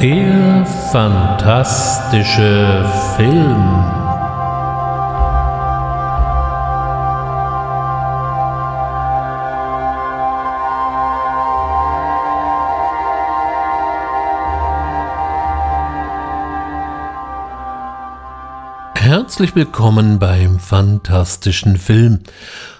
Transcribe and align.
Der 0.00 0.64
fantastische 0.92 2.88
Film. 3.16 3.84
Herzlich 18.94 19.56
willkommen 19.56 20.20
beim 20.20 20.60
fantastischen 20.60 21.76
Film. 21.76 22.20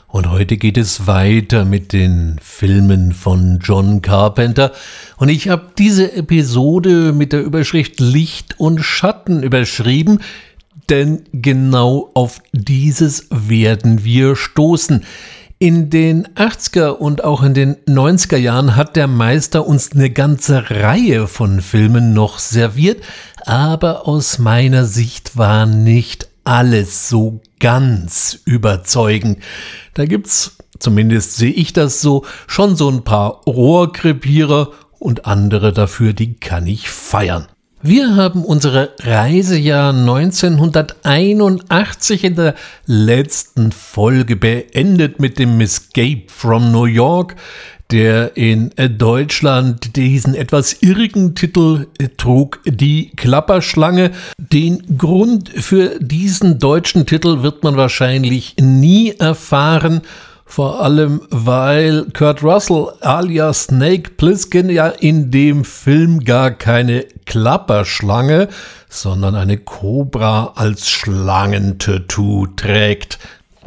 Und 0.06 0.30
heute 0.30 0.56
geht 0.56 0.78
es 0.78 1.06
weiter 1.06 1.64
mit 1.64 1.92
den 1.92 2.38
Filmen 2.40 3.12
von 3.12 3.58
John 3.60 4.02
Carpenter. 4.02 4.72
Und 5.18 5.28
ich 5.28 5.48
habe 5.48 5.72
diese 5.76 6.12
Episode 6.12 7.12
mit 7.12 7.32
der 7.32 7.42
Überschrift 7.42 8.00
Licht 8.00 8.58
und 8.58 8.80
Schatten 8.80 9.42
überschrieben, 9.42 10.20
denn 10.88 11.24
genau 11.32 12.10
auf 12.14 12.40
dieses 12.52 13.26
werden 13.30 14.04
wir 14.04 14.36
stoßen. 14.36 15.04
In 15.58 15.90
den 15.90 16.28
80er 16.28 16.90
und 16.90 17.24
auch 17.24 17.42
in 17.42 17.52
den 17.52 17.76
90er 17.86 18.36
Jahren 18.36 18.76
hat 18.76 18.94
der 18.94 19.08
Meister 19.08 19.66
uns 19.66 19.90
eine 19.90 20.08
ganze 20.08 20.70
Reihe 20.70 21.26
von 21.26 21.60
Filmen 21.60 22.14
noch 22.14 22.38
serviert, 22.38 23.02
aber 23.44 24.06
aus 24.06 24.38
meiner 24.38 24.84
Sicht 24.84 25.36
war 25.36 25.66
nicht 25.66 26.28
alles 26.44 27.08
so 27.08 27.40
ganz 27.58 28.38
überzeugend. 28.44 29.40
Da 29.94 30.06
gibt's, 30.06 30.56
zumindest 30.78 31.36
sehe 31.36 31.50
ich 31.50 31.72
das 31.72 32.00
so, 32.00 32.24
schon 32.46 32.76
so 32.76 32.88
ein 32.88 33.02
paar 33.02 33.42
Rohrkrepierer 33.44 34.70
und 34.98 35.26
andere 35.26 35.72
dafür, 35.72 36.12
die 36.12 36.34
kann 36.34 36.66
ich 36.66 36.90
feiern. 36.90 37.46
Wir 37.80 38.16
haben 38.16 38.44
unsere 38.44 38.90
Reisejahr 38.98 39.92
1981 39.92 42.24
in 42.24 42.34
der 42.34 42.56
letzten 42.86 43.70
Folge 43.70 44.34
beendet 44.34 45.20
mit 45.20 45.38
dem 45.38 45.60
Escape 45.60 46.22
from 46.26 46.72
New 46.72 46.86
York, 46.86 47.36
der 47.92 48.36
in 48.36 48.72
Deutschland 48.98 49.94
diesen 49.94 50.34
etwas 50.34 50.82
irrigen 50.82 51.36
Titel 51.36 51.86
trug, 52.16 52.58
Die 52.64 53.12
Klapperschlange. 53.14 54.10
Den 54.38 54.98
Grund 54.98 55.48
für 55.48 56.00
diesen 56.00 56.58
deutschen 56.58 57.06
Titel 57.06 57.42
wird 57.42 57.62
man 57.62 57.76
wahrscheinlich 57.76 58.56
nie 58.60 59.12
erfahren. 59.12 60.00
Vor 60.50 60.80
allem, 60.80 61.20
weil 61.28 62.06
Kurt 62.14 62.42
Russell 62.42 62.88
alias 63.02 63.64
Snake 63.64 64.12
Plissken 64.16 64.70
ja 64.70 64.88
in 64.88 65.30
dem 65.30 65.62
Film 65.62 66.24
gar 66.24 66.50
keine 66.50 67.04
Klapperschlange, 67.26 68.48
sondern 68.88 69.34
eine 69.34 69.58
Kobra 69.58 70.54
als 70.56 70.88
Schlangentattoo 70.88 72.46
trägt. 72.56 73.18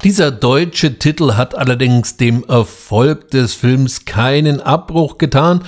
Dieser 0.04 0.32
deutsche 0.32 0.98
Titel 0.98 1.36
hat 1.36 1.56
allerdings 1.56 2.18
dem 2.18 2.44
Erfolg 2.46 3.30
des 3.30 3.54
Films 3.54 4.06
keinen 4.06 4.59
Abbruch 4.59 5.20
getan 5.20 5.64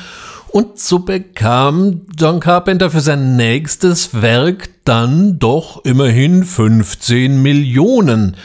und 0.50 0.80
so 0.80 1.00
bekam 1.00 2.02
John 2.17 2.39
Carpenter 2.39 2.89
für 2.89 3.02
sein 3.02 3.36
nächstes 3.36 4.19
Werk 4.19 4.69
dann 4.84 5.38
doch 5.38 5.86
immerhin 5.86 6.44
15 6.44 7.39
Millionen. 7.39 8.36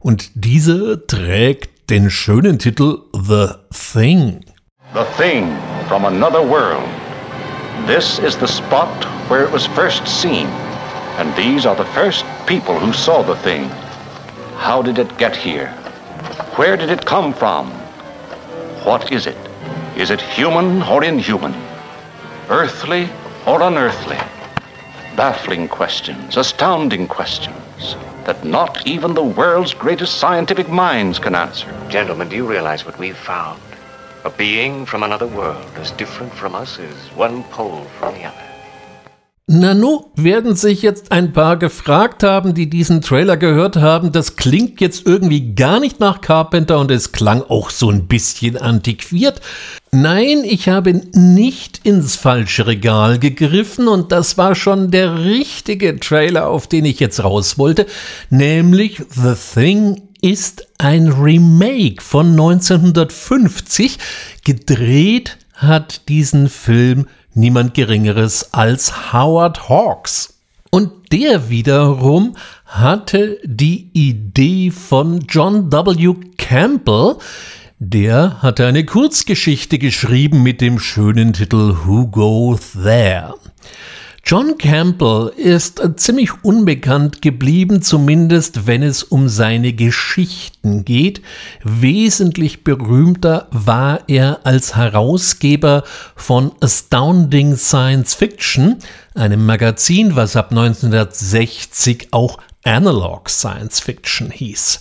Und 0.00 0.30
dieser 0.34 1.06
trägt 1.06 1.75
den 1.88 2.10
schönen 2.10 2.58
Titel 2.58 2.98
The 3.12 3.58
Thing. 3.72 4.44
The 4.92 5.04
Thing 5.16 5.56
from 5.88 6.04
another 6.04 6.42
world. 6.42 6.88
This 7.86 8.18
is 8.18 8.36
the 8.36 8.48
spot 8.48 9.04
where 9.28 9.44
it 9.44 9.52
was 9.52 9.66
first 9.68 10.08
seen. 10.08 10.46
And 11.18 11.34
these 11.36 11.64
are 11.64 11.76
the 11.76 11.90
first 11.94 12.24
people 12.46 12.78
who 12.78 12.92
saw 12.92 13.22
the 13.22 13.36
thing. 13.36 13.70
How 14.56 14.82
did 14.82 14.98
it 14.98 15.16
get 15.16 15.36
here? 15.36 15.68
Where 16.56 16.76
did 16.76 16.90
it 16.90 17.06
come 17.06 17.32
from? 17.32 17.70
What 18.84 19.12
is 19.12 19.26
it? 19.26 19.38
Is 19.96 20.10
it 20.10 20.20
human 20.20 20.82
or 20.82 21.04
inhuman? 21.04 21.54
Earthly 22.48 23.08
or 23.46 23.62
unearthly? 23.62 24.18
Baffling 25.14 25.68
questions, 25.68 26.36
astounding 26.36 27.06
questions 27.06 27.96
that 28.26 28.44
not 28.44 28.86
even 28.86 29.14
the 29.14 29.22
world's 29.22 29.72
greatest 29.72 30.18
scientific 30.18 30.68
minds 30.68 31.18
can 31.18 31.34
answer. 31.34 31.72
Gentlemen, 31.88 32.28
do 32.28 32.36
you 32.36 32.46
realize 32.46 32.84
what 32.84 32.98
we've 32.98 33.16
found? 33.16 33.60
A 34.24 34.30
being 34.30 34.84
from 34.84 35.02
another 35.04 35.28
world, 35.28 35.70
as 35.80 35.92
different 35.92 36.32
from 36.34 36.54
us 36.54 36.78
as 36.78 37.16
one 37.16 37.44
pole 37.44 37.86
from 37.98 38.14
the 38.14 38.24
other. 38.24 38.42
Nanu 39.48 40.06
werden 40.16 40.56
sich 40.56 40.82
jetzt 40.82 41.12
ein 41.12 41.32
paar 41.32 41.56
gefragt 41.56 42.24
haben, 42.24 42.52
die 42.52 42.68
diesen 42.68 43.00
Trailer 43.00 43.36
gehört 43.36 43.76
haben. 43.76 44.10
Das 44.10 44.34
klingt 44.34 44.80
jetzt 44.80 45.06
irgendwie 45.06 45.54
gar 45.54 45.78
nicht 45.78 46.00
nach 46.00 46.20
Carpenter 46.20 46.80
und 46.80 46.90
es 46.90 47.12
klang 47.12 47.42
auch 47.42 47.70
so 47.70 47.88
ein 47.88 48.08
bisschen 48.08 48.56
antiquiert. 48.56 49.40
Nein, 49.98 50.44
ich 50.44 50.68
habe 50.68 50.92
nicht 51.14 51.80
ins 51.86 52.16
falsche 52.16 52.66
Regal 52.66 53.18
gegriffen 53.18 53.88
und 53.88 54.12
das 54.12 54.36
war 54.36 54.54
schon 54.54 54.90
der 54.90 55.24
richtige 55.24 55.98
Trailer, 55.98 56.48
auf 56.48 56.66
den 56.66 56.84
ich 56.84 57.00
jetzt 57.00 57.24
raus 57.24 57.56
wollte, 57.56 57.86
nämlich 58.28 59.00
The 59.14 59.32
Thing 59.54 60.02
ist 60.20 60.66
ein 60.76 61.08
Remake 61.08 62.02
von 62.02 62.32
1950. 62.32 63.96
Gedreht 64.44 65.38
hat 65.54 66.06
diesen 66.10 66.50
Film 66.50 67.06
niemand 67.32 67.72
Geringeres 67.72 68.52
als 68.52 69.14
Howard 69.14 69.70
Hawks. 69.70 70.34
Und 70.70 71.10
der 71.10 71.48
wiederum 71.48 72.36
hatte 72.66 73.38
die 73.44 73.88
Idee 73.94 74.70
von 74.70 75.20
John 75.20 75.72
W. 75.72 76.16
Campbell, 76.36 77.16
der 77.78 78.40
hatte 78.40 78.66
eine 78.66 78.84
Kurzgeschichte 78.86 79.78
geschrieben 79.78 80.42
mit 80.42 80.62
dem 80.62 80.78
schönen 80.78 81.34
Titel 81.34 81.76
Who 81.84 82.06
Goes 82.06 82.72
There? 82.72 83.34
John 84.24 84.56
Campbell 84.58 85.30
ist 85.36 85.80
ziemlich 85.96 86.42
unbekannt 86.42 87.22
geblieben, 87.22 87.82
zumindest 87.82 88.66
wenn 88.66 88.82
es 88.82 89.04
um 89.04 89.28
seine 89.28 89.72
Geschichten 89.74 90.84
geht. 90.84 91.20
Wesentlich 91.62 92.64
berühmter 92.64 93.46
war 93.52 94.00
er 94.08 94.40
als 94.44 94.74
Herausgeber 94.74 95.84
von 96.16 96.52
Astounding 96.60 97.56
Science 97.56 98.14
Fiction, 98.14 98.76
einem 99.14 99.46
Magazin, 99.46 100.16
was 100.16 100.34
ab 100.34 100.50
1960 100.50 102.08
auch 102.10 102.38
Analog 102.66 103.30
Science 103.30 103.80
Fiction 103.80 104.30
hieß. 104.30 104.80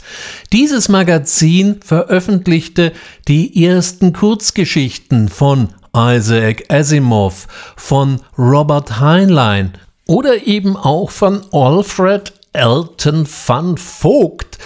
Dieses 0.51 0.89
Magazin 0.89 1.79
veröffentlichte 1.83 2.91
die 3.27 3.65
ersten 3.65 4.11
Kurzgeschichten 4.11 5.29
von 5.29 5.69
Isaac 5.95 6.65
Asimov, 6.69 7.47
von 7.77 8.21
Robert 8.37 8.99
Heinlein 8.99 9.73
oder 10.07 10.45
eben 10.45 10.75
auch 10.75 11.09
von 11.09 11.41
Alfred 11.51 12.33
Elton 12.53 13.27
van 13.47 13.77
Vogt, 13.77 14.57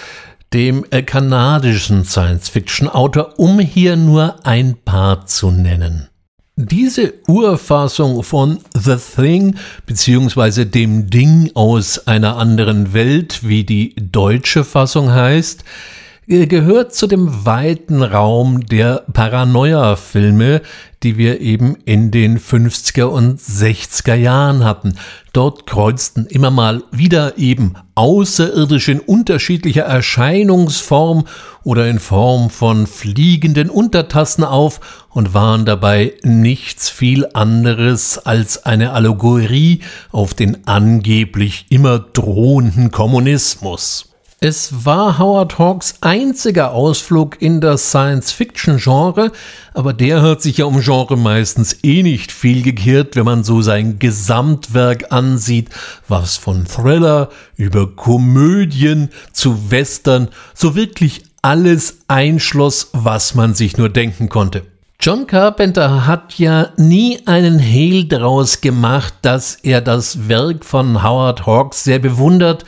dem 0.52 0.84
äh, 0.90 1.02
kanadischen 1.02 2.04
Science-Fiction-Autor, 2.04 3.38
um 3.38 3.60
hier 3.60 3.96
nur 3.96 4.44
ein 4.44 4.76
paar 4.84 5.26
zu 5.26 5.50
nennen. 5.50 6.09
Diese 6.62 7.14
Urfassung 7.26 8.22
von 8.22 8.58
The 8.74 8.96
Thing 8.96 9.56
bzw. 9.86 10.66
dem 10.66 11.08
Ding 11.08 11.50
aus 11.54 12.06
einer 12.06 12.36
anderen 12.36 12.92
Welt, 12.92 13.48
wie 13.48 13.64
die 13.64 13.94
deutsche 13.96 14.64
Fassung 14.64 15.10
heißt, 15.10 15.64
gehört 16.30 16.94
zu 16.94 17.08
dem 17.08 17.44
weiten 17.44 18.04
Raum 18.04 18.64
der 18.64 19.04
Paranoia-Filme, 19.12 20.62
die 21.02 21.16
wir 21.16 21.40
eben 21.40 21.74
in 21.86 22.12
den 22.12 22.38
50er 22.38 23.06
und 23.06 23.40
60er 23.40 24.14
Jahren 24.14 24.62
hatten. 24.62 24.94
Dort 25.32 25.66
kreuzten 25.66 26.26
immer 26.26 26.52
mal 26.52 26.84
wieder 26.92 27.36
eben 27.36 27.74
Außerirdische 27.96 28.92
in 28.92 29.00
unterschiedlicher 29.00 29.82
Erscheinungsform 29.82 31.26
oder 31.64 31.88
in 31.88 31.98
Form 31.98 32.48
von 32.48 32.86
fliegenden 32.86 33.68
Untertassen 33.68 34.44
auf 34.44 35.08
und 35.08 35.34
waren 35.34 35.64
dabei 35.64 36.12
nichts 36.22 36.90
viel 36.90 37.26
anderes 37.34 38.18
als 38.18 38.64
eine 38.64 38.92
Allegorie 38.92 39.80
auf 40.12 40.34
den 40.34 40.68
angeblich 40.68 41.66
immer 41.70 41.98
drohenden 41.98 42.92
Kommunismus. 42.92 44.09
Es 44.42 44.86
war 44.86 45.18
Howard 45.18 45.58
Hawks 45.58 45.96
einziger 46.00 46.72
Ausflug 46.72 47.42
in 47.42 47.60
das 47.60 47.90
Science-Fiction-Genre, 47.90 49.32
aber 49.74 49.92
der 49.92 50.22
hat 50.22 50.40
sich 50.40 50.56
ja 50.56 50.64
um 50.64 50.80
Genre 50.80 51.18
meistens 51.18 51.76
eh 51.82 52.02
nicht 52.02 52.32
viel 52.32 52.62
gekehrt, 52.62 53.16
wenn 53.16 53.26
man 53.26 53.44
so 53.44 53.60
sein 53.60 53.98
Gesamtwerk 53.98 55.12
ansieht, 55.12 55.68
was 56.08 56.38
von 56.38 56.64
Thriller 56.64 57.28
über 57.56 57.94
Komödien 57.94 59.10
zu 59.30 59.70
Western 59.70 60.28
so 60.54 60.74
wirklich 60.74 61.24
alles 61.42 61.98
einschloss, 62.08 62.88
was 62.94 63.34
man 63.34 63.52
sich 63.52 63.76
nur 63.76 63.90
denken 63.90 64.30
konnte. 64.30 64.62
John 65.02 65.26
Carpenter 65.26 66.06
hat 66.06 66.38
ja 66.38 66.70
nie 66.78 67.20
einen 67.26 67.58
Hehl 67.58 68.04
daraus 68.04 68.62
gemacht, 68.62 69.12
dass 69.20 69.56
er 69.56 69.82
das 69.82 70.30
Werk 70.30 70.64
von 70.64 71.02
Howard 71.02 71.44
Hawks 71.44 71.84
sehr 71.84 71.98
bewundert 71.98 72.64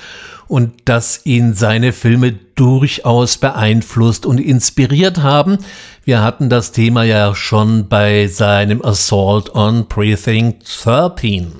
und 0.48 0.72
dass 0.84 1.24
ihn 1.24 1.54
seine 1.54 1.92
Filme 1.92 2.32
durchaus 2.32 3.38
beeinflusst 3.38 4.26
und 4.26 4.38
inspiriert 4.38 5.22
haben. 5.22 5.58
Wir 6.04 6.22
hatten 6.22 6.48
das 6.48 6.72
Thema 6.72 7.04
ja 7.04 7.34
schon 7.34 7.88
bei 7.88 8.26
seinem 8.26 8.84
Assault 8.84 9.54
on 9.54 9.88
Precinct 9.88 10.64
13. 10.84 11.52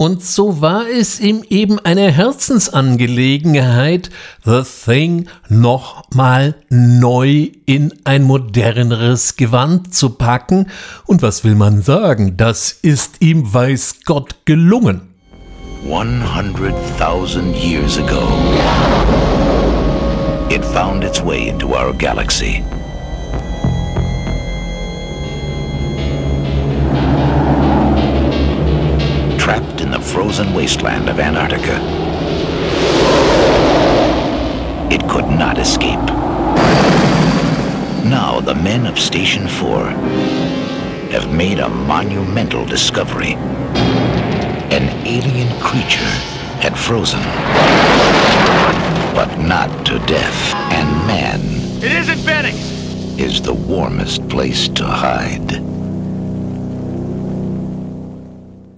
Und 0.00 0.22
so 0.22 0.60
war 0.60 0.88
es 0.88 1.18
ihm 1.18 1.42
eben 1.50 1.80
eine 1.80 2.12
Herzensangelegenheit, 2.12 4.10
The 4.44 4.62
Thing 4.62 5.28
nochmal 5.48 6.54
neu 6.70 7.50
in 7.66 7.92
ein 8.04 8.22
moderneres 8.22 9.34
Gewand 9.34 9.92
zu 9.92 10.10
packen. 10.10 10.68
Und 11.04 11.20
was 11.22 11.42
will 11.42 11.56
man 11.56 11.82
sagen, 11.82 12.36
das 12.36 12.70
ist 12.70 13.20
ihm 13.22 13.52
weiß 13.52 14.02
Gott 14.04 14.36
gelungen. 14.44 15.07
100,000 15.82 17.54
years 17.56 17.96
ago, 17.98 18.26
it 20.50 20.64
found 20.64 21.04
its 21.04 21.20
way 21.20 21.48
into 21.48 21.74
our 21.74 21.92
galaxy. 21.92 22.64
trapped 29.38 29.80
in 29.80 29.90
the 29.90 29.98
frozen 29.98 30.52
wasteland 30.52 31.08
of 31.08 31.18
Antarctica. 31.18 31.80
It 34.92 35.08
could 35.08 35.24
not 35.24 35.56
escape. 35.58 36.06
Now 38.04 38.40
the 38.40 38.54
men 38.54 38.84
of 38.84 38.98
Station 38.98 39.48
4 39.48 39.86
have 41.12 41.32
made 41.32 41.60
a 41.60 41.68
monumental 41.70 42.66
discovery. 42.66 43.36
An 44.70 45.06
alien 45.06 45.48
creature 45.60 46.12
had 46.60 46.76
frozen, 46.78 47.22
but 49.14 49.34
not 49.38 49.86
to 49.86 49.98
death. 50.00 50.54
And 50.72 51.06
man... 51.06 51.40
It 51.82 51.92
isn't 51.92 52.24
Benny! 52.26 52.50
...is 53.18 53.40
the 53.40 53.54
warmest 53.54 54.28
place 54.28 54.68
to 54.68 54.84
hide. 54.84 55.77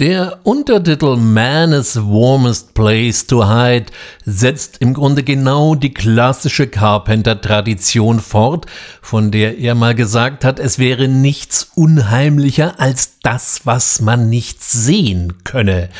Der 0.00 0.38
Untertitel 0.44 1.16
Man 1.16 1.74
is 1.74 1.94
Warmest 1.94 2.72
Place 2.72 3.26
to 3.26 3.46
Hide 3.46 3.84
setzt 4.24 4.78
im 4.78 4.94
Grunde 4.94 5.22
genau 5.22 5.74
die 5.74 5.92
klassische 5.92 6.68
Carpenter-Tradition 6.68 8.20
fort, 8.20 8.64
von 9.02 9.30
der 9.30 9.58
er 9.58 9.74
mal 9.74 9.94
gesagt 9.94 10.42
hat, 10.42 10.58
es 10.58 10.78
wäre 10.78 11.06
nichts 11.06 11.72
unheimlicher 11.74 12.80
als 12.80 13.18
das, 13.22 13.66
was 13.66 14.00
man 14.00 14.30
nicht 14.30 14.62
sehen 14.62 15.34
könne. 15.44 15.90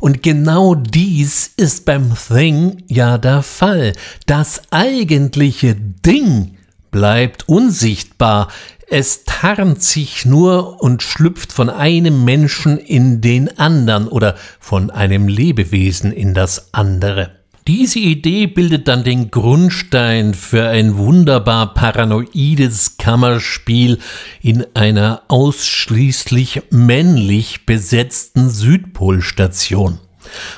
Und 0.00 0.24
genau 0.24 0.74
dies 0.74 1.52
ist 1.56 1.84
beim 1.84 2.12
Thing 2.16 2.82
ja 2.88 3.18
der 3.18 3.44
Fall. 3.44 3.92
Das 4.26 4.62
eigentliche 4.72 5.76
Ding 5.76 6.56
bleibt 6.94 7.48
unsichtbar, 7.48 8.52
es 8.88 9.24
tarnt 9.24 9.82
sich 9.82 10.24
nur 10.24 10.80
und 10.80 11.02
schlüpft 11.02 11.52
von 11.52 11.68
einem 11.68 12.24
Menschen 12.24 12.78
in 12.78 13.20
den 13.20 13.58
anderen 13.58 14.06
oder 14.06 14.36
von 14.60 14.92
einem 14.92 15.26
Lebewesen 15.26 16.12
in 16.12 16.34
das 16.34 16.72
andere. 16.72 17.32
Diese 17.66 17.98
Idee 17.98 18.46
bildet 18.46 18.86
dann 18.86 19.02
den 19.02 19.32
Grundstein 19.32 20.34
für 20.34 20.68
ein 20.68 20.96
wunderbar 20.96 21.74
paranoides 21.74 22.96
Kammerspiel 22.96 23.98
in 24.40 24.64
einer 24.74 25.22
ausschließlich 25.26 26.62
männlich 26.70 27.66
besetzten 27.66 28.50
Südpolstation. 28.50 29.98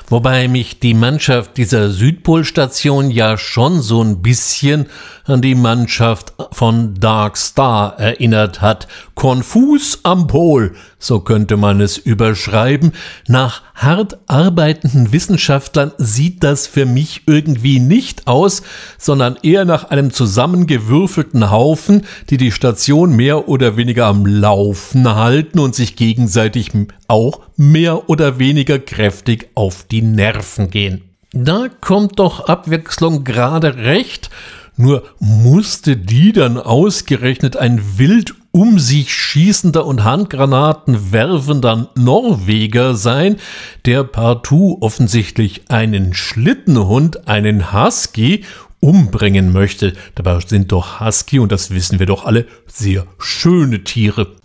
Wobei 0.09 0.47
mich 0.47 0.79
die 0.79 0.93
Mannschaft 0.93 1.57
dieser 1.57 1.89
Südpolstation 1.89 3.11
ja 3.11 3.37
schon 3.37 3.81
so 3.81 4.01
ein 4.01 4.21
bisschen 4.21 4.87
an 5.25 5.41
die 5.41 5.55
Mannschaft 5.55 6.33
von 6.51 6.95
Dark 6.95 7.37
Star 7.37 7.99
erinnert 7.99 8.61
hat. 8.61 8.87
Konfus 9.15 9.99
am 10.03 10.27
Pol, 10.27 10.75
so 10.99 11.19
könnte 11.19 11.57
man 11.57 11.79
es 11.79 11.97
überschreiben. 11.97 12.93
Nach 13.27 13.61
hart 13.75 14.17
arbeitenden 14.27 15.11
Wissenschaftlern 15.11 15.91
sieht 15.97 16.43
das 16.43 16.67
für 16.67 16.85
mich 16.85 17.23
irgendwie 17.27 17.79
nicht 17.79 18.27
aus, 18.27 18.63
sondern 18.97 19.37
eher 19.43 19.65
nach 19.65 19.85
einem 19.85 20.11
zusammengewürfelten 20.11 21.51
Haufen, 21.51 22.05
die 22.29 22.37
die 22.37 22.51
Station 22.51 23.15
mehr 23.15 23.47
oder 23.47 23.77
weniger 23.77 24.07
am 24.07 24.25
Laufen 24.25 25.13
halten 25.13 25.59
und 25.59 25.75
sich 25.75 25.95
gegenseitig 25.95 26.71
auch 27.07 27.41
mehr 27.55 28.09
oder 28.09 28.39
weniger 28.39 28.79
kräftig 28.79 29.49
auf 29.53 29.83
die 29.83 30.01
Nerven 30.01 30.69
gehen. 30.69 31.03
Da 31.33 31.67
kommt 31.81 32.19
doch 32.19 32.47
Abwechslung 32.47 33.23
gerade 33.23 33.75
recht, 33.75 34.29
nur 34.77 35.03
musste 35.19 35.97
die 35.97 36.33
dann 36.33 36.57
ausgerechnet 36.57 37.57
ein 37.57 37.81
wild 37.97 38.35
um 38.51 38.79
sich 38.79 39.13
schießender 39.13 39.85
und 39.85 40.03
Handgranaten 40.03 41.11
werfender 41.11 41.89
Norweger 41.95 42.95
sein, 42.95 43.37
der 43.85 44.03
partout 44.03 44.77
offensichtlich 44.81 45.69
einen 45.69 46.13
Schlittenhund, 46.13 47.27
einen 47.27 47.73
Husky, 47.73 48.43
umbringen 48.79 49.51
möchte. 49.51 49.93
Dabei 50.15 50.39
sind 50.39 50.71
doch 50.71 50.99
Husky, 50.99 51.39
und 51.39 51.51
das 51.51 51.71
wissen 51.71 51.99
wir 51.99 52.05
doch 52.05 52.25
alle, 52.25 52.45
sehr 52.67 53.05
schöne 53.17 53.83
Tiere. 53.83 54.35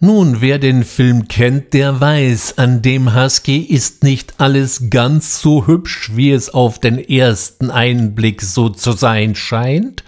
Nun, 0.00 0.40
wer 0.40 0.60
den 0.60 0.84
Film 0.84 1.26
kennt, 1.26 1.74
der 1.74 2.00
weiß, 2.00 2.58
an 2.58 2.82
dem 2.82 3.16
Husky 3.16 3.58
ist 3.58 4.04
nicht 4.04 4.34
alles 4.38 4.90
ganz 4.90 5.40
so 5.40 5.66
hübsch, 5.66 6.12
wie 6.14 6.30
es 6.30 6.50
auf 6.50 6.78
den 6.78 6.98
ersten 6.98 7.72
Einblick 7.72 8.42
so 8.42 8.68
zu 8.68 8.92
sein 8.92 9.34
scheint. 9.34 10.04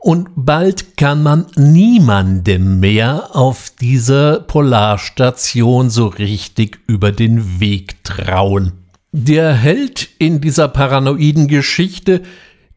Und 0.00 0.30
bald 0.34 0.96
kann 0.96 1.22
man 1.22 1.46
niemandem 1.56 2.80
mehr 2.80 3.36
auf 3.36 3.70
dieser 3.80 4.40
Polarstation 4.40 5.90
so 5.90 6.06
richtig 6.06 6.80
über 6.86 7.12
den 7.12 7.60
Weg 7.60 8.02
trauen. 8.02 8.72
Der 9.12 9.52
Held 9.52 10.08
in 10.18 10.40
dieser 10.40 10.68
paranoiden 10.68 11.48
Geschichte 11.48 12.22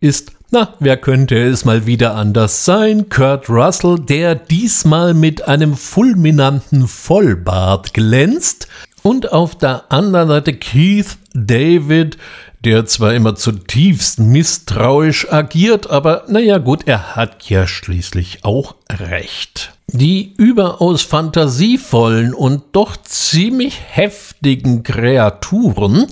ist 0.01 0.33
na, 0.53 0.75
wer 0.79 0.97
könnte 0.97 1.35
es 1.35 1.65
mal 1.65 1.87
wieder 1.87 2.13
anders 2.13 2.63
sein? 2.63 3.09
Kurt 3.09 3.49
Russell, 3.49 3.97
der 3.97 4.35
diesmal 4.35 5.15
mit 5.15 5.47
einem 5.47 5.75
fulminanten 5.75 6.87
Vollbart 6.87 7.95
glänzt. 7.95 8.67
Und 9.01 9.31
auf 9.31 9.57
der 9.57 9.91
anderen 9.91 10.27
Seite 10.27 10.53
Keith 10.53 11.17
David, 11.33 12.19
der 12.63 12.85
zwar 12.85 13.13
immer 13.13 13.35
zutiefst 13.35 14.19
misstrauisch 14.19 15.31
agiert, 15.31 15.89
aber 15.89 16.23
naja 16.27 16.57
gut, 16.57 16.87
er 16.87 17.15
hat 17.15 17.49
ja 17.49 17.67
schließlich 17.67 18.39
auch 18.43 18.75
recht. 18.91 19.73
Die 19.95 20.33
überaus 20.37 21.03
fantasievollen 21.03 22.33
und 22.33 22.63
doch 22.71 22.97
ziemlich 22.97 23.79
heftigen 23.91 24.81
Kreaturen, 24.81 26.07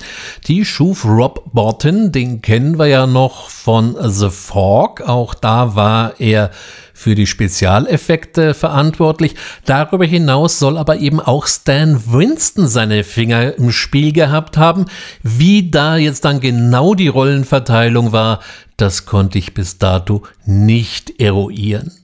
die 0.46 0.66
schuf 0.66 1.04
Rob 1.04 1.52
Bottin, 1.52 2.12
den 2.12 2.44
kennen 2.44 2.78
wir 2.78 2.86
ja 2.86 3.08
noch 3.08 3.50
von 3.50 3.98
The 4.00 4.30
Fog, 4.30 5.02
auch 5.02 5.34
da 5.34 5.76
war 5.76 6.20
er 6.20 6.52
für 6.94 7.16
die 7.16 7.26
Spezialeffekte 7.26 8.54
verantwortlich. 8.54 9.34
Darüber 9.66 10.06
hinaus 10.06 10.60
soll 10.60 10.78
aber 10.78 10.98
eben 10.98 11.20
auch 11.20 11.48
Stan 11.48 12.00
Winston 12.06 12.68
seine 12.68 13.04
Finger 13.04 13.56
im 13.58 13.72
Spiel 13.72 14.14
gehabt 14.14 14.58
haben. 14.58 14.86
Wie 15.24 15.72
da 15.72 15.98
jetzt 15.98 16.24
dann 16.26 16.40
genau 16.40 16.94
die 16.94 17.08
Rollenverteilung 17.08 18.12
war, 18.12 18.42
das 18.78 19.08
konnte 19.08 19.40
ich 19.40 19.56
bis 19.56 19.80
dato 19.80 20.22
nicht 20.46 21.20
eruieren. 21.20 22.01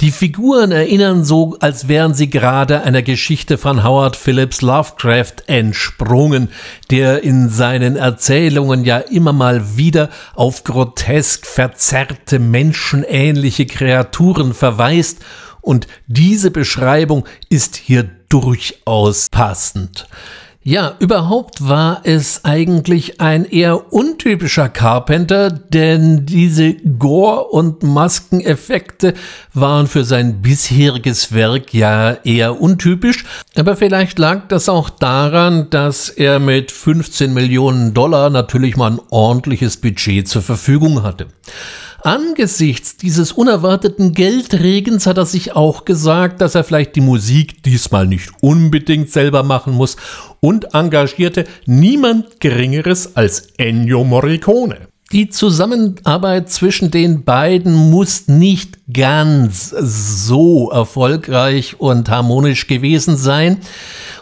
Die 0.00 0.10
Figuren 0.10 0.72
erinnern 0.72 1.24
so, 1.24 1.56
als 1.60 1.86
wären 1.88 2.14
sie 2.14 2.28
gerade 2.28 2.82
einer 2.82 3.02
Geschichte 3.02 3.56
von 3.56 3.84
Howard 3.84 4.16
Phillips 4.16 4.62
Lovecraft 4.62 5.46
entsprungen, 5.46 6.48
der 6.90 7.22
in 7.22 7.48
seinen 7.48 7.96
Erzählungen 7.96 8.84
ja 8.84 8.98
immer 8.98 9.32
mal 9.32 9.76
wieder 9.76 10.10
auf 10.34 10.64
grotesk 10.64 11.46
verzerrte 11.46 12.38
menschenähnliche 12.38 13.66
Kreaturen 13.66 14.54
verweist, 14.54 15.20
und 15.60 15.86
diese 16.06 16.50
Beschreibung 16.50 17.24
ist 17.48 17.76
hier 17.76 18.10
durchaus 18.28 19.30
passend. 19.30 20.06
Ja, 20.66 20.94
überhaupt 20.98 21.68
war 21.68 22.00
es 22.04 22.46
eigentlich 22.46 23.20
ein 23.20 23.44
eher 23.44 23.92
untypischer 23.92 24.70
Carpenter, 24.70 25.50
denn 25.50 26.24
diese 26.24 26.72
Gore- 26.72 27.48
und 27.48 27.82
Maskeneffekte 27.82 29.12
waren 29.52 29.86
für 29.86 30.04
sein 30.04 30.40
bisheriges 30.40 31.34
Werk 31.34 31.74
ja 31.74 32.12
eher 32.24 32.62
untypisch, 32.62 33.26
aber 33.54 33.76
vielleicht 33.76 34.18
lag 34.18 34.48
das 34.48 34.70
auch 34.70 34.88
daran, 34.88 35.68
dass 35.68 36.08
er 36.08 36.38
mit 36.38 36.72
15 36.72 37.34
Millionen 37.34 37.92
Dollar 37.92 38.30
natürlich 38.30 38.74
mal 38.78 38.92
ein 38.92 39.00
ordentliches 39.10 39.76
Budget 39.76 40.28
zur 40.28 40.40
Verfügung 40.40 41.02
hatte. 41.02 41.26
Angesichts 42.06 42.98
dieses 42.98 43.32
unerwarteten 43.32 44.12
Geldregens 44.12 45.06
hat 45.06 45.16
er 45.16 45.24
sich 45.24 45.56
auch 45.56 45.86
gesagt, 45.86 46.42
dass 46.42 46.54
er 46.54 46.62
vielleicht 46.62 46.96
die 46.96 47.00
Musik 47.00 47.62
diesmal 47.62 48.06
nicht 48.06 48.30
unbedingt 48.42 49.10
selber 49.10 49.42
machen 49.42 49.72
muss 49.72 49.96
und 50.40 50.74
engagierte 50.74 51.46
niemand 51.64 52.40
Geringeres 52.40 53.16
als 53.16 53.48
Ennio 53.56 54.04
Morricone. 54.04 54.88
Die 55.12 55.30
Zusammenarbeit 55.30 56.50
zwischen 56.50 56.90
den 56.90 57.24
beiden 57.24 57.72
muss 57.72 58.28
nicht 58.28 58.76
ganz 58.92 59.70
so 59.70 60.70
erfolgreich 60.70 61.80
und 61.80 62.10
harmonisch 62.10 62.66
gewesen 62.66 63.16
sein. 63.16 63.60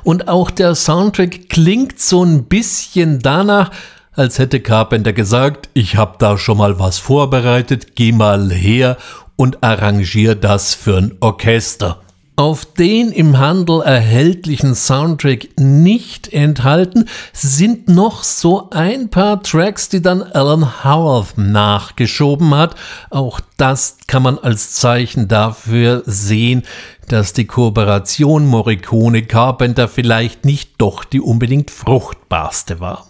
Und 0.05 0.29
auch 0.29 0.53
der 0.53 0.77
Soundtrack 0.77 1.49
klingt 1.49 1.99
so 1.99 2.25
ein 2.25 2.45
bisschen 2.45 3.19
danach, 3.19 3.73
als 4.15 4.39
hätte 4.39 4.61
Carpenter 4.61 5.13
gesagt, 5.13 5.69
ich 5.75 5.97
hab 5.97 6.19
da 6.19 6.37
schon 6.37 6.59
mal 6.59 6.79
was 6.79 6.99
vorbereitet, 6.99 7.97
geh 7.97 8.13
mal 8.13 8.51
her 8.51 8.97
und 9.37 9.63
arrangier 9.65 10.35
das 10.35 10.75
für 10.75 10.99
ein 10.99 11.17
Orchester. 11.21 12.03
Auf 12.35 12.65
den 12.65 13.13
im 13.13 13.39
Handel 13.39 13.83
erhältlichen 13.83 14.75
Soundtrack 14.75 15.49
nicht 15.59 16.33
enthalten 16.33 17.05
sind 17.35 17.89
noch 17.89 18.23
so 18.23 18.71
ein 18.71 19.11
paar 19.11 19.43
Tracks, 19.43 19.91
die 19.91 20.01
dann 20.01 20.23
Alan 20.23 20.83
Howarth 20.83 21.37
nachgeschoben 21.37 22.55
hat. 22.55 22.75
Auch 23.11 23.39
das 23.59 23.99
kann 24.07 24.23
man 24.23 24.39
als 24.39 24.73
Zeichen 24.73 25.29
dafür 25.29 26.03
sehen, 26.07 26.63
dass 27.09 27.35
die 27.35 27.47
Kooperation 27.47 28.47
Morricone 28.47 29.25
Carpenter 29.25 29.87
vielleicht 29.87 30.47
nicht 30.47 30.81
doch 30.81 31.05
die 31.05 31.21
unbedingt 31.21 31.71
fruchtbarste 31.71 32.81
war. 32.81 33.07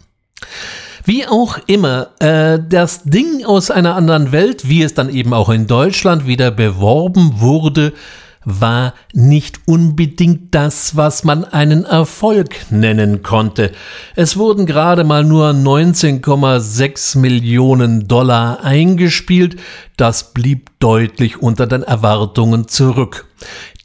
Wie 1.04 1.26
auch 1.26 1.58
immer, 1.66 2.10
äh, 2.20 2.58
das 2.68 3.02
Ding 3.04 3.44
aus 3.44 3.70
einer 3.70 3.96
anderen 3.96 4.30
Welt, 4.30 4.68
wie 4.68 4.82
es 4.82 4.94
dann 4.94 5.08
eben 5.08 5.34
auch 5.34 5.48
in 5.48 5.66
Deutschland 5.66 6.26
wieder 6.26 6.50
beworben 6.50 7.40
wurde, 7.40 7.92
war 8.44 8.94
nicht 9.12 9.60
unbedingt 9.66 10.54
das, 10.54 10.96
was 10.96 11.24
man 11.24 11.44
einen 11.44 11.84
Erfolg 11.84 12.70
nennen 12.70 13.22
konnte. 13.22 13.72
Es 14.16 14.36
wurden 14.36 14.66
gerade 14.66 15.04
mal 15.04 15.24
nur 15.24 15.50
19,6 15.50 17.18
Millionen 17.18 18.08
Dollar 18.08 18.64
eingespielt, 18.64 19.56
das 19.96 20.32
blieb 20.32 20.70
deutlich 20.80 21.40
unter 21.40 21.66
den 21.66 21.82
Erwartungen 21.82 22.66
zurück. 22.66 23.26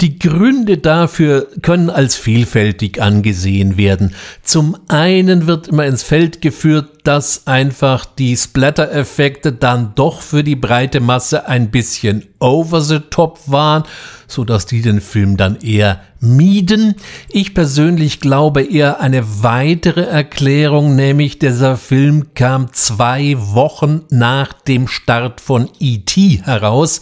Die 0.01 0.19
Gründe 0.19 0.77
dafür 0.77 1.47
können 1.61 1.89
als 1.89 2.17
vielfältig 2.17 3.01
angesehen 3.01 3.77
werden. 3.77 4.13
Zum 4.43 4.77
einen 4.87 5.47
wird 5.47 5.67
immer 5.67 5.85
ins 5.85 6.03
Feld 6.03 6.41
geführt, 6.41 6.96
dass 7.07 7.47
einfach 7.47 8.03
die 8.03 8.35
Splatter-Effekte 8.35 9.53
dann 9.53 9.93
doch 9.95 10.19
für 10.19 10.43
die 10.43 10.57
breite 10.57 10.99
Masse 10.99 11.47
ein 11.47 11.71
bisschen 11.71 12.25
over 12.39 12.81
the 12.81 12.99
top 12.99 13.39
waren, 13.45 13.83
so 14.27 14.43
dass 14.43 14.65
die 14.65 14.81
den 14.81 14.99
Film 14.99 15.37
dann 15.37 15.55
eher 15.61 16.01
mieden. 16.19 16.95
Ich 17.29 17.53
persönlich 17.53 18.19
glaube 18.19 18.61
eher 18.61 18.99
eine 18.99 19.41
weitere 19.41 20.01
Erklärung, 20.01 20.97
nämlich 20.97 21.39
dieser 21.39 21.77
Film 21.77 22.33
kam 22.33 22.73
zwei 22.73 23.37
Wochen 23.37 24.01
nach 24.09 24.51
dem 24.51 24.89
Start 24.89 25.39
von 25.39 25.69
E.T. 25.79 26.41
heraus 26.43 26.99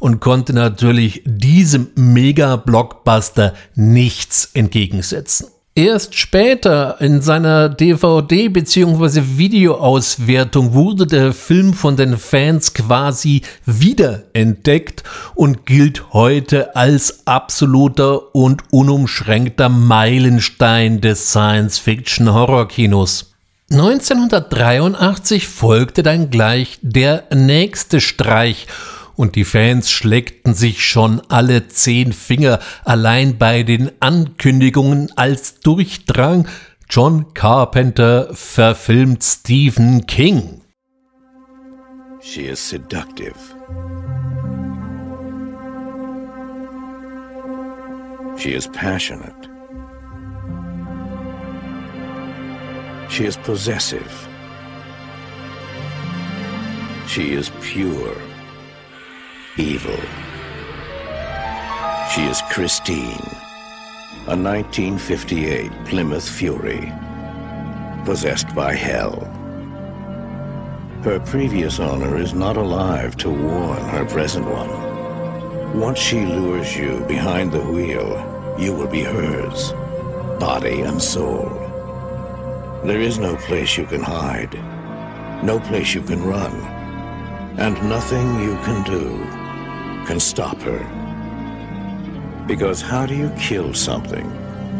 und 0.00 0.18
konnte 0.18 0.52
natürlich 0.52 1.22
diesem 1.26 1.92
Mega-Blockbuster 1.94 3.54
nichts 3.76 4.50
entgegensetzen. 4.52 5.46
Erst 5.76 6.14
später 6.14 7.00
in 7.00 7.20
seiner 7.20 7.68
DVD- 7.68 8.48
bzw. 8.48 9.22
Videoauswertung 9.36 10.72
wurde 10.72 11.04
der 11.04 11.32
Film 11.32 11.74
von 11.74 11.96
den 11.96 12.16
Fans 12.16 12.74
quasi 12.74 13.42
wiederentdeckt 13.66 15.02
und 15.34 15.66
gilt 15.66 16.12
heute 16.12 16.76
als 16.76 17.26
absoluter 17.26 18.36
und 18.36 18.62
unumschränkter 18.70 19.68
Meilenstein 19.68 21.00
des 21.00 21.32
Science-Fiction-Horrorkinos. 21.32 23.32
1983 23.72 25.48
folgte 25.48 26.04
dann 26.04 26.30
gleich 26.30 26.78
der 26.82 27.24
nächste 27.34 28.00
Streich 28.00 28.68
und 29.16 29.36
die 29.36 29.44
Fans 29.44 29.90
schleckten 29.90 30.54
sich 30.54 30.84
schon 30.84 31.20
alle 31.28 31.68
zehn 31.68 32.12
Finger 32.12 32.60
allein 32.84 33.38
bei 33.38 33.62
den 33.62 33.90
Ankündigungen, 34.00 35.10
als 35.16 35.60
durchdrang 35.60 36.46
John 36.90 37.32
Carpenter 37.34 38.28
verfilmt 38.34 39.22
Stephen 39.24 40.06
King. 40.06 40.60
She 42.20 42.46
is 42.46 42.58
seductive. 42.58 43.34
She 48.36 48.54
is 48.54 48.66
passionate. 48.68 49.48
She 53.08 53.24
is 53.26 53.36
possessive. 53.36 54.28
She 57.06 57.34
is 57.34 57.50
pure. 57.60 58.16
Evil. 59.56 59.96
She 62.12 62.22
is 62.22 62.42
Christine, 62.50 63.22
a 64.26 64.34
1958 64.34 65.70
Plymouth 65.84 66.28
Fury, 66.28 66.92
possessed 68.04 68.52
by 68.54 68.74
hell. 68.74 69.20
Her 71.04 71.20
previous 71.20 71.78
owner 71.78 72.16
is 72.16 72.34
not 72.34 72.56
alive 72.56 73.16
to 73.18 73.30
warn 73.30 73.82
her 73.90 74.04
present 74.06 74.46
one. 74.46 75.78
Once 75.78 76.00
she 76.00 76.24
lures 76.24 76.76
you 76.76 77.04
behind 77.06 77.52
the 77.52 77.64
wheel, 77.64 78.56
you 78.58 78.74
will 78.74 78.88
be 78.88 79.02
hers, 79.02 79.72
body 80.40 80.80
and 80.80 81.00
soul. 81.00 81.48
There 82.84 83.00
is 83.00 83.18
no 83.18 83.36
place 83.36 83.76
you 83.76 83.86
can 83.86 84.02
hide, 84.02 84.54
no 85.44 85.60
place 85.60 85.94
you 85.94 86.02
can 86.02 86.24
run, 86.24 86.52
and 87.56 87.80
nothing 87.88 88.40
you 88.40 88.56
can 88.64 88.82
do 88.82 89.43
can 90.04 90.20
stop 90.20 90.60
her. 90.62 90.80
Because 92.46 92.82
how 92.82 93.06
do 93.06 93.14
you 93.14 93.30
kill 93.38 93.74
something 93.74 94.30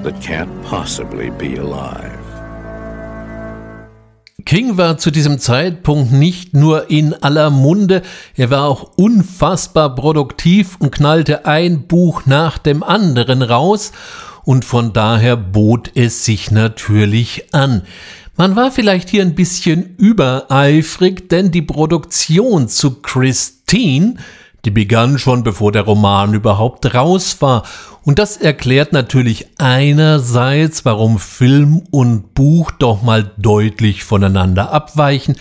that 0.03 0.21
can't 0.21 0.51
possibly 0.63 1.31
be 1.31 1.57
alive? 1.57 2.19
King 4.45 4.77
war 4.77 4.99
zu 4.99 5.11
diesem 5.11 5.39
Zeitpunkt 5.39 6.13
nicht 6.13 6.53
nur 6.53 6.91
in 6.91 7.15
aller 7.15 7.49
Munde, 7.49 8.03
er 8.37 8.51
war 8.51 8.65
auch 8.65 8.93
unfassbar 8.97 9.95
produktiv 9.95 10.77
und 10.79 10.91
knallte 10.91 11.47
ein 11.47 11.87
Buch 11.87 12.27
nach 12.27 12.59
dem 12.59 12.83
anderen 12.83 13.43
raus, 13.43 13.93
und 14.45 14.67
von 14.67 14.93
daher 14.93 15.39
bot 15.39 15.93
es 15.95 16.27
sich 16.27 16.51
natürlich 16.51 17.55
an. 17.55 17.83
Man 18.37 18.57
war 18.57 18.71
vielleicht 18.71 19.09
hier 19.09 19.23
ein 19.23 19.35
bisschen 19.35 19.97
übereifrig, 19.97 21.31
denn 21.31 21.51
die 21.51 21.63
Produktion 21.63 22.69
zu 22.69 23.01
Christine 23.01 24.17
die 24.65 24.71
begann 24.71 25.19
schon 25.19 25.43
bevor 25.43 25.73
der 25.73 25.83
Roman 25.83 26.35
überhaupt 26.35 26.95
raus 26.95 27.37
war. 27.41 27.65
Und 28.03 28.19
das 28.19 28.37
erklärt 28.37 28.93
natürlich 28.93 29.49
einerseits, 29.59 30.85
warum 30.85 31.19
Film 31.19 31.83
und 31.91 32.35
Buch 32.35 32.71
doch 32.71 33.03
mal 33.03 33.31
deutlich 33.37 34.05
voneinander 34.05 34.73
abweichen. 34.73 35.37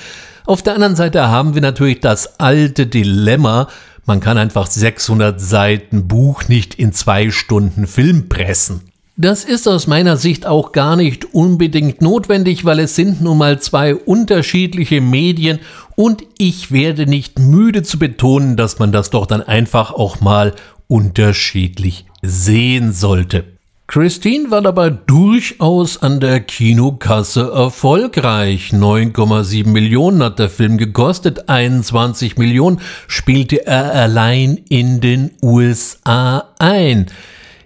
Auf 0.45 0.61
der 0.61 0.75
anderen 0.75 0.95
Seite 0.95 1.27
haben 1.29 1.55
wir 1.55 1.61
natürlich 1.61 1.99
das 1.99 2.39
alte 2.39 2.87
Dilemma, 2.87 3.67
man 4.05 4.19
kann 4.19 4.37
einfach 4.37 4.67
600 4.67 5.39
Seiten 5.39 6.09
Buch 6.09 6.49
nicht 6.49 6.75
in 6.75 6.91
zwei 6.91 7.31
Stunden 7.31 7.87
Film 7.87 8.27
pressen. 8.27 8.81
Das 9.15 9.45
ist 9.45 9.67
aus 9.67 9.85
meiner 9.85 10.17
Sicht 10.17 10.45
auch 10.45 10.71
gar 10.71 10.95
nicht 10.95 11.33
unbedingt 11.35 12.01
notwendig, 12.01 12.65
weil 12.65 12.79
es 12.79 12.95
sind 12.95 13.21
nun 13.21 13.37
mal 13.37 13.59
zwei 13.61 13.95
unterschiedliche 13.95 15.01
Medien 15.01 15.59
und 15.95 16.23
ich 16.37 16.71
werde 16.71 17.05
nicht 17.05 17.39
müde 17.39 17.83
zu 17.83 17.99
betonen, 17.99 18.57
dass 18.57 18.79
man 18.79 18.91
das 18.91 19.09
doch 19.09 19.25
dann 19.25 19.41
einfach 19.41 19.91
auch 19.91 20.21
mal 20.21 20.53
unterschiedlich 20.87 22.05
sehen 22.21 22.93
sollte. 22.93 23.45
Christine 23.87 24.49
war 24.49 24.61
dabei 24.61 24.89
durchaus 24.89 26.01
an 26.01 26.19
der 26.19 26.39
Kinokasse 26.39 27.51
erfolgreich. 27.53 28.71
9,7 28.71 29.67
Millionen 29.67 30.23
hat 30.23 30.39
der 30.39 30.49
Film 30.49 30.77
gekostet, 30.77 31.49
21 31.49 32.37
Millionen 32.37 32.79
spielte 33.07 33.67
er 33.67 33.93
allein 33.93 34.57
in 34.69 35.01
den 35.01 35.31
USA 35.43 36.49
ein. 36.57 37.07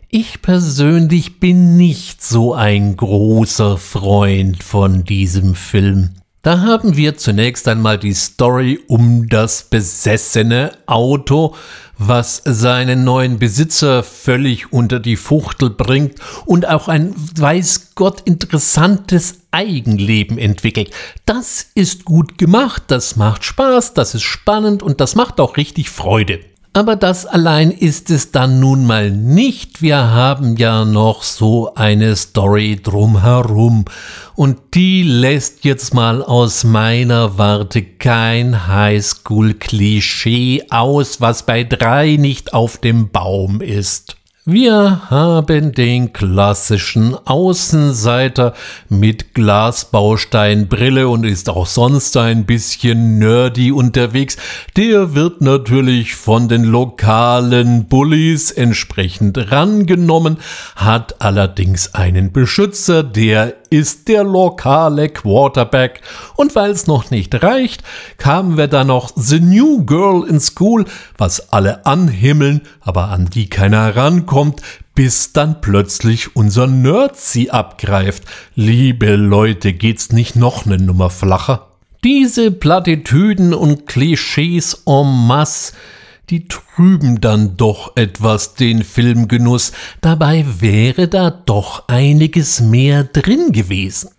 Ich 0.10 0.42
persönlich 0.42 1.40
bin 1.40 1.78
nicht 1.78 2.24
so 2.24 2.54
ein 2.54 2.98
großer 2.98 3.78
Freund 3.78 4.64
von 4.64 5.04
diesem 5.04 5.54
Film. 5.54 6.17
Da 6.48 6.62
haben 6.62 6.96
wir 6.96 7.18
zunächst 7.18 7.68
einmal 7.68 7.98
die 7.98 8.14
Story 8.14 8.80
um 8.88 9.28
das 9.28 9.64
besessene 9.64 10.72
Auto, 10.86 11.56
was 11.98 12.42
seinen 12.46 13.04
neuen 13.04 13.38
Besitzer 13.38 14.02
völlig 14.02 14.72
unter 14.72 15.02
die 15.02 15.18
Fuchtel 15.18 15.70
bringt 15.70 16.22
und 16.46 16.66
auch 16.66 16.88
ein 16.88 17.14
weiß 17.36 17.96
Gott 17.96 18.22
interessantes 18.22 19.42
Eigenleben 19.52 20.38
entwickelt. 20.38 20.92
Das 21.26 21.68
ist 21.76 22.06
gut 22.06 22.38
gemacht, 22.38 22.84
das 22.88 23.18
macht 23.18 23.44
Spaß, 23.44 23.94
das 23.94 24.16
ist 24.16 24.24
spannend 24.24 24.82
und 24.82 25.02
das 25.02 25.16
macht 25.16 25.42
auch 25.42 25.58
richtig 25.58 25.90
Freude. 25.90 26.40
Aber 26.78 26.96
das 26.96 27.26
allein 27.26 27.72
ist 27.72 28.12
es 28.12 28.32
dann 28.32 28.60
nun 28.60 28.86
mal 28.86 29.10
nicht. 29.10 29.82
Wir 29.82 29.98
haben 29.98 30.58
ja 30.58 30.86
noch 30.86 31.24
so 31.24 31.74
eine 31.74 32.16
Story 32.16 32.80
drumherum. 32.80 33.86
Und 34.36 34.60
die 34.76 35.02
lässt 35.02 35.66
jetzt 35.66 35.96
mal 35.96 36.22
aus 36.22 36.64
meiner 36.64 37.40
Warte 37.40 37.82
kein 37.82 38.68
Highschool-Klischee 38.68 40.66
aus, 40.70 41.20
was 41.20 41.48
bei 41.48 41.64
drei 41.64 42.16
nicht 42.16 42.54
auf 42.54 42.78
dem 42.78 43.10
Baum 43.10 43.62
ist. 43.62 44.16
Wir 44.50 45.10
haben 45.10 45.74
den 45.74 46.14
klassischen 46.14 47.18
Außenseiter 47.26 48.54
mit 48.88 49.34
Glasbausteinbrille 49.34 51.10
und 51.10 51.26
ist 51.26 51.50
auch 51.50 51.66
sonst 51.66 52.16
ein 52.16 52.46
bisschen 52.46 53.20
nerdy 53.20 53.74
unterwegs. 53.74 54.38
Der 54.78 55.16
wird 55.16 55.42
natürlich 55.42 56.16
von 56.16 56.48
den 56.48 56.64
lokalen 56.64 57.90
Bullies 57.90 58.52
entsprechend 58.52 59.52
rangenommen, 59.52 60.38
hat 60.78 61.20
allerdings 61.20 61.94
einen 61.94 62.32
Beschützer, 62.32 63.04
der 63.04 63.54
ist 63.70 64.08
der 64.08 64.24
lokale 64.24 65.10
Quarterback. 65.10 66.00
Und 66.38 66.56
weil 66.56 66.72
es 66.72 66.88
noch 66.88 67.12
nicht 67.12 67.44
reicht, 67.44 67.84
kamen 68.18 68.56
wir 68.56 68.70
dann 68.70 68.88
noch 68.88 69.12
The 69.14 69.42
New 69.42 69.84
Girl 69.84 70.26
in 70.26 70.40
School, 70.40 70.86
was 71.18 71.52
alle 71.52 71.86
anhimmeln, 71.86 72.62
aber 72.80 73.10
an 73.10 73.26
die 73.26 73.50
keiner 73.50 73.94
rankommt, 73.94 74.37
bis 74.96 75.34
dann 75.34 75.62
plötzlich 75.62 76.36
unser 76.36 76.68
Nerd 76.68 77.18
sie 77.18 77.52
abgreift. 77.52 78.24
Liebe 78.56 79.16
Leute, 79.16 79.74
geht's 79.74 80.12
nicht 80.12 80.36
noch 80.36 80.66
ne 80.66 80.78
Nummer 80.78 81.10
flacher? 81.10 81.68
Diese 82.04 82.52
Plattitüden 82.52 83.54
und 83.54 83.86
Klischees 83.88 84.84
en 84.86 85.28
masse, 85.28 85.74
die 86.30 86.48
trüben 86.48 87.22
dann 87.22 87.58
doch 87.58 87.96
etwas 87.96 88.54
den 88.54 88.84
Filmgenuss, 88.84 89.72
dabei 90.02 90.46
wäre 90.60 91.08
da 91.08 91.30
doch 91.32 91.88
einiges 91.88 92.62
mehr 92.62 93.04
drin 93.04 93.52
gewesen. 93.52 94.10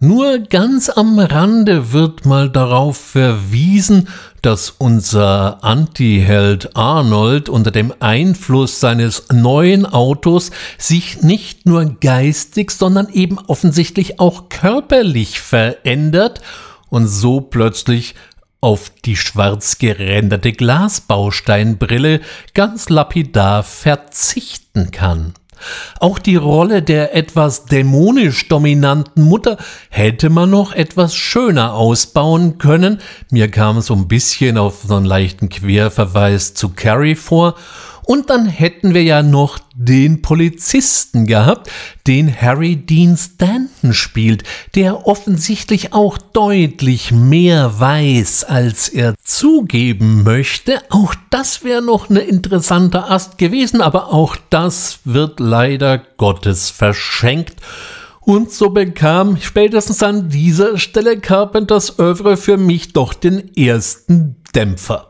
Nur 0.00 0.38
ganz 0.38 0.88
am 0.88 1.18
Rande 1.18 1.92
wird 1.92 2.24
mal 2.24 2.48
darauf 2.50 2.96
verwiesen, 2.96 4.08
dass 4.42 4.70
unser 4.70 5.62
Antiheld 5.64 6.76
Arnold 6.76 7.48
unter 7.48 7.70
dem 7.70 7.92
Einfluss 8.00 8.80
seines 8.80 9.24
neuen 9.32 9.86
Autos 9.86 10.50
sich 10.78 11.22
nicht 11.22 11.66
nur 11.66 11.96
geistig, 12.00 12.70
sondern 12.70 13.08
eben 13.12 13.38
offensichtlich 13.38 14.20
auch 14.20 14.48
körperlich 14.48 15.40
verändert 15.40 16.40
und 16.88 17.06
so 17.06 17.40
plötzlich 17.40 18.14
auf 18.60 18.90
die 19.04 19.16
schwarz 19.16 19.78
geränderte 19.78 20.52
Glasbausteinbrille 20.52 22.20
ganz 22.54 22.88
lapidar 22.88 23.62
verzichten 23.62 24.90
kann. 24.90 25.34
Auch 26.00 26.18
die 26.18 26.36
Rolle 26.36 26.82
der 26.82 27.14
etwas 27.14 27.66
dämonisch 27.66 28.48
dominanten 28.48 29.22
Mutter 29.22 29.56
hätte 29.90 30.30
man 30.30 30.50
noch 30.50 30.72
etwas 30.72 31.14
schöner 31.14 31.74
ausbauen 31.74 32.58
können. 32.58 33.00
Mir 33.30 33.50
kam 33.50 33.80
so 33.80 33.94
ein 33.94 34.08
bisschen 34.08 34.58
auf 34.58 34.82
so 34.86 34.94
einen 34.94 35.06
leichten 35.06 35.48
Querverweis 35.48 36.54
zu 36.54 36.70
Carrie 36.70 37.14
vor 37.14 37.54
und 38.10 38.30
dann 38.30 38.46
hätten 38.46 38.94
wir 38.94 39.02
ja 39.02 39.22
noch 39.22 39.58
den 39.74 40.22
Polizisten 40.22 41.26
gehabt, 41.26 41.70
den 42.06 42.34
Harry 42.34 42.74
Dean 42.76 43.18
Stanton 43.18 43.92
spielt, 43.92 44.44
der 44.74 45.06
offensichtlich 45.06 45.92
auch 45.92 46.16
deutlich 46.16 47.12
mehr 47.12 47.78
weiß, 47.78 48.44
als 48.44 48.88
er 48.88 49.14
zugeben 49.22 50.22
möchte. 50.22 50.80
Auch 50.88 51.14
das 51.28 51.64
wäre 51.64 51.82
noch 51.82 52.08
eine 52.08 52.20
interessante 52.20 53.04
Ast 53.04 53.36
gewesen, 53.36 53.82
aber 53.82 54.10
auch 54.10 54.38
das 54.48 55.00
wird 55.04 55.38
leider 55.38 55.98
Gottes 55.98 56.70
verschenkt. 56.70 57.56
Und 58.20 58.50
so 58.50 58.70
bekam 58.70 59.36
spätestens 59.36 60.02
an 60.02 60.30
dieser 60.30 60.78
Stelle 60.78 61.20
Carpenters 61.20 61.98
Övre 61.98 62.38
für 62.38 62.56
mich 62.56 62.94
doch 62.94 63.12
den 63.12 63.54
ersten 63.54 64.36
Dämpfer. 64.54 65.07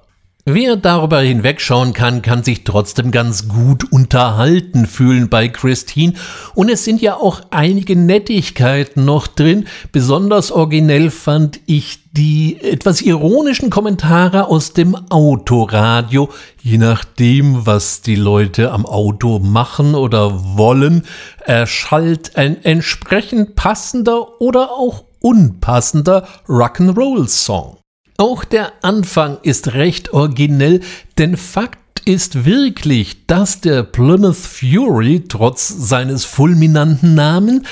Wer 0.50 0.76
darüber 0.76 1.20
hinwegschauen 1.20 1.92
kann, 1.92 2.22
kann 2.22 2.42
sich 2.42 2.64
trotzdem 2.64 3.10
ganz 3.10 3.48
gut 3.48 3.92
unterhalten 3.92 4.86
fühlen 4.86 5.28
bei 5.28 5.48
Christine. 5.48 6.14
Und 6.54 6.70
es 6.70 6.84
sind 6.84 7.02
ja 7.02 7.16
auch 7.16 7.42
einige 7.50 7.96
Nettigkeiten 7.96 9.04
noch 9.04 9.26
drin. 9.26 9.66
Besonders 9.92 10.50
originell 10.50 11.10
fand 11.10 11.60
ich 11.66 11.98
die 12.12 12.56
etwas 12.62 13.02
ironischen 13.02 13.68
Kommentare 13.68 14.46
aus 14.46 14.72
dem 14.72 14.96
Autoradio. 15.10 16.30
Je 16.62 16.78
nachdem, 16.78 17.66
was 17.66 18.00
die 18.00 18.16
Leute 18.16 18.72
am 18.72 18.86
Auto 18.86 19.40
machen 19.40 19.94
oder 19.94 20.56
wollen, 20.56 21.02
erschallt 21.44 22.36
ein 22.36 22.64
entsprechend 22.64 23.54
passender 23.54 24.40
oder 24.40 24.70
auch 24.70 25.04
unpassender 25.20 26.26
Rock'n'Roll-Song. 26.48 27.77
Auch 28.20 28.42
der 28.42 28.72
Anfang 28.82 29.38
ist 29.44 29.74
recht 29.74 30.12
originell, 30.12 30.80
denn 31.18 31.36
Fakt 31.36 31.78
ist 32.04 32.44
wirklich, 32.44 33.26
dass 33.28 33.60
der 33.60 33.84
Plymouth 33.84 34.34
Fury 34.34 35.22
trotz 35.28 35.68
seines 35.68 36.24
fulminanten 36.24 37.14
Namen 37.14 37.64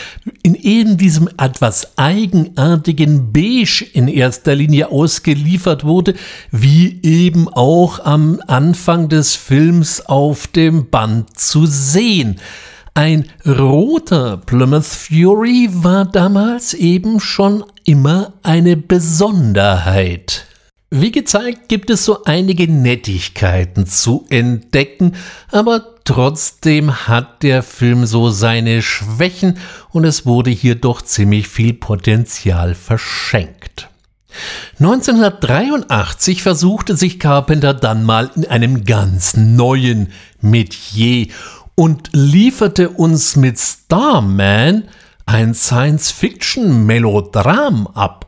in 0.44 0.54
eben 0.54 0.98
diesem 0.98 1.28
etwas 1.36 1.98
eigenartigen 1.98 3.32
Beige 3.32 3.84
in 3.92 4.06
erster 4.06 4.54
Linie 4.54 4.92
ausgeliefert 4.92 5.82
wurde, 5.82 6.14
wie 6.52 7.00
eben 7.02 7.48
auch 7.48 8.04
am 8.04 8.40
Anfang 8.46 9.08
des 9.08 9.34
Films 9.34 10.06
auf 10.06 10.46
dem 10.46 10.90
Band 10.90 11.36
zu 11.36 11.66
sehen. 11.66 12.38
Ein 12.94 13.24
roter 13.44 14.36
Plymouth 14.36 14.84
Fury 14.84 15.70
war 15.72 16.04
damals 16.04 16.72
eben 16.72 17.18
schon 17.18 17.64
immer 17.86 18.34
eine 18.42 18.76
Besonderheit. 18.76 20.46
Wie 20.90 21.12
gezeigt, 21.12 21.68
gibt 21.68 21.88
es 21.90 22.04
so 22.04 22.24
einige 22.24 22.70
Nettigkeiten 22.70 23.86
zu 23.86 24.26
entdecken, 24.28 25.12
aber 25.50 25.94
trotzdem 26.04 27.08
hat 27.08 27.42
der 27.42 27.62
Film 27.62 28.06
so 28.06 28.30
seine 28.30 28.82
Schwächen 28.82 29.58
und 29.90 30.04
es 30.04 30.26
wurde 30.26 30.50
hier 30.50 30.74
doch 30.74 31.02
ziemlich 31.02 31.48
viel 31.48 31.74
Potenzial 31.74 32.74
verschenkt. 32.74 33.88
1983 34.78 36.42
versuchte 36.42 36.96
sich 36.96 37.18
Carpenter 37.18 37.72
dann 37.72 38.04
mal 38.04 38.30
in 38.36 38.46
einem 38.46 38.84
ganz 38.84 39.36
neuen 39.36 40.12
Metier 40.40 41.28
und 41.74 42.10
lieferte 42.12 42.90
uns 42.90 43.36
mit 43.36 43.58
Starman 43.58 44.84
ein 45.28 45.54
Science-Fiction-Melodram 45.54 47.88
ab. 47.96 48.26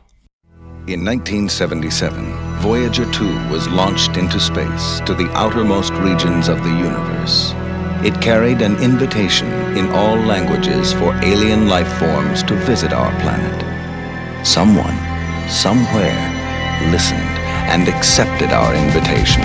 In 0.85 1.05
1977, 1.05 2.59
Voyager 2.59 3.09
2 3.13 3.49
was 3.49 3.69
launched 3.69 4.17
into 4.17 4.37
space 4.37 4.99
to 5.05 5.13
the 5.13 5.31
outermost 5.33 5.93
regions 5.93 6.49
of 6.49 6.61
the 6.61 6.69
universe. 6.69 7.53
It 8.03 8.19
carried 8.19 8.61
an 8.61 8.75
invitation 8.83 9.47
in 9.77 9.89
all 9.91 10.17
languages 10.17 10.91
for 10.91 11.15
alien 11.23 11.69
life 11.69 11.87
forms 11.99 12.43
to 12.43 12.55
visit 12.65 12.91
our 12.91 13.17
planet. 13.21 13.63
Someone, 14.45 14.97
somewhere, 15.47 16.19
listened 16.91 17.39
and 17.71 17.87
accepted 17.87 18.51
our 18.51 18.75
invitation. 18.75 19.43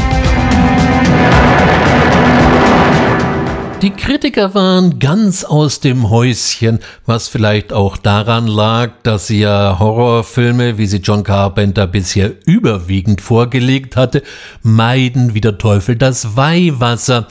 Die 3.85 3.91
Kritiker 3.91 4.55
waren 4.55 4.99
ganz 4.99 5.45
aus 5.45 5.79
dem 5.79 6.09
Häuschen, 6.09 6.79
was 7.05 7.29
vielleicht 7.29 7.71
auch 7.71 7.99
daran 7.99 8.47
lag, 8.47 8.93
dass 9.03 9.27
sie 9.27 9.41
ja 9.41 9.77
Horrorfilme, 9.79 10.79
wie 10.79 10.87
sie 10.87 11.03
John 11.03 11.23
Carpenter 11.23 11.87
bisher 11.87 12.33
überwiegend 12.47 13.21
vorgelegt 13.21 13.95
hatte, 13.95 14.23
meiden 14.63 15.35
wie 15.35 15.43
der 15.43 15.59
Teufel 15.59 15.97
das 15.97 16.35
Weihwasser. 16.35 17.29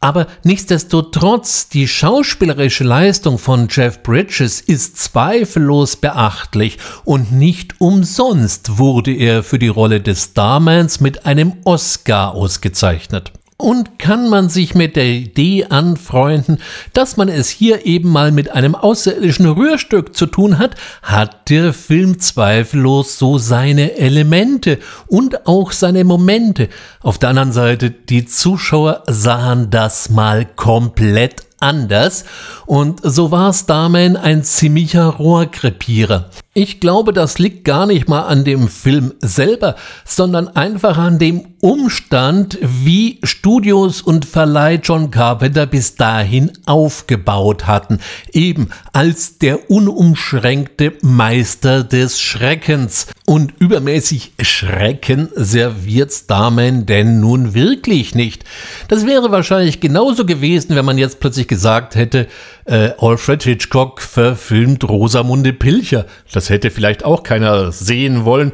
Aber 0.00 0.26
nichtsdestotrotz, 0.42 1.68
die 1.68 1.86
schauspielerische 1.86 2.84
Leistung 2.84 3.36
von 3.36 3.68
Jeff 3.68 4.02
Bridges 4.02 4.62
ist 4.62 4.96
zweifellos 4.96 5.96
beachtlich 5.96 6.78
und 7.04 7.30
nicht 7.30 7.78
umsonst 7.78 8.78
wurde 8.78 9.12
er 9.12 9.42
für 9.42 9.58
die 9.58 9.68
Rolle 9.68 10.00
des 10.00 10.30
Starmans 10.30 11.00
mit 11.00 11.26
einem 11.26 11.58
Oscar 11.64 12.34
ausgezeichnet. 12.34 13.32
Und 13.60 13.98
kann 13.98 14.30
man 14.30 14.48
sich 14.48 14.74
mit 14.74 14.96
der 14.96 15.04
Idee 15.04 15.66
anfreunden, 15.68 16.58
dass 16.94 17.18
man 17.18 17.28
es 17.28 17.50
hier 17.50 17.84
eben 17.84 18.08
mal 18.08 18.32
mit 18.32 18.50
einem 18.50 18.74
außerirdischen 18.74 19.46
Rührstück 19.46 20.16
zu 20.16 20.24
tun 20.24 20.58
hat, 20.58 20.76
hat 21.02 21.50
der 21.50 21.74
Film 21.74 22.18
zweifellos 22.18 23.18
so 23.18 23.36
seine 23.36 23.98
Elemente 23.98 24.78
und 25.08 25.46
auch 25.46 25.72
seine 25.72 26.04
Momente. 26.04 26.70
Auf 27.02 27.18
der 27.18 27.28
anderen 27.28 27.52
Seite, 27.52 27.90
die 27.90 28.24
Zuschauer 28.24 29.02
sahen 29.06 29.68
das 29.68 30.08
mal 30.08 30.46
komplett 30.46 31.44
anders 31.60 32.24
und 32.66 33.00
so 33.02 33.30
war 33.30 33.52
Starman 33.52 34.16
ein 34.16 34.42
ziemlicher 34.42 35.04
Rohrkrepierer. 35.04 36.30
Ich 36.54 36.80
glaube, 36.80 37.12
das 37.12 37.38
liegt 37.38 37.64
gar 37.64 37.86
nicht 37.86 38.08
mal 38.08 38.22
an 38.22 38.44
dem 38.44 38.68
Film 38.68 39.12
selber, 39.20 39.76
sondern 40.04 40.48
einfach 40.48 40.98
an 40.98 41.18
dem 41.18 41.49
Umstand, 41.60 42.58
wie 42.62 43.18
Studios 43.22 44.00
und 44.00 44.24
Verleih 44.24 44.80
John 44.82 45.10
Carpenter 45.10 45.66
bis 45.66 45.94
dahin 45.94 46.52
aufgebaut 46.64 47.66
hatten, 47.66 47.98
eben 48.32 48.70
als 48.92 49.36
der 49.36 49.70
unumschränkte 49.70 50.94
Meister 51.02 51.84
des 51.84 52.18
Schreckens. 52.18 53.08
Und 53.26 53.52
übermäßig 53.58 54.32
Schrecken 54.40 55.28
serviert 55.34 56.12
Starman 56.12 56.86
denn 56.86 57.20
nun 57.20 57.54
wirklich 57.54 58.14
nicht. 58.14 58.44
Das 58.88 59.06
wäre 59.06 59.30
wahrscheinlich 59.30 59.80
genauso 59.80 60.24
gewesen, 60.24 60.74
wenn 60.76 60.86
man 60.86 60.96
jetzt 60.98 61.20
plötzlich 61.20 61.46
gesagt 61.46 61.94
hätte, 61.94 62.26
äh, 62.64 62.92
Alfred 62.98 63.42
Hitchcock 63.42 64.00
verfilmt 64.00 64.88
Rosamunde 64.88 65.52
Pilcher. 65.52 66.06
Das 66.32 66.48
hätte 66.48 66.70
vielleicht 66.70 67.04
auch 67.04 67.22
keiner 67.22 67.70
sehen 67.70 68.24
wollen. 68.24 68.52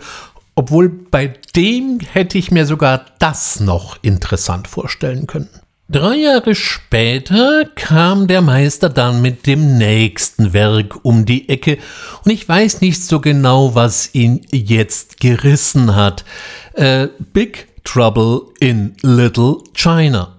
Obwohl 0.58 0.88
bei 0.88 1.34
dem 1.54 2.00
hätte 2.00 2.38
ich 2.38 2.50
mir 2.50 2.64
sogar 2.64 3.04
das 3.18 3.60
noch 3.60 3.98
interessant 4.02 4.66
vorstellen 4.68 5.26
können. 5.26 5.50
Drei 5.88 6.16
Jahre 6.16 6.54
später 6.54 7.66
kam 7.76 8.26
der 8.26 8.40
Meister 8.40 8.88
dann 8.88 9.22
mit 9.22 9.46
dem 9.46 9.76
nächsten 9.76 10.54
Werk 10.54 11.04
um 11.04 11.26
die 11.26 11.48
Ecke 11.48 11.78
und 12.24 12.32
ich 12.32 12.48
weiß 12.48 12.80
nicht 12.80 13.04
so 13.04 13.20
genau, 13.20 13.74
was 13.74 14.14
ihn 14.14 14.40
jetzt 14.50 15.20
gerissen 15.20 15.94
hat. 15.94 16.24
Äh, 16.72 17.08
Big 17.32 17.68
Trouble 17.84 18.46
in 18.58 18.96
Little 19.02 19.58
China. 19.74 20.36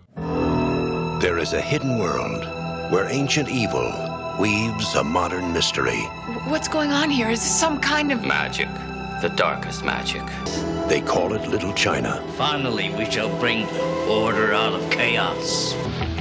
There 1.21 1.39
is 1.39 1.53
a 1.53 1.61
hidden 1.61 1.99
world 1.99 2.45
where 2.91 3.07
ancient 3.09 3.47
evil 3.49 3.93
weaves 4.39 4.95
a 4.95 5.03
modern 5.03 5.53
mystery. 5.53 6.03
What's 6.49 6.69
going 6.69 6.91
on 6.91 7.09
here? 7.09 7.29
Is 7.29 7.39
this 7.39 7.57
some 7.57 7.79
kind 7.79 8.11
of 8.11 8.25
Magic. 8.25 8.67
The 9.19 9.29
darkest 9.29 9.83
magic. 9.83 10.21
They 10.87 11.01
call 11.01 11.33
it 11.33 11.47
Little 11.49 11.73
China. 11.73 12.21
Finally, 12.37 12.91
we 12.91 13.09
shall 13.09 13.35
bring 13.39 13.67
order 14.07 14.53
out 14.53 14.73
of 14.73 14.91
chaos. 14.91 15.73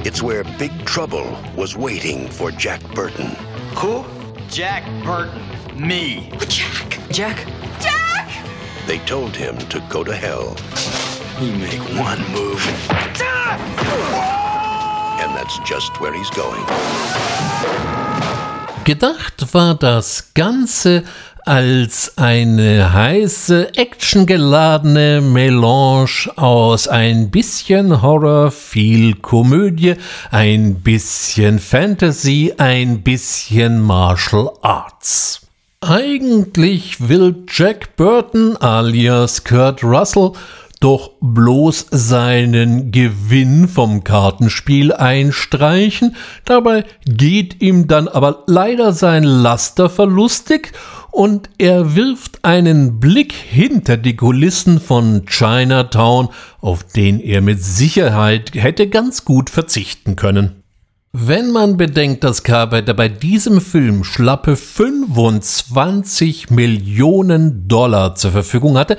It's 0.03 0.23
where 0.23 0.43
Big 0.57 0.73
Trouble 0.83 1.37
was 1.55 1.77
waiting 1.77 2.27
for 2.27 2.49
Jack 2.51 2.81
Burton. 2.95 3.35
Who? 3.75 4.03
Jack 4.49 4.83
Burton. 5.03 5.41
Me. 5.75 6.31
Jack? 6.47 6.97
Jack? 7.11 7.45
Jack! 7.79 8.29
They 8.87 8.97
told 9.05 9.35
him 9.35 9.57
to 9.69 9.79
go 9.89 10.03
to 10.03 10.15
hell. 10.15 10.57
You 11.39 11.51
make 11.53 11.79
one 11.99 12.19
move. 12.31 12.65
And 15.21 15.35
that's 15.35 15.59
just 15.69 16.01
where 16.01 16.13
he's 16.13 16.31
going. 16.31 16.65
Gedacht 18.85 19.53
war 19.53 19.75
das 19.75 20.31
Ganze 20.33 21.03
als 21.47 22.17
eine 22.17 22.91
heiße, 22.91 23.77
actiongeladene 23.77 25.21
Melange 25.21 26.29
aus 26.35 26.89
ein 26.89 27.31
bisschen 27.31 28.01
Horror, 28.01 28.51
viel 28.51 29.15
Komödie, 29.15 29.95
ein 30.29 30.81
bisschen 30.81 31.59
Fantasy, 31.59 32.53
ein 32.57 33.01
bisschen 33.01 33.79
Martial 33.79 34.51
Arts. 34.61 35.47
Eigentlich 35.79 37.07
will 37.07 37.45
Jack 37.49 37.95
Burton 37.95 38.57
alias 38.57 39.45
Kurt 39.45 39.85
Russell 39.85 40.33
doch 40.79 41.11
bloß 41.21 41.87
seinen 41.89 42.91
Gewinn 42.91 43.67
vom 43.67 44.03
Kartenspiel 44.03 44.93
einstreichen, 44.93 46.15
dabei 46.45 46.83
geht 47.05 47.61
ihm 47.61 47.87
dann 47.87 48.07
aber 48.07 48.43
leider 48.47 48.91
sein 48.93 49.23
Laster 49.23 49.89
verlustig 49.89 50.73
und 51.17 51.49
er 51.57 51.95
wirft 51.95 52.45
einen 52.45 52.99
Blick 52.99 53.33
hinter 53.33 53.97
die 53.97 54.15
Kulissen 54.15 54.79
von 54.79 55.25
Chinatown, 55.25 56.29
auf 56.61 56.83
den 56.83 57.19
er 57.19 57.41
mit 57.41 57.63
Sicherheit 57.63 58.51
hätte 58.53 58.87
ganz 58.87 59.25
gut 59.25 59.49
verzichten 59.49 60.15
können. 60.15 60.61
Wenn 61.13 61.51
man 61.51 61.75
bedenkt, 61.75 62.23
dass 62.23 62.43
Carpenter 62.43 62.93
bei 62.93 63.09
diesem 63.09 63.61
Film 63.61 64.03
schlappe 64.03 64.55
25 64.55 66.51
Millionen 66.51 67.67
Dollar 67.67 68.13
zur 68.13 68.33
Verfügung 68.33 68.77
hatte, 68.77 68.97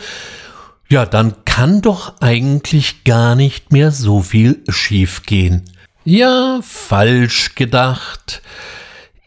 ja, 0.88 1.06
dann 1.06 1.44
kann 1.44 1.82
doch 1.82 2.14
eigentlich 2.18 3.04
gar 3.04 3.36
nicht 3.36 3.70
mehr 3.70 3.92
so 3.92 4.22
viel 4.22 4.64
schiefgehen. 4.68 5.66
Ja, 6.04 6.58
falsch 6.64 7.54
gedacht. 7.54 8.42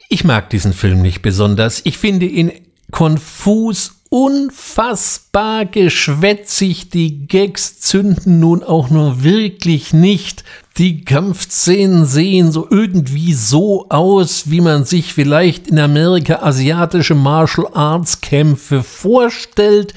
Ich 0.10 0.26
mag 0.26 0.50
diesen 0.50 0.74
Film 0.74 1.02
nicht 1.02 1.22
besonders. 1.22 1.80
Ich 1.86 1.98
finde 1.98 2.26
ihn 2.26 2.52
konfus, 2.92 4.02
unfassbar 4.10 5.66
geschwätzig. 5.66 6.90
Die 6.90 7.28
Gags 7.28 7.80
zünden 7.80 8.40
nun 8.40 8.62
auch 8.64 8.90
nur 8.90 9.24
wirklich 9.24 9.94
nicht. 9.94 10.44
Die 10.78 11.04
Kampfszenen 11.04 12.06
sehen 12.06 12.52
so 12.52 12.68
irgendwie 12.70 13.34
so 13.34 13.88
aus, 13.90 14.50
wie 14.50 14.62
man 14.62 14.86
sich 14.86 15.14
vielleicht 15.14 15.68
in 15.70 15.80
Amerika 15.80 16.40
asiatische 16.42 17.16
Martial 17.16 17.68
Arts 17.74 18.22
Kämpfe 18.22 18.84
vorstellt. 18.84 19.94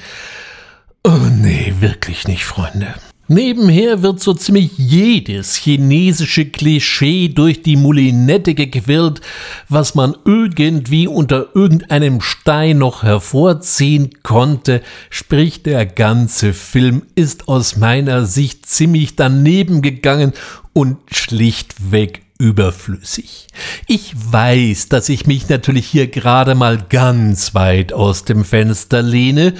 Oh 1.03 1.27
nee, 1.31 1.73
wirklich 1.79 2.27
nicht, 2.27 2.45
Freunde. 2.45 2.95
Nebenher 3.27 4.03
wird 4.03 4.19
so 4.19 4.35
ziemlich 4.35 4.77
jedes 4.77 5.55
chinesische 5.55 6.45
Klischee 6.45 7.29
durch 7.29 7.63
die 7.63 7.75
Moulinette 7.75 8.53
gequirlt, 8.53 9.21
was 9.67 9.95
man 9.95 10.15
irgendwie 10.25 11.07
unter 11.07 11.47
irgendeinem 11.55 12.21
Stein 12.21 12.77
noch 12.77 13.01
hervorziehen 13.01 14.11
konnte, 14.21 14.83
sprich 15.09 15.63
der 15.63 15.87
ganze 15.87 16.53
Film 16.53 17.01
ist 17.15 17.47
aus 17.47 17.77
meiner 17.77 18.27
Sicht 18.27 18.67
ziemlich 18.67 19.15
daneben 19.15 19.81
gegangen 19.81 20.33
und 20.73 20.97
schlichtweg 21.09 22.24
überflüssig. 22.37 23.47
Ich 23.87 24.13
weiß, 24.15 24.89
dass 24.89 25.09
ich 25.09 25.25
mich 25.25 25.47
natürlich 25.49 25.87
hier 25.87 26.07
gerade 26.07 26.55
mal 26.55 26.77
ganz 26.89 27.55
weit 27.55 27.93
aus 27.93 28.25
dem 28.25 28.43
Fenster 28.43 29.01
lehne, 29.01 29.53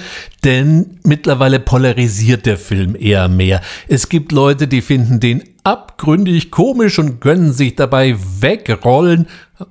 denn 0.44 0.98
mittlerweile 1.04 1.60
polarisiert 1.60 2.46
der 2.46 2.58
Film 2.58 2.96
eher 2.98 3.28
mehr. 3.28 3.62
Es 3.88 4.08
gibt 4.08 4.32
Leute, 4.32 4.68
die 4.68 4.82
finden 4.82 5.20
den 5.20 5.42
abgründig 5.64 6.50
komisch 6.50 6.98
und 6.98 7.20
gönnen 7.20 7.52
sich 7.52 7.74
dabei 7.74 8.16
wegrollen, 8.40 9.26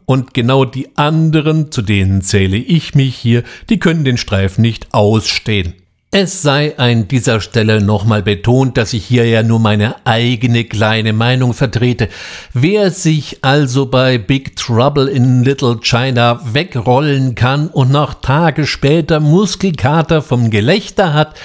und 0.05 0.33
genau 0.33 0.65
die 0.65 0.97
anderen, 0.97 1.71
zu 1.71 1.83
denen 1.83 2.21
zähle 2.21 2.57
ich 2.57 2.95
mich 2.95 3.15
hier, 3.15 3.43
die 3.69 3.77
können 3.77 4.03
den 4.03 4.17
Streifen 4.17 4.63
nicht 4.63 4.87
ausstehen. 4.93 5.73
Es 6.17 6.41
sei 6.41 6.77
an 6.77 7.09
dieser 7.09 7.41
Stelle 7.41 7.81
nochmal 7.81 8.23
betont, 8.23 8.77
dass 8.77 8.93
ich 8.93 9.05
hier 9.05 9.27
ja 9.27 9.43
nur 9.43 9.59
meine 9.59 9.95
eigene 10.05 10.63
kleine 10.63 11.11
Meinung 11.11 11.53
vertrete. 11.53 12.07
Wer 12.53 12.91
sich 12.91 13.39
also 13.43 13.87
bei 13.87 14.17
Big 14.17 14.55
Trouble 14.55 15.09
in 15.09 15.43
Little 15.43 15.79
China 15.81 16.39
wegrollen 16.53 17.35
kann 17.35 17.67
und 17.67 17.91
noch 17.91 18.13
Tage 18.13 18.65
später 18.65 19.19
Muskelkater 19.19 20.21
vom 20.21 20.51
Gelächter 20.51 21.13
hat, 21.13 21.37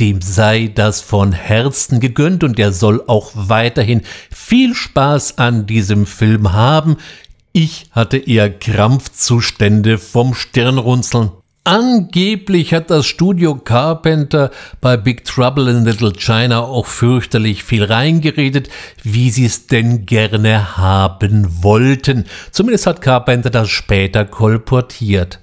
dem 0.00 0.22
sei 0.22 0.72
das 0.74 1.02
von 1.02 1.32
Herzen 1.32 2.00
gegönnt 2.00 2.44
und 2.44 2.58
er 2.58 2.72
soll 2.72 3.04
auch 3.06 3.30
weiterhin 3.34 4.00
viel 4.30 4.74
Spaß 4.74 5.36
an 5.36 5.66
diesem 5.66 6.06
Film 6.06 6.54
haben. 6.54 6.96
Ich 7.52 7.88
hatte 7.90 8.16
eher 8.16 8.50
Krampfzustände 8.50 9.98
vom 9.98 10.34
Stirnrunzeln. 10.34 11.30
Angeblich 11.66 12.74
hat 12.74 12.90
das 12.90 13.06
Studio 13.06 13.54
Carpenter 13.54 14.50
bei 14.82 14.98
Big 14.98 15.24
Trouble 15.24 15.70
in 15.70 15.86
Little 15.86 16.12
China 16.12 16.60
auch 16.60 16.84
fürchterlich 16.84 17.64
viel 17.64 17.84
reingeredet, 17.84 18.68
wie 19.02 19.30
sie 19.30 19.46
es 19.46 19.66
denn 19.66 20.04
gerne 20.04 20.76
haben 20.76 21.62
wollten. 21.62 22.26
Zumindest 22.50 22.86
hat 22.86 23.00
Carpenter 23.00 23.48
das 23.48 23.70
später 23.70 24.26
kolportiert. 24.26 25.40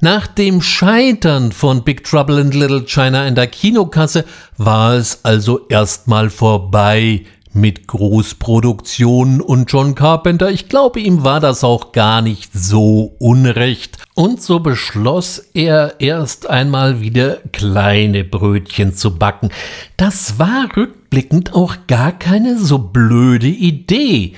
Nach 0.00 0.26
dem 0.26 0.60
Scheitern 0.60 1.50
von 1.50 1.82
Big 1.82 2.04
Trouble 2.04 2.40
in 2.40 2.50
Little 2.50 2.84
China 2.84 3.26
in 3.26 3.34
der 3.34 3.46
Kinokasse 3.46 4.26
war 4.58 4.96
es 4.96 5.24
also 5.24 5.66
erstmal 5.68 6.28
vorbei 6.28 7.24
mit 7.52 7.86
Großproduktionen 7.86 9.40
und 9.40 9.70
John 9.70 9.94
Carpenter. 9.94 10.50
Ich 10.50 10.68
glaube, 10.68 11.00
ihm 11.00 11.24
war 11.24 11.40
das 11.40 11.64
auch 11.64 11.92
gar 11.92 12.22
nicht 12.22 12.52
so 12.52 13.14
unrecht. 13.18 13.98
Und 14.14 14.42
so 14.42 14.60
beschloss 14.60 15.38
er 15.54 16.00
erst 16.00 16.48
einmal 16.48 17.00
wieder 17.00 17.38
kleine 17.52 18.24
Brötchen 18.24 18.92
zu 18.92 19.16
backen. 19.16 19.50
Das 19.96 20.38
war 20.38 20.68
rückblickend 20.76 21.54
auch 21.54 21.76
gar 21.86 22.12
keine 22.12 22.58
so 22.58 22.78
blöde 22.78 23.48
Idee. 23.48 24.34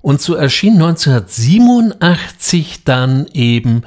Und 0.00 0.20
so 0.20 0.34
erschien 0.34 0.74
1987 0.74 2.84
dann 2.84 3.26
eben 3.32 3.84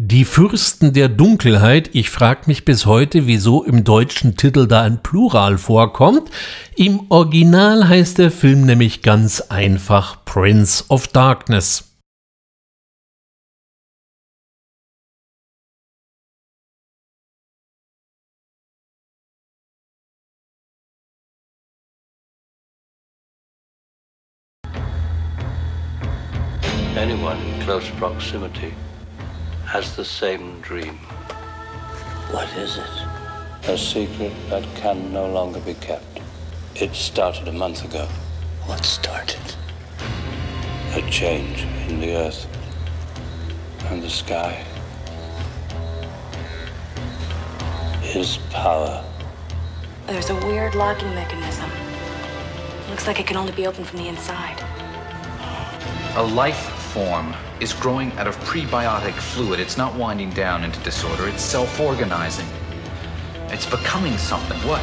die 0.00 0.24
Fürsten 0.24 0.92
der 0.92 1.08
Dunkelheit, 1.08 1.90
ich 1.92 2.10
frage 2.10 2.42
mich 2.46 2.64
bis 2.64 2.86
heute, 2.86 3.26
wieso 3.26 3.64
im 3.64 3.82
deutschen 3.82 4.36
Titel 4.36 4.68
da 4.68 4.82
ein 4.82 5.02
Plural 5.02 5.58
vorkommt. 5.58 6.30
Im 6.76 7.10
Original 7.10 7.88
heißt 7.88 8.18
der 8.18 8.30
Film 8.30 8.64
nämlich 8.64 9.02
ganz 9.02 9.40
einfach 9.40 10.24
Prince 10.24 10.84
of 10.88 11.08
Darkness. 11.08 11.96
Anyone 26.96 27.38
in 27.44 27.64
close 27.64 27.90
proximity 27.98 28.72
has 29.68 29.94
the 29.96 30.04
same 30.04 30.58
dream. 30.62 30.96
What 32.30 32.48
is 32.56 32.78
it? 32.78 33.68
A 33.68 33.76
secret 33.76 34.32
that 34.48 34.64
can 34.76 35.12
no 35.12 35.26
longer 35.26 35.60
be 35.60 35.74
kept. 35.74 36.20
It 36.74 36.94
started 36.94 37.48
a 37.48 37.52
month 37.52 37.84
ago. 37.84 38.08
What 38.64 38.82
started? 38.82 39.54
A 40.94 41.02
change 41.10 41.64
in 41.86 42.00
the 42.00 42.16
earth 42.16 42.46
and 43.90 44.02
the 44.02 44.08
sky. 44.08 44.52
His 48.00 48.38
power. 48.48 49.04
There's 50.06 50.30
a 50.30 50.36
weird 50.46 50.76
locking 50.76 51.14
mechanism. 51.14 51.70
Looks 52.88 53.06
like 53.06 53.20
it 53.20 53.26
can 53.26 53.36
only 53.36 53.52
be 53.52 53.66
opened 53.66 53.86
from 53.86 53.98
the 53.98 54.08
inside. 54.08 54.64
A 56.16 56.22
life 56.22 56.70
form 56.94 57.34
is 57.60 57.72
growing 57.72 58.12
out 58.18 58.26
of 58.26 58.38
prebiotic 58.44 59.14
fluid. 59.14 59.60
It's 59.60 59.76
not 59.76 59.94
winding 59.96 60.30
down 60.30 60.64
into 60.64 60.78
disorder, 60.80 61.28
it's 61.28 61.42
self 61.42 61.80
organizing. 61.80 62.46
It's 63.50 63.66
becoming 63.66 64.16
something. 64.18 64.58
What? 64.68 64.80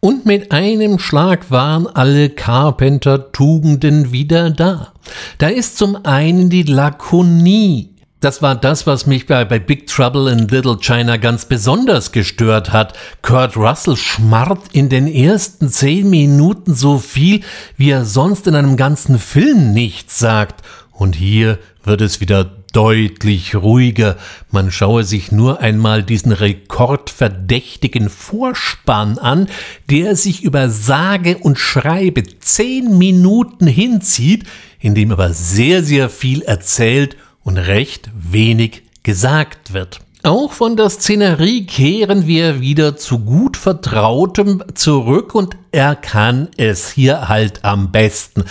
Und 0.00 0.26
mit 0.26 0.52
einem 0.52 0.98
Schlag 0.98 1.50
waren 1.50 1.86
alle 1.86 2.28
Carpenter-Tugenden 2.28 4.12
wieder 4.12 4.50
da. 4.50 4.92
Da 5.38 5.48
ist 5.48 5.78
zum 5.78 6.04
einen 6.04 6.50
die 6.50 6.64
Lakonie, 6.64 7.94
das 8.24 8.40
war 8.40 8.54
das, 8.54 8.86
was 8.86 9.06
mich 9.06 9.26
bei, 9.26 9.44
bei 9.44 9.58
Big 9.58 9.86
Trouble 9.86 10.32
in 10.32 10.48
Little 10.48 10.78
China 10.78 11.18
ganz 11.18 11.44
besonders 11.44 12.10
gestört 12.10 12.72
hat. 12.72 12.94
Kurt 13.20 13.54
Russell 13.54 13.98
schmarrt 13.98 14.62
in 14.72 14.88
den 14.88 15.06
ersten 15.06 15.68
zehn 15.68 16.08
Minuten 16.08 16.74
so 16.74 16.98
viel, 16.98 17.42
wie 17.76 17.90
er 17.90 18.06
sonst 18.06 18.46
in 18.46 18.54
einem 18.54 18.78
ganzen 18.78 19.18
Film 19.18 19.74
nichts 19.74 20.18
sagt. 20.18 20.62
Und 20.94 21.16
hier 21.16 21.58
wird 21.82 22.00
es 22.00 22.20
wieder 22.20 22.44
deutlich 22.72 23.54
ruhiger. 23.54 24.16
Man 24.50 24.70
schaue 24.70 25.04
sich 25.04 25.32
nur 25.32 25.60
einmal 25.60 26.02
diesen 26.02 26.32
rekordverdächtigen 26.32 28.08
Vorspann 28.08 29.18
an, 29.18 29.48
der 29.90 30.16
sich 30.16 30.42
über 30.44 30.70
sage 30.70 31.38
und 31.38 31.58
schreibe 31.58 32.22
zehn 32.38 32.96
Minuten 32.96 33.66
hinzieht, 33.66 34.44
in 34.80 34.94
dem 34.94 35.10
aber 35.10 35.32
sehr, 35.32 35.82
sehr 35.82 36.08
viel 36.08 36.42
erzählt 36.42 37.16
und 37.42 37.58
recht 37.58 38.10
wenig 38.14 38.82
gesagt 39.02 39.72
wird. 39.72 40.00
Auch 40.26 40.52
von 40.52 40.78
der 40.78 40.88
Szenerie 40.88 41.66
kehren 41.66 42.26
wir 42.26 42.62
wieder 42.62 42.96
zu 42.96 43.18
gut 43.18 43.58
Vertrautem 43.58 44.64
zurück 44.74 45.34
und 45.34 45.54
er 45.70 45.94
kann 45.94 46.48
es 46.56 46.90
hier 46.90 47.28
halt 47.28 47.62
am 47.62 47.92
besten. 47.92 48.44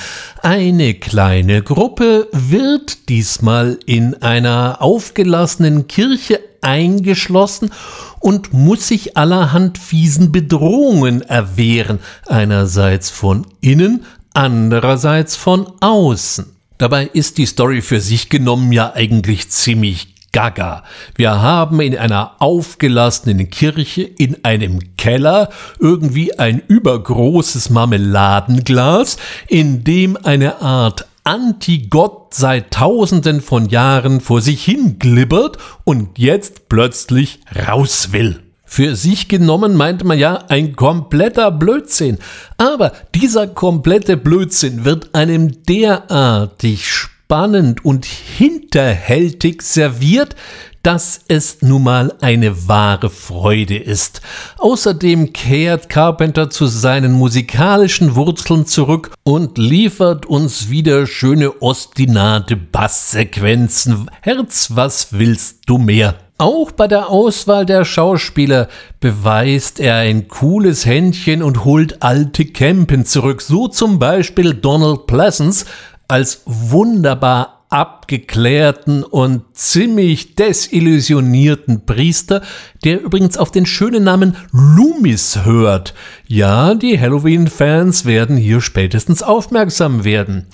Eine 0.44 0.94
kleine 0.94 1.64
Gruppe 1.64 2.28
wird 2.32 3.10
diesmal 3.10 3.80
in 3.88 4.22
einer 4.22 4.84
aufgelassenen 4.84 5.88
Kirche 5.88 6.40
eingeschlossen 6.62 7.72
und 8.20 8.54
muss 8.54 8.88
sich 8.88 9.18
allerhand 9.18 9.80
fiesen 9.80 10.32
Bedrohungen 10.32 11.24
erwehren, 11.24 11.98
einerseits 12.28 13.10
von 13.10 13.48
innen, 13.62 14.06
andererseits 14.36 15.36
von 15.36 15.72
außen. 15.80 16.54
Dabei 16.78 17.06
ist 17.06 17.40
die 17.40 17.48
Story 17.48 17.82
für 17.82 18.00
sich 18.00 18.30
genommen 18.30 18.72
ja 18.72 18.94
eigentlich 18.94 19.50
ziemlich 19.50 20.13
gaga. 20.34 20.84
Wir 21.16 21.42
haben 21.42 21.80
in 21.80 21.98
einer 21.98 22.34
aufgelassenen 22.40 23.50
Kirche 23.50 24.02
in 24.02 24.44
einem 24.44 24.98
Keller 24.98 25.50
irgendwie 25.80 26.38
ein 26.38 26.62
übergroßes 26.68 27.70
Marmeladenglas, 27.70 29.16
in 29.48 29.86
dem 29.86 30.18
eine 30.18 30.62
Art 30.62 31.08
Antigott 31.24 32.34
seit 32.34 32.72
tausenden 32.72 33.40
von 33.40 33.70
Jahren 33.70 34.20
vor 34.20 34.42
sich 34.42 34.66
hin 34.66 35.00
glibbert 35.00 35.58
und 35.86 36.20
jetzt 36.20 36.68
plötzlich 36.68 37.40
raus 37.68 38.10
will. 38.12 38.42
Für 38.66 38.96
sich 38.96 39.30
genommen 39.30 39.76
meinte 39.78 40.04
man 40.04 40.18
ja 40.18 40.46
ein 40.50 40.76
kompletter 40.76 41.52
Blödsinn. 41.52 42.18
Aber 42.58 42.92
dieser 43.14 43.46
komplette 43.46 44.18
Blödsinn 44.18 44.84
wird 44.84 45.14
einem 45.14 45.64
derartig 45.66 47.06
spannend 47.34 47.84
und 47.84 48.06
hinterhältig 48.06 49.64
serviert, 49.64 50.36
dass 50.84 51.22
es 51.28 51.64
nun 51.64 51.82
mal 51.82 52.14
eine 52.22 52.68
wahre 52.68 53.10
Freude 53.10 53.76
ist. 53.76 54.22
Außerdem 54.60 55.34
kehrt 55.34 55.90
Carpenter 55.90 56.52
zu 56.52 56.68
seinen 56.68 57.14
musikalischen 57.14 58.14
Wurzeln 58.14 58.68
zurück 58.68 59.10
und 59.24 59.58
liefert 59.58 60.28
uns 60.28 60.70
wieder 60.70 61.08
schöne 61.08 61.60
ostinate 61.60 62.56
Basssequenzen. 62.56 64.12
Herz, 64.22 64.68
was 64.76 65.08
willst 65.14 65.62
du 65.66 65.80
mehr? 65.80 66.14
Auch 66.38 66.72
bei 66.72 66.88
der 66.88 67.10
Auswahl 67.10 67.66
der 67.66 67.86
Schauspieler 67.86 68.68
beweist 69.00 69.80
er 69.80 69.96
ein 69.96 70.28
cooles 70.28 70.86
Händchen 70.86 71.42
und 71.42 71.64
holt 71.64 72.04
alte 72.04 72.46
Campen 72.46 73.06
zurück. 73.06 73.42
So 73.42 73.68
zum 73.68 73.98
Beispiel 73.98 74.54
Donald 74.54 75.08
Pleasance 75.08 75.66
als 76.14 76.44
wunderbar 76.46 77.66
abgeklärten 77.70 79.04
und 79.04 79.42
ziemlich 79.54 80.36
desillusionierten 80.36 81.88
Priester, 81.88 82.44
der 82.84 83.02
übrigens 83.02 83.36
auf 83.36 83.50
den 83.50 83.66
schönen 83.66 84.04
Namen 84.04 84.36
Loomis 84.52 85.44
hört. 85.44 85.96
Ja, 86.28 86.76
die 86.76 87.00
Halloween-Fans 87.00 88.06
werden 88.06 88.38
hier 88.38 88.62
spätestens 88.62 89.24
aufmerksam 89.24 90.04
werden. 90.04 90.46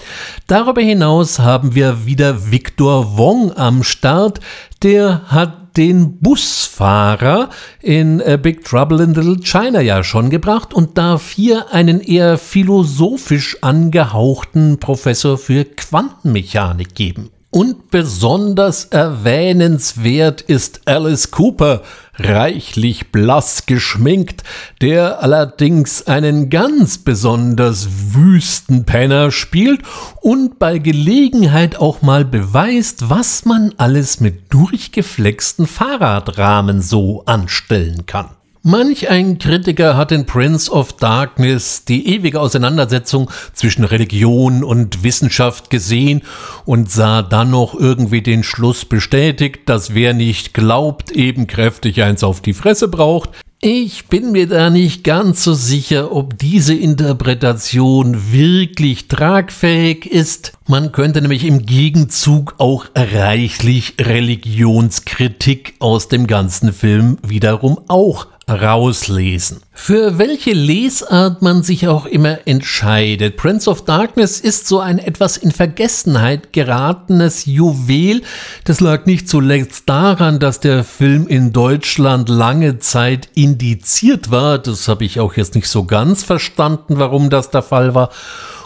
Darüber 0.47 0.79
hinaus 0.79 1.39
haben 1.39 1.75
wir 1.75 2.05
wieder 2.05 2.53
Victor 2.53 3.17
Wong 3.17 3.51
am 3.51 3.83
Start, 3.83 4.39
der 4.81 5.23
hat 5.25 5.68
den 5.79 6.19
Busfahrer 6.19 7.49
in 7.81 8.19
äh, 8.19 8.37
Big 8.39 8.65
Trouble 8.65 9.01
in 9.01 9.13
Little 9.13 9.39
China 9.41 9.79
ja 9.79 10.03
schon 10.03 10.29
gebracht 10.29 10.73
und 10.73 10.97
darf 10.97 11.29
hier 11.31 11.71
einen 11.71 12.01
eher 12.01 12.37
philosophisch 12.37 13.57
angehauchten 13.63 14.79
Professor 14.79 15.37
für 15.37 15.63
Quantenmechanik 15.63 16.93
geben. 16.95 17.31
Und 17.51 17.89
besonders 17.89 18.85
erwähnenswert 18.85 20.41
ist 20.41 20.81
Alice 20.87 21.31
Cooper, 21.31 21.81
reichlich 22.19 23.11
blass 23.11 23.65
geschminkt, 23.65 24.43
der 24.81 25.23
allerdings 25.23 26.05
einen 26.05 26.51
ganz 26.51 26.99
besonders 26.99 27.87
wüsten 28.13 28.85
Penner 28.85 29.31
spielt 29.31 29.81
und 30.21 30.59
bei 30.59 30.77
Gelegenheit 30.77 31.77
auch 31.77 32.03
mal 32.03 32.23
beweist, 32.23 33.09
was 33.09 33.45
man 33.45 33.73
alles 33.77 34.19
mit 34.19 34.53
durchgeflexten 34.53 35.65
Fahrradrahmen 35.65 36.81
so 36.81 37.23
anstellen 37.25 38.05
kann. 38.05 38.29
Manch 38.71 39.09
ein 39.09 39.39
Kritiker 39.39 39.97
hat 39.97 40.11
in 40.11 40.27
Prince 40.27 40.71
of 40.71 40.93
Darkness 40.93 41.85
die 41.85 42.07
ewige 42.07 42.39
Auseinandersetzung 42.39 43.31
zwischen 43.53 43.83
Religion 43.83 44.63
und 44.63 45.03
Wissenschaft 45.03 45.71
gesehen 45.71 46.21
und 46.65 46.91
sah 46.91 47.23
dann 47.23 47.49
noch 47.49 47.73
irgendwie 47.73 48.21
den 48.21 48.43
Schluss 48.43 48.85
bestätigt, 48.85 49.61
dass 49.65 49.95
wer 49.95 50.13
nicht 50.13 50.53
glaubt, 50.53 51.09
eben 51.09 51.47
kräftig 51.47 52.03
eins 52.03 52.23
auf 52.23 52.41
die 52.41 52.53
Fresse 52.53 52.89
braucht. 52.89 53.31
Ich 53.59 54.05
bin 54.05 54.31
mir 54.31 54.47
da 54.47 54.69
nicht 54.69 55.03
ganz 55.03 55.43
so 55.43 55.55
sicher, 55.55 56.11
ob 56.15 56.37
diese 56.37 56.75
Interpretation 56.75 58.31
wirklich 58.31 59.07
tragfähig 59.07 60.05
ist. 60.05 60.53
Man 60.67 60.91
könnte 60.91 61.21
nämlich 61.21 61.43
im 61.43 61.65
Gegenzug 61.65 62.53
auch 62.59 62.85
reichlich 62.95 63.95
Religionskritik 63.99 65.73
aus 65.79 66.07
dem 66.07 66.27
ganzen 66.27 66.71
Film 66.71 67.17
wiederum 67.23 67.79
auch 67.87 68.27
rauslesen. 68.49 69.61
Für 69.73 70.17
welche 70.17 70.51
Lesart 70.51 71.41
man 71.41 71.63
sich 71.63 71.87
auch 71.87 72.05
immer 72.05 72.39
entscheidet. 72.45 73.37
Prince 73.37 73.69
of 73.69 73.85
Darkness 73.85 74.39
ist 74.39 74.67
so 74.67 74.79
ein 74.79 74.99
etwas 74.99 75.37
in 75.37 75.51
Vergessenheit 75.51 76.51
geratenes 76.53 77.45
Juwel. 77.45 78.21
Das 78.65 78.79
lag 78.79 79.05
nicht 79.05 79.29
zuletzt 79.29 79.87
daran, 79.87 80.39
dass 80.39 80.59
der 80.59 80.83
Film 80.83 81.27
in 81.27 81.53
Deutschland 81.53 82.29
lange 82.29 82.79
Zeit 82.79 83.29
indiziert 83.35 84.31
war. 84.31 84.57
Das 84.57 84.87
habe 84.87 85.05
ich 85.05 85.19
auch 85.19 85.35
jetzt 85.35 85.55
nicht 85.55 85.67
so 85.67 85.85
ganz 85.85 86.23
verstanden, 86.23 86.99
warum 86.99 87.29
das 87.29 87.49
der 87.51 87.61
Fall 87.61 87.95
war. 87.95 88.09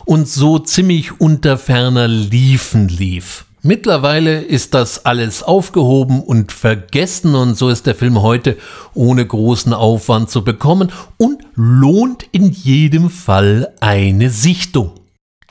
Und 0.05 0.27
so 0.27 0.59
ziemlich 0.59 1.19
unter 1.21 1.57
ferner 1.57 2.07
Liefen 2.07 2.89
lief. 2.89 3.45
Mittlerweile 3.65 4.41
ist 4.41 4.73
das 4.73 5.05
alles 5.05 5.41
aufgehoben 5.41 6.21
und 6.21 6.51
vergessen 6.51 7.33
und 7.33 7.55
so 7.55 7.69
ist 7.69 7.87
der 7.87 7.95
Film 7.95 8.21
heute 8.21 8.57
ohne 8.93 9.25
großen 9.25 9.71
Aufwand 9.71 10.29
zu 10.29 10.43
bekommen 10.43 10.91
und 11.15 11.43
lohnt 11.55 12.25
in 12.33 12.51
jedem 12.51 13.09
Fall 13.09 13.71
eine 13.79 14.29
Sichtung. 14.31 14.91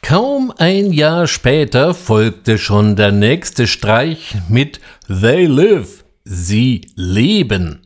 Kaum 0.02 0.52
ein 0.58 0.92
Jahr 0.92 1.26
später 1.26 1.94
folgte 1.94 2.58
schon 2.58 2.96
der 2.96 3.12
nächste 3.12 3.66
Streich 3.66 4.34
mit 4.46 4.78
They 5.06 5.46
Live, 5.46 6.04
sie 6.22 6.82
leben. 6.94 7.81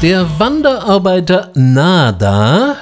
Der 0.00 0.38
Wanderarbeiter 0.38 1.50
Nada, 1.56 2.76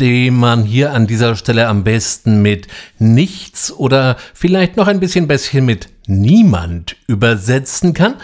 den 0.00 0.34
man 0.36 0.64
hier 0.64 0.94
an 0.94 1.06
dieser 1.06 1.36
Stelle 1.36 1.68
am 1.68 1.84
besten 1.84 2.40
mit 2.40 2.66
nichts 2.98 3.70
oder 3.70 4.16
vielleicht 4.32 4.78
noch 4.78 4.86
ein 4.86 4.98
bisschen 4.98 5.28
besser 5.28 5.60
mit 5.60 5.88
niemand 6.06 6.96
übersetzen 7.06 7.92
kann, 7.92 8.14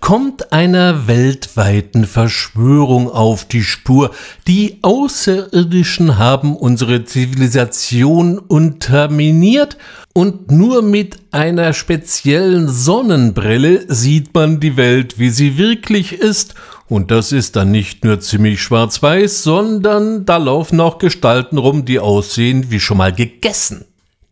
kommt 0.00 0.52
einer 0.52 1.06
weltweiten 1.06 2.04
Verschwörung 2.04 3.08
auf 3.08 3.44
die 3.46 3.62
Spur. 3.62 4.10
Die 4.48 4.80
Außerirdischen 4.82 6.18
haben 6.18 6.56
unsere 6.56 7.04
Zivilisation 7.04 8.40
unterminiert 8.40 9.78
und 10.12 10.50
nur 10.50 10.82
mit 10.82 11.18
einer 11.30 11.72
speziellen 11.72 12.68
Sonnenbrille 12.68 13.84
sieht 13.86 14.34
man 14.34 14.58
die 14.58 14.76
Welt, 14.76 15.20
wie 15.20 15.30
sie 15.30 15.56
wirklich 15.56 16.14
ist 16.14 16.54
und 16.92 17.10
das 17.10 17.32
ist 17.32 17.56
dann 17.56 17.70
nicht 17.70 18.04
nur 18.04 18.20
ziemlich 18.20 18.60
schwarz-weiß, 18.60 19.42
sondern 19.42 20.26
da 20.26 20.36
laufen 20.36 20.78
auch 20.78 20.98
Gestalten 20.98 21.56
rum, 21.56 21.86
die 21.86 21.98
aussehen 21.98 22.70
wie 22.70 22.80
schon 22.80 22.98
mal 22.98 23.14
gegessen. 23.14 23.86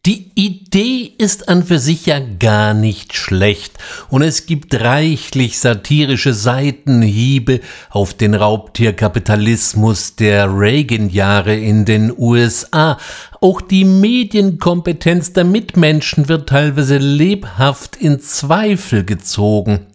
Die 0.04 0.30
Idee 0.34 1.10
ist 1.16 1.48
an 1.48 1.62
für 1.64 1.78
sich 1.78 2.04
ja 2.04 2.20
gar 2.38 2.74
nicht 2.74 3.14
schlecht 3.14 3.72
und 4.10 4.20
es 4.20 4.44
gibt 4.44 4.78
reichlich 4.78 5.58
satirische 5.58 6.34
Seitenhiebe 6.34 7.60
auf 7.88 8.12
den 8.12 8.34
Raubtierkapitalismus 8.34 10.16
der 10.16 10.46
Reagan-Jahre 10.54 11.56
in 11.56 11.86
den 11.86 12.12
USA. 12.14 12.98
Auch 13.40 13.62
die 13.62 13.86
Medienkompetenz 13.86 15.32
der 15.32 15.44
Mitmenschen 15.44 16.28
wird 16.28 16.50
teilweise 16.50 16.98
lebhaft 16.98 17.96
in 17.96 18.20
Zweifel 18.20 19.04
gezogen. 19.04 19.86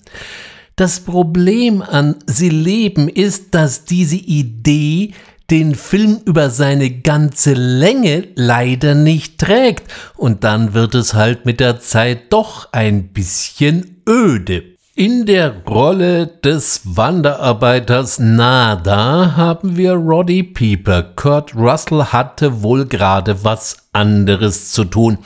Das 0.76 1.00
Problem 1.00 1.82
an 1.82 2.16
Sie 2.26 2.50
leben 2.50 3.08
ist, 3.08 3.56
dass 3.56 3.86
diese 3.86 4.18
Idee 4.18 5.14
den 5.50 5.74
Film 5.74 6.20
über 6.26 6.50
seine 6.50 6.90
ganze 6.90 7.54
Länge 7.54 8.28
leider 8.36 8.94
nicht 8.94 9.40
trägt 9.40 9.90
und 10.18 10.44
dann 10.44 10.74
wird 10.74 10.94
es 10.94 11.14
halt 11.14 11.46
mit 11.46 11.62
der 11.62 11.80
Zeit 11.80 12.34
doch 12.34 12.74
ein 12.74 13.10
bisschen 13.10 14.02
öde. 14.10 14.64
In 14.96 15.26
der 15.26 15.64
Rolle 15.66 16.28
des 16.28 16.82
Wanderarbeiters 16.84 18.20
Nada 18.20 19.36
haben 19.38 19.78
wir 19.78 19.94
Roddy 19.94 20.44
Pieper. 20.44 21.04
Kurt 21.04 21.56
Russell 21.56 22.06
hatte 22.06 22.64
wohl 22.64 22.86
gerade 22.86 23.46
was 23.46 23.78
anderes 23.94 24.74
zu 24.74 24.84
tun. 24.84 25.20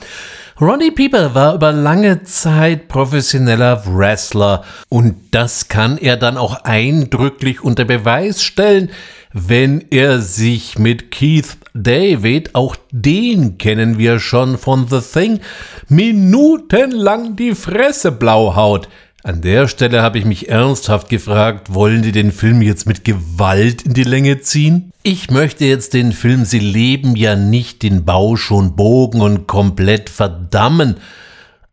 Roddy 0.60 0.90
Piper 0.90 1.34
war 1.34 1.54
über 1.54 1.72
lange 1.72 2.22
Zeit 2.22 2.88
professioneller 2.88 3.82
Wrestler 3.86 4.62
und 4.90 5.14
das 5.30 5.68
kann 5.68 5.96
er 5.96 6.18
dann 6.18 6.36
auch 6.36 6.64
eindrücklich 6.64 7.64
unter 7.64 7.86
Beweis 7.86 8.42
stellen, 8.42 8.90
wenn 9.32 9.82
er 9.90 10.20
sich 10.20 10.78
mit 10.78 11.10
Keith 11.12 11.56
David, 11.72 12.54
auch 12.54 12.76
den 12.90 13.56
kennen 13.56 13.96
wir 13.96 14.18
schon 14.18 14.58
von 14.58 14.86
The 14.86 15.00
Thing, 15.00 15.40
minutenlang 15.88 17.36
die 17.36 17.54
Fresse 17.54 18.12
blau 18.12 18.54
haut. 18.54 18.90
An 19.22 19.42
der 19.42 19.68
Stelle 19.68 20.00
habe 20.00 20.18
ich 20.18 20.24
mich 20.24 20.48
ernsthaft 20.48 21.10
gefragt, 21.10 21.74
wollen 21.74 22.00
die 22.00 22.12
den 22.12 22.32
Film 22.32 22.62
jetzt 22.62 22.86
mit 22.86 23.04
Gewalt 23.04 23.82
in 23.82 23.92
die 23.92 24.04
Länge 24.04 24.40
ziehen? 24.40 24.92
Ich 25.02 25.30
möchte 25.30 25.66
jetzt 25.66 25.92
den 25.92 26.12
Film 26.12 26.46
Sie 26.46 26.58
leben 26.58 27.16
ja 27.16 27.36
nicht 27.36 27.82
den 27.82 28.06
Bau 28.06 28.36
schon 28.36 28.76
bogen 28.76 29.20
und 29.20 29.46
komplett 29.46 30.08
verdammen, 30.08 30.96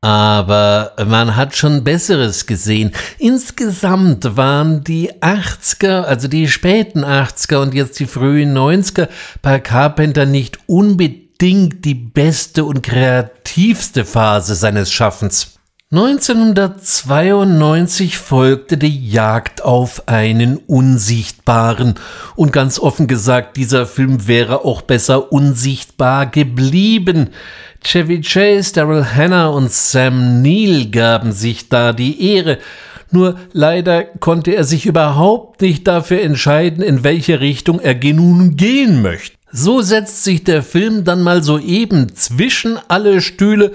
aber 0.01 0.91
man 1.07 1.37
hat 1.37 1.55
schon 1.55 1.85
Besseres 1.85 2.47
gesehen. 2.47 2.91
Insgesamt 3.17 4.35
waren 4.35 4.83
die 4.83 5.13
80er, 5.13 6.01
also 6.01 6.27
die 6.27 6.49
späten 6.49 7.05
80er 7.05 7.61
und 7.61 7.73
jetzt 7.73 7.97
die 8.01 8.07
frühen 8.07 8.57
90er 8.57 9.07
bei 9.41 9.61
Carpenter 9.61 10.25
nicht 10.25 10.59
unbedingt 10.67 11.85
die 11.85 11.95
beste 11.95 12.65
und 12.65 12.83
kreativste 12.83 14.03
Phase 14.03 14.55
seines 14.55 14.91
Schaffens. 14.91 15.56
1992 15.89 18.17
folgte 18.17 18.75
die 18.75 19.09
Jagd 19.09 19.63
auf 19.63 20.09
einen 20.09 20.57
Unsichtbaren. 20.57 21.95
Und 22.35 22.51
ganz 22.51 22.77
offen 22.77 23.07
gesagt, 23.07 23.55
dieser 23.55 23.85
Film 23.85 24.27
wäre 24.27 24.65
auch 24.65 24.81
besser 24.81 25.31
unsichtbar 25.31 26.25
geblieben. 26.25 27.29
Chevy 27.81 28.19
Chase, 28.19 28.73
Daryl 28.73 29.05
Hannah 29.05 29.47
und 29.47 29.71
Sam 29.71 30.41
Neill 30.41 30.91
gaben 30.91 31.31
sich 31.31 31.69
da 31.69 31.93
die 31.93 32.33
Ehre. 32.33 32.57
Nur 33.11 33.39
leider 33.53 34.03
konnte 34.03 34.57
er 34.57 34.65
sich 34.65 34.87
überhaupt 34.87 35.61
nicht 35.61 35.87
dafür 35.87 36.19
entscheiden, 36.19 36.83
in 36.83 37.05
welche 37.05 37.39
Richtung 37.39 37.79
er 37.79 37.95
nun 38.13 38.57
gehen 38.57 39.01
möchte. 39.01 39.37
So 39.53 39.81
setzt 39.81 40.25
sich 40.25 40.43
der 40.43 40.63
Film 40.63 41.05
dann 41.05 41.23
mal 41.23 41.41
soeben 41.41 42.13
zwischen 42.13 42.77
alle 42.89 43.21
Stühle 43.21 43.71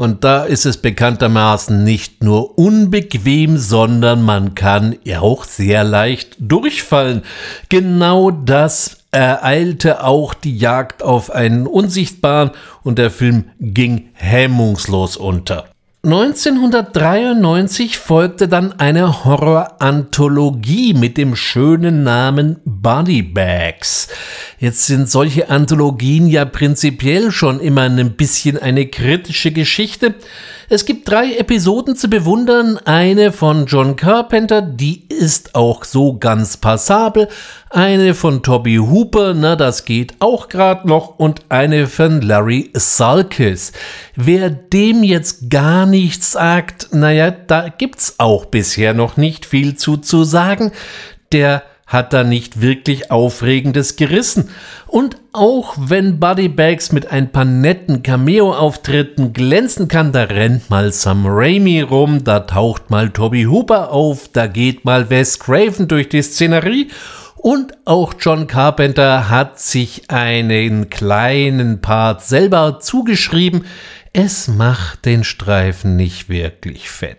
und 0.00 0.24
da 0.24 0.44
ist 0.44 0.64
es 0.64 0.78
bekanntermaßen 0.78 1.84
nicht 1.84 2.24
nur 2.24 2.56
unbequem, 2.56 3.58
sondern 3.58 4.22
man 4.22 4.54
kann 4.54 4.96
auch 5.18 5.44
sehr 5.44 5.84
leicht 5.84 6.36
durchfallen. 6.38 7.20
Genau 7.68 8.30
das 8.30 9.00
ereilte 9.10 10.02
auch 10.02 10.32
die 10.32 10.56
Jagd 10.56 11.02
auf 11.02 11.30
einen 11.30 11.66
Unsichtbaren 11.66 12.52
und 12.82 12.96
der 12.96 13.10
Film 13.10 13.50
ging 13.60 14.08
hemmungslos 14.14 15.18
unter. 15.18 15.69
1993 16.02 17.98
folgte 17.98 18.48
dann 18.48 18.72
eine 18.80 19.22
Horror-Anthologie 19.26 20.94
mit 20.94 21.18
dem 21.18 21.36
schönen 21.36 22.04
Namen 22.04 22.56
Body 22.64 23.20
Bags. 23.20 24.08
Jetzt 24.58 24.86
sind 24.86 25.10
solche 25.10 25.50
Anthologien 25.50 26.26
ja 26.26 26.46
prinzipiell 26.46 27.30
schon 27.30 27.60
immer 27.60 27.82
ein 27.82 28.12
bisschen 28.12 28.56
eine 28.56 28.86
kritische 28.86 29.52
Geschichte. 29.52 30.14
Es 30.72 30.84
gibt 30.84 31.10
drei 31.10 31.34
Episoden 31.34 31.96
zu 31.96 32.08
bewundern. 32.08 32.78
Eine 32.84 33.32
von 33.32 33.66
John 33.66 33.96
Carpenter, 33.96 34.62
die 34.62 35.02
ist 35.08 35.56
auch 35.56 35.82
so 35.82 36.16
ganz 36.16 36.58
passabel. 36.58 37.26
Eine 37.70 38.14
von 38.14 38.44
Toby 38.44 38.76
Hooper, 38.76 39.34
na 39.34 39.56
das 39.56 39.84
geht 39.84 40.14
auch 40.20 40.46
gerade 40.46 40.86
noch. 40.86 41.18
Und 41.18 41.40
eine 41.48 41.88
von 41.88 42.20
Larry 42.20 42.70
Salkis. 42.72 43.72
Wer 44.14 44.48
dem 44.48 45.02
jetzt 45.02 45.50
gar 45.50 45.86
nichts 45.86 46.30
sagt, 46.30 46.90
naja, 46.92 47.32
da 47.32 47.68
gibt's 47.68 48.14
auch 48.18 48.44
bisher 48.44 48.94
noch 48.94 49.16
nicht 49.16 49.46
viel 49.46 49.74
zu 49.74 49.96
zu 49.96 50.22
sagen. 50.22 50.70
Der 51.32 51.64
hat 51.90 52.12
da 52.12 52.22
nicht 52.22 52.60
wirklich 52.60 53.10
Aufregendes 53.10 53.96
gerissen. 53.96 54.48
Und 54.86 55.16
auch 55.32 55.74
wenn 55.76 56.20
Buddy 56.20 56.48
Bags 56.48 56.92
mit 56.92 57.10
ein 57.10 57.32
paar 57.32 57.44
netten 57.44 58.04
Cameo-Auftritten 58.04 59.32
glänzen 59.32 59.88
kann, 59.88 60.12
da 60.12 60.22
rennt 60.22 60.70
mal 60.70 60.92
Sam 60.92 61.26
Raimi 61.26 61.80
rum, 61.82 62.22
da 62.22 62.40
taucht 62.40 62.90
mal 62.90 63.10
Toby 63.10 63.42
Hooper 63.42 63.90
auf, 63.90 64.28
da 64.32 64.46
geht 64.46 64.84
mal 64.84 65.10
Wes 65.10 65.40
Craven 65.40 65.88
durch 65.88 66.08
die 66.08 66.22
Szenerie 66.22 66.88
und 67.36 67.72
auch 67.86 68.14
John 68.20 68.46
Carpenter 68.46 69.28
hat 69.28 69.58
sich 69.58 70.10
einen 70.10 70.90
kleinen 70.90 71.80
Part 71.80 72.22
selber 72.22 72.78
zugeschrieben. 72.80 73.64
Es 74.12 74.46
macht 74.46 75.06
den 75.06 75.24
Streifen 75.24 75.96
nicht 75.96 76.28
wirklich 76.28 76.88
fett. 76.88 77.18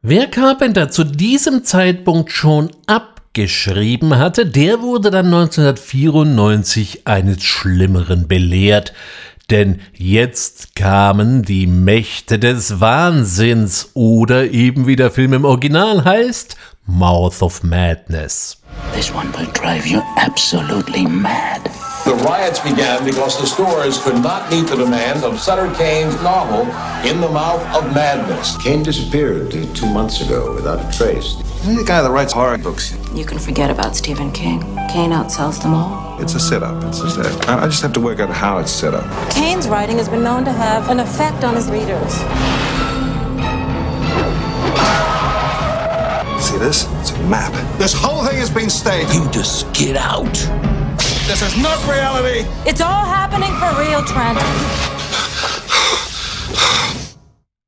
Wer 0.00 0.26
Carpenter 0.26 0.90
zu 0.90 1.04
diesem 1.04 1.64
Zeitpunkt 1.64 2.32
schon 2.32 2.70
ab 2.86 3.11
geschrieben 3.32 4.18
hatte, 4.18 4.46
der 4.46 4.80
wurde 4.82 5.10
dann 5.10 5.26
1994 5.26 7.06
eines 7.06 7.42
Schlimmeren 7.42 8.28
belehrt, 8.28 8.92
denn 9.50 9.80
jetzt 9.94 10.76
kamen 10.76 11.42
die 11.42 11.66
Mächte 11.66 12.38
des 12.38 12.80
Wahnsinns 12.80 13.90
oder 13.94 14.50
eben 14.50 14.86
wie 14.86 14.96
der 14.96 15.10
Film 15.10 15.32
im 15.32 15.44
Original 15.44 16.04
heißt, 16.04 16.56
Mouth 16.86 17.42
of 17.42 17.62
Madness. 17.62 18.58
This 18.94 19.12
one 19.12 19.28
will 19.36 19.48
drive 19.52 19.86
you 19.86 20.00
absolutely 20.16 21.04
mad. 21.04 21.60
The 22.04 22.14
riots 22.24 22.58
began 22.58 23.04
because 23.04 23.40
the 23.40 23.46
stores 23.46 24.02
could 24.02 24.20
not 24.22 24.50
meet 24.50 24.66
the 24.66 24.74
demands 24.74 25.22
of 25.22 25.38
Sutter 25.38 25.72
Kane's 25.76 26.20
novel, 26.20 26.62
In 27.08 27.20
the 27.20 27.28
Mouth 27.28 27.62
of 27.76 27.94
Madness. 27.94 28.56
Kane 28.60 28.82
disappeared 28.82 29.52
two 29.52 29.86
months 29.86 30.20
ago 30.20 30.52
without 30.52 30.80
a 30.80 30.96
trace. 30.98 31.36
I'm 31.64 31.76
the 31.76 31.84
guy 31.84 32.02
that 32.02 32.10
writes 32.10 32.32
horror 32.32 32.58
books. 32.58 32.96
You 33.14 33.24
can 33.24 33.38
forget 33.38 33.70
about 33.70 33.94
Stephen 33.94 34.32
King. 34.32 34.62
Kane 34.90 35.12
outsells 35.12 35.62
them 35.62 35.74
all. 35.74 36.20
It's 36.20 36.34
a 36.34 36.40
setup. 36.40 36.82
It's 36.84 37.00
just 37.00 37.18
that. 37.18 37.48
I 37.48 37.66
just 37.66 37.82
have 37.82 37.92
to 37.92 38.00
work 38.00 38.18
out 38.18 38.30
how 38.30 38.58
it's 38.58 38.72
set 38.72 38.94
up. 38.94 39.04
Kane's 39.30 39.68
writing 39.68 39.98
has 39.98 40.08
been 40.08 40.24
known 40.24 40.44
to 40.44 40.52
have 40.52 40.90
an 40.90 40.98
effect 40.98 41.44
on 41.44 41.54
his 41.54 41.70
readers. 41.70 42.12
See 46.42 46.58
this? 46.58 46.88
It's 47.00 47.12
a 47.12 47.22
map. 47.28 47.52
This 47.78 47.94
whole 47.94 48.24
thing 48.26 48.38
has 48.38 48.50
been 48.50 48.68
staged. 48.68 49.14
You 49.14 49.30
just 49.30 49.72
get 49.72 49.96
out. 49.96 50.71
This 51.28 51.40
is 51.40 51.56
not 51.56 51.78
reality. 51.88 52.44
It's 52.66 52.80
all 52.80 53.06
happening 53.06 53.52
for 53.54 53.70
real, 53.80 54.04
Trent. 54.04 54.38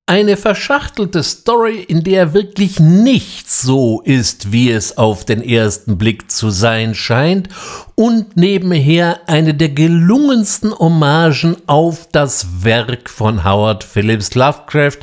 Eine 0.07 0.37
verschachtelte 0.37 1.23
Story, 1.23 1.81
in 1.81 2.03
der 2.03 2.35
wirklich 2.35 2.79
nichts 2.81 3.63
so 3.63 4.03
ist, 4.03 4.53
wie 4.53 4.71
es 4.71 4.99
auf 4.99 5.25
den 5.25 5.41
ersten 5.41 5.97
Blick 5.97 6.31
zu 6.31 6.51
sein 6.51 6.95
scheint 6.95 7.49
und 7.97 8.37
nebenher 8.37 9.21
eine 9.27 9.55
der 9.55 9.69
gelungensten 9.69 10.77
Hommagen 10.77 11.57
auf 11.67 12.09
das 12.11 12.65
Werk 12.65 13.09
von 13.09 13.45
Howard 13.45 13.85
Phillips 13.85 14.35
Lovecraft, 14.35 14.99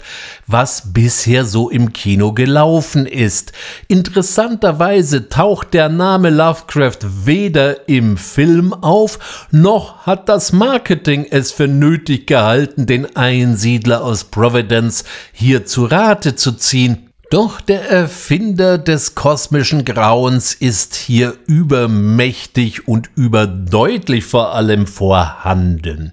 was 0.48 0.92
bisher 0.94 1.46
so 1.46 1.70
im 1.70 1.94
Kino 1.94 2.34
gelaufen 2.34 3.06
ist. 3.06 3.54
Interessanterweise 3.88 5.30
taucht 5.30 5.74
der 5.74 5.88
Name 5.88 6.30
Lovecraft 6.30 7.00
weder 7.26 7.88
im 7.88 8.18
Film 8.18 8.74
auf, 8.74 9.48
noch 9.52 10.06
hat 10.06 10.28
das 10.28 10.52
Marketing 10.52 11.26
es 11.30 11.52
für 11.52 11.68
nötig 11.68 12.28
gehalten, 12.28 12.88
den 12.88 13.16
Einsiedler 13.16 14.04
aus 14.04 14.26
Providence 14.26 15.06
hier 15.32 15.66
zu 15.66 15.86
Rate 15.86 16.36
zu 16.36 16.54
ziehen. 16.54 17.11
Doch 17.32 17.62
der 17.62 17.90
Erfinder 17.90 18.78
des 18.78 19.16
kosmischen 19.16 19.86
Grauens 19.86 20.54
ist 20.54 20.96
hier 20.96 21.34
übermächtig 21.48 22.90
und 22.90 23.10
überdeutlich 23.16 24.26
vor 24.26 24.54
allem 24.54 24.86
vorhanden. 24.86 26.12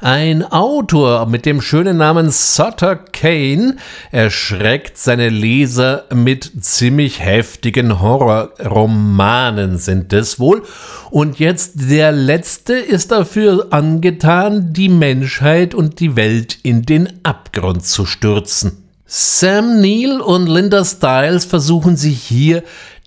Ein 0.00 0.42
Autor 0.50 1.26
mit 1.26 1.44
dem 1.44 1.60
schönen 1.60 1.98
Namen 1.98 2.30
Sutter 2.30 2.96
Kane 2.96 3.76
erschreckt 4.10 4.96
seine 4.96 5.28
Leser 5.28 6.04
mit 6.14 6.50
ziemlich 6.64 7.20
heftigen 7.20 8.00
Horrorromanen 8.00 9.76
sind 9.76 10.14
es 10.14 10.40
wohl. 10.40 10.62
Und 11.10 11.38
jetzt 11.38 11.72
der 11.90 12.10
letzte 12.10 12.72
ist 12.72 13.10
dafür 13.10 13.66
angetan, 13.68 14.72
die 14.72 14.88
Menschheit 14.88 15.74
und 15.74 16.00
die 16.00 16.16
Welt 16.16 16.56
in 16.62 16.84
den 16.86 17.22
Abgrund 17.22 17.84
zu 17.84 18.06
stürzen. 18.06 18.87
Sam 19.10 19.80
Neill 19.80 20.20
und 20.20 20.48
Linda 20.48 20.84
Stiles 20.84 21.46
versuchen 21.46 21.96
sich 21.96 22.22
hier 22.22 22.62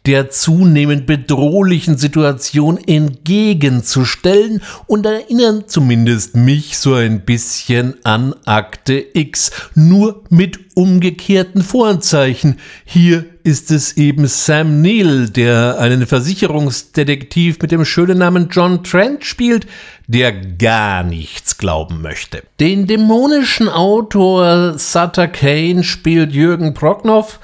der 0.07 0.31
zunehmend 0.31 1.05
bedrohlichen 1.05 1.95
Situation 1.95 2.79
entgegenzustellen 2.87 4.63
und 4.87 5.05
erinnern 5.05 5.65
zumindest 5.67 6.35
mich 6.35 6.79
so 6.79 6.95
ein 6.95 7.23
bisschen 7.23 8.03
an 8.03 8.33
Akte 8.45 9.05
X, 9.13 9.51
nur 9.75 10.23
mit 10.29 10.59
umgekehrten 10.73 11.61
Vorzeichen. 11.61 12.57
Hier 12.83 13.25
ist 13.43 13.71
es 13.71 13.97
eben 13.97 14.27
Sam 14.27 14.81
Neill, 14.81 15.29
der 15.29 15.77
einen 15.79 16.05
Versicherungsdetektiv 16.05 17.59
mit 17.61 17.71
dem 17.71 17.85
schönen 17.85 18.17
Namen 18.17 18.49
John 18.49 18.83
Trent 18.83 19.25
spielt, 19.25 19.67
der 20.07 20.31
gar 20.31 21.03
nichts 21.03 21.57
glauben 21.57 22.01
möchte. 22.01 22.43
Den 22.59 22.87
dämonischen 22.87 23.69
Autor 23.69 24.77
Sutter 24.77 25.27
Kane 25.27 25.83
spielt 25.83 26.33
Jürgen 26.33 26.73
Procknoff 26.73 27.39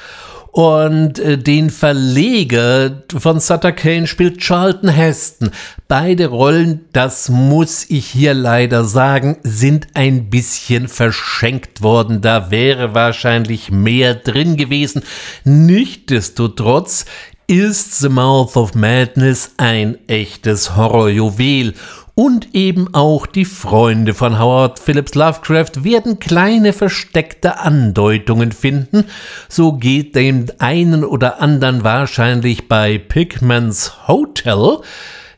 und 0.57 1.19
äh, 1.19 1.37
den 1.37 1.69
Verleger 1.69 3.03
von 3.15 3.39
Sutter 3.39 3.71
Kane 3.71 4.07
spielt 4.07 4.39
Charlton 4.39 4.89
Heston. 4.89 5.51
Beide 5.87 6.25
Rollen, 6.29 6.85
das 6.93 7.29
muss 7.29 7.87
ich 7.91 8.07
hier 8.07 8.33
leider 8.33 8.83
sagen, 8.83 9.37
sind 9.43 9.85
ein 9.93 10.31
bisschen 10.31 10.87
verschenkt 10.87 11.83
worden. 11.83 12.21
Da 12.21 12.49
wäre 12.49 12.95
wahrscheinlich 12.95 13.69
mehr 13.69 14.15
drin 14.15 14.57
gewesen. 14.57 15.03
Nichtsdestotrotz 15.43 17.05
ist 17.45 17.99
The 17.99 18.09
Mouth 18.09 18.57
of 18.57 18.73
Madness 18.73 19.51
ein 19.57 19.99
echtes 20.07 20.75
Horrorjuwel 20.75 21.75
und 22.17 22.55
eben 22.55 22.95
auch 22.95 23.27
die 23.27 23.45
Freunde 23.45 24.15
von 24.15 24.39
Howard 24.39 24.79
Phillips 24.79 25.13
Lovecraft 25.13 25.83
werden 25.83 26.17
kleine 26.17 26.73
versteckte 26.73 27.59
Andeutungen 27.59 28.51
finden. 28.51 29.03
So 29.49 29.73
geht 29.73 30.15
dem 30.15 30.47
einen 30.57 31.03
oder 31.03 31.39
anderen 31.41 31.83
wahrscheinlich 31.83 32.67
bei 32.67 32.97
Pigmans 32.97 34.07
Hotel 34.07 34.79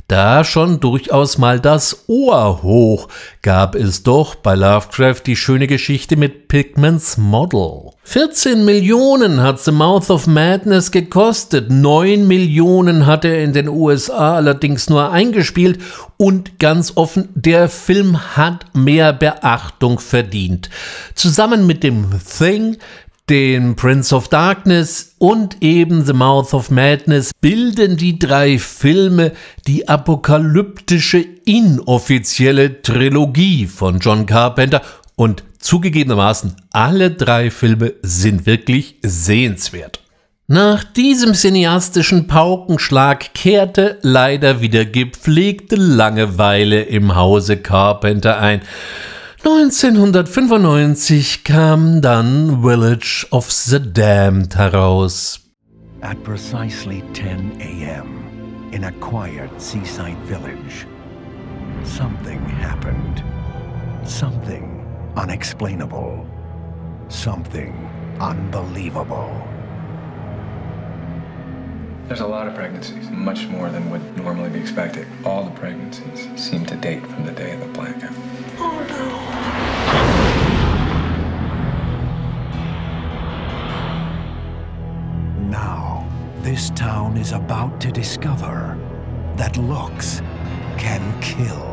da 0.07 0.45
schon 0.45 0.79
durchaus 0.79 1.37
mal 1.37 1.59
das 1.59 2.05
Ohr 2.07 2.63
hoch, 2.63 3.09
gab 3.41 3.75
es 3.75 4.03
doch 4.03 4.35
bei 4.35 4.55
Lovecraft 4.55 5.23
die 5.25 5.35
schöne 5.35 5.67
Geschichte 5.67 6.15
mit 6.15 6.47
Pigments 6.47 7.17
Model. 7.17 7.91
14 8.11 8.65
Millionen 8.65 9.39
hat 9.39 9.63
The 9.63 9.71
Mouth 9.71 10.09
of 10.09 10.25
Madness 10.25 10.89
gekostet, 10.89 11.69
9 11.69 12.27
Millionen 12.27 13.05
hat 13.05 13.23
er 13.23 13.43
in 13.43 13.53
den 13.53 13.67
USA 13.67 14.33
allerdings 14.33 14.89
nur 14.89 15.11
eingespielt. 15.11 15.79
Und 16.17 16.57
ganz 16.57 16.93
offen, 16.95 17.29
der 17.35 17.69
Film 17.69 18.35
hat 18.35 18.65
mehr 18.73 19.13
Beachtung 19.13 19.99
verdient. 19.99 20.71
Zusammen 21.13 21.67
mit 21.67 21.83
dem 21.83 22.07
Thing 22.25 22.77
den 23.29 23.75
Prince 23.75 24.15
of 24.15 24.27
Darkness 24.27 25.13
und 25.19 25.57
eben 25.61 26.03
The 26.03 26.13
Mouth 26.13 26.55
of 26.55 26.71
Madness 26.71 27.29
bilden 27.39 27.95
die 27.95 28.17
drei 28.17 28.57
Filme 28.57 29.33
die 29.67 29.87
apokalyptische 29.87 31.23
inoffizielle 31.45 32.81
Trilogie 32.81 33.67
von 33.67 33.99
John 33.99 34.25
Carpenter. 34.25 34.81
Und 35.15 35.43
zugegebenermaßen 35.59 36.55
alle 36.71 37.11
drei 37.11 37.51
Filme 37.51 37.93
sind 38.01 38.45
wirklich 38.45 38.95
sehenswert. 39.03 39.99
Nach 40.47 40.83
diesem 40.83 41.35
cineastischen 41.35 42.25
Paukenschlag 42.25 43.35
kehrte 43.35 43.99
leider 44.01 44.61
wieder 44.61 44.83
gepflegte 44.83 45.75
Langeweile 45.75 46.81
im 46.81 47.15
Hause 47.15 47.57
Carpenter 47.57 48.39
ein. 48.39 48.61
1995 49.45 51.43
kam 51.43 52.01
dann 52.01 52.63
Village 52.63 53.27
of 53.29 53.51
the 53.51 53.79
Damned 53.79 54.55
heraus. 54.55 55.39
At 56.01 56.21
precisely 56.23 57.03
10 57.13 57.51
a.m. 57.59 58.07
in 58.71 58.85
a 58.85 58.91
quiet 58.99 59.51
seaside 59.57 60.17
village, 60.25 60.87
something 61.83 62.39
happened. 62.59 63.23
Something 64.03 64.78
unexplainable. 65.19 66.25
Something 67.09 67.75
unbelievable. 68.21 69.29
There's 72.07 72.21
a 72.21 72.27
lot 72.27 72.47
of 72.47 72.55
pregnancies, 72.55 73.09
much 73.09 73.45
more 73.47 73.69
than 73.69 73.89
would 73.91 74.17
normally 74.17 74.49
be 74.49 74.59
expected. 74.59 75.05
All 75.25 75.43
the 75.43 75.51
pregnancies 75.51 76.29
seem 76.41 76.65
to 76.67 76.75
date 76.77 77.05
from 77.05 77.25
the 77.25 77.33
day 77.33 77.53
of 77.53 77.59
the 77.59 77.65
blackout. 77.67 78.13
Oh 78.59 78.85
no. 78.89 79.09
Now, 85.49 86.07
this 86.41 86.69
town 86.71 87.17
is 87.17 87.33
about 87.33 87.81
to 87.81 87.91
discover 87.91 88.77
that 89.35 89.57
looks 89.57 90.21
can 90.77 91.21
kill. 91.21 91.68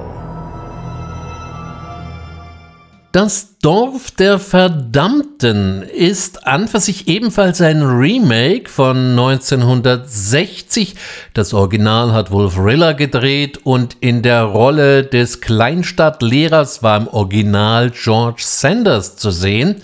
Das 3.17 3.57
Dorf 3.62 4.11
der 4.11 4.39
Verdammten 4.39 5.81
ist 5.81 6.47
an 6.47 6.69
für 6.69 6.81
sich 6.81 7.09
ebenfalls 7.09 7.62
ein 7.62 7.83
Remake 7.83 8.69
von 8.69 9.12
1960. 9.19 10.97
Das 11.33 11.55
Original 11.55 12.12
hat 12.12 12.31
Wolf 12.31 12.59
Riller 12.59 12.93
gedreht 12.93 13.61
und 13.64 13.97
in 14.01 14.21
der 14.21 14.43
Rolle 14.43 15.03
des 15.03 15.41
Kleinstadtlehrers 15.41 16.83
war 16.83 16.99
im 16.99 17.09
Original 17.09 17.91
George 17.91 18.43
Sanders 18.45 19.17
zu 19.17 19.31
sehen. 19.31 19.77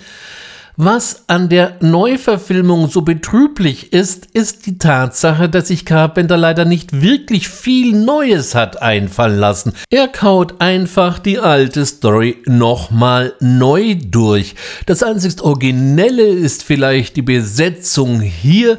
Was 0.78 1.24
an 1.26 1.50
der 1.50 1.76
Neuverfilmung 1.80 2.88
so 2.88 3.02
betrüblich 3.02 3.92
ist, 3.92 4.28
ist 4.32 4.64
die 4.64 4.78
Tatsache, 4.78 5.50
dass 5.50 5.68
sich 5.68 5.84
Carpenter 5.84 6.38
leider 6.38 6.64
nicht 6.64 7.02
wirklich 7.02 7.50
viel 7.50 7.94
Neues 7.94 8.54
hat 8.54 8.80
einfallen 8.80 9.38
lassen. 9.38 9.74
Er 9.90 10.08
kaut 10.08 10.62
einfach 10.62 11.18
die 11.18 11.38
alte 11.38 11.84
Story 11.84 12.38
nochmal 12.46 13.34
neu 13.38 13.96
durch. 14.02 14.54
Das 14.86 15.02
einzigst 15.02 15.42
Originelle 15.42 16.26
ist 16.26 16.64
vielleicht 16.64 17.16
die 17.16 17.22
Besetzung 17.22 18.20
hier, 18.20 18.78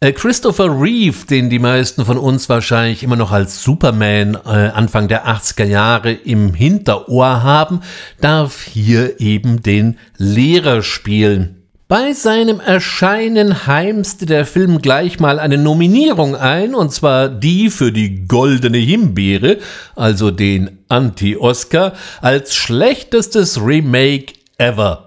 Christopher 0.00 0.78
Reeve, 0.78 1.26
den 1.28 1.48
die 1.48 1.58
meisten 1.58 2.04
von 2.04 2.18
uns 2.18 2.48
wahrscheinlich 2.50 3.02
immer 3.02 3.16
noch 3.16 3.32
als 3.32 3.62
Superman 3.62 4.34
äh, 4.44 4.48
Anfang 4.48 5.08
der 5.08 5.26
80er 5.26 5.64
Jahre 5.64 6.12
im 6.12 6.52
Hinterohr 6.52 7.42
haben, 7.42 7.80
darf 8.20 8.62
hier 8.62 9.20
eben 9.20 9.62
den 9.62 9.98
Lehrer 10.18 10.82
spielen. 10.82 11.62
Bei 11.88 12.12
seinem 12.12 12.58
Erscheinen 12.58 13.68
heimste 13.68 14.26
der 14.26 14.44
Film 14.44 14.82
gleich 14.82 15.20
mal 15.20 15.38
eine 15.38 15.56
Nominierung 15.56 16.34
ein, 16.34 16.74
und 16.74 16.92
zwar 16.92 17.28
die 17.28 17.70
für 17.70 17.92
die 17.92 18.26
Goldene 18.26 18.78
Himbeere, 18.78 19.58
also 19.94 20.30
den 20.30 20.78
Anti-Oscar, 20.88 21.92
als 22.20 22.54
schlechtestes 22.54 23.64
Remake 23.64 24.34
ever. 24.58 25.05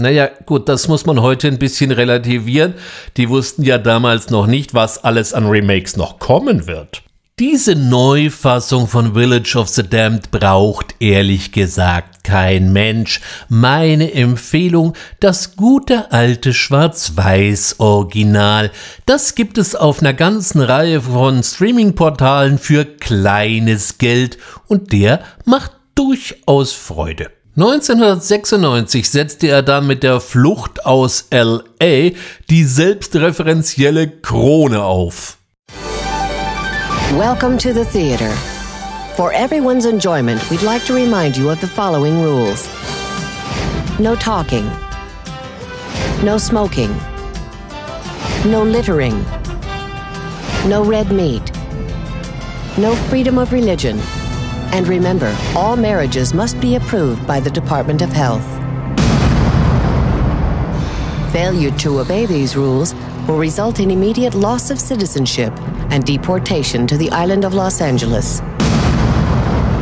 Naja, 0.00 0.28
gut, 0.46 0.68
das 0.68 0.88
muss 0.88 1.06
man 1.06 1.22
heute 1.22 1.48
ein 1.48 1.58
bisschen 1.58 1.92
relativieren. 1.92 2.74
Die 3.16 3.28
wussten 3.28 3.62
ja 3.62 3.78
damals 3.78 4.30
noch 4.30 4.46
nicht, 4.46 4.74
was 4.74 5.04
alles 5.04 5.34
an 5.34 5.46
Remakes 5.46 5.96
noch 5.96 6.18
kommen 6.18 6.66
wird. 6.66 7.02
Diese 7.40 7.74
Neufassung 7.74 8.86
von 8.86 9.14
Village 9.14 9.56
of 9.56 9.68
the 9.70 9.82
Damned 9.82 10.30
braucht 10.30 10.94
ehrlich 11.00 11.50
gesagt 11.52 12.22
kein 12.22 12.74
Mensch. 12.74 13.22
Meine 13.48 14.12
Empfehlung, 14.12 14.92
das 15.20 15.56
gute 15.56 16.12
alte 16.12 16.52
Schwarz-Weiß-Original. 16.52 18.70
Das 19.06 19.34
gibt 19.34 19.56
es 19.56 19.74
auf 19.74 20.02
einer 20.02 20.12
ganzen 20.12 20.60
Reihe 20.60 21.00
von 21.00 21.42
Streaming-Portalen 21.42 22.58
für 22.58 22.84
kleines 22.84 23.96
Geld 23.96 24.36
und 24.68 24.92
der 24.92 25.20
macht 25.46 25.72
durchaus 25.94 26.72
Freude. 26.72 27.30
1996 27.56 29.10
setzte 29.10 29.48
er 29.48 29.62
dann 29.62 29.88
mit 29.88 30.04
der 30.04 30.20
Flucht 30.20 30.86
aus 30.86 31.24
LA 31.32 32.12
die 32.48 32.64
selbstreferenzielle 32.64 34.08
Krone 34.08 34.84
auf. 34.84 35.36
Welcome 37.18 37.58
to 37.58 37.72
the 37.72 37.84
theater. 37.84 38.30
For 39.16 39.32
everyone's 39.32 39.84
enjoyment, 39.84 40.40
we'd 40.48 40.62
like 40.62 40.86
to 40.86 40.94
remind 40.94 41.36
you 41.36 41.50
of 41.50 41.60
the 41.60 41.66
following 41.66 42.22
rules. 42.22 42.68
No 43.98 44.14
talking. 44.14 44.64
No 46.22 46.38
smoking. 46.38 46.94
No 48.46 48.62
littering. 48.62 49.24
No 50.68 50.84
red 50.84 51.10
meat. 51.10 51.50
No 52.78 52.94
freedom 53.08 53.38
of 53.38 53.52
religion. 53.52 53.98
And 54.72 54.86
remember, 54.86 55.36
all 55.56 55.76
marriages 55.76 56.32
must 56.32 56.60
be 56.60 56.76
approved 56.76 57.26
by 57.26 57.40
the 57.40 57.50
Department 57.50 58.02
of 58.02 58.10
Health. 58.10 58.46
Failure 61.32 61.70
to 61.78 62.00
obey 62.00 62.26
these 62.26 62.56
rules 62.56 62.94
will 63.28 63.38
result 63.38 63.80
in 63.80 63.90
immediate 63.90 64.34
loss 64.34 64.70
of 64.70 64.80
citizenship 64.80 65.52
and 65.90 66.04
deportation 66.04 66.86
to 66.86 66.96
the 66.96 67.10
island 67.10 67.44
of 67.44 67.54
Los 67.54 67.80
Angeles. 67.80 68.40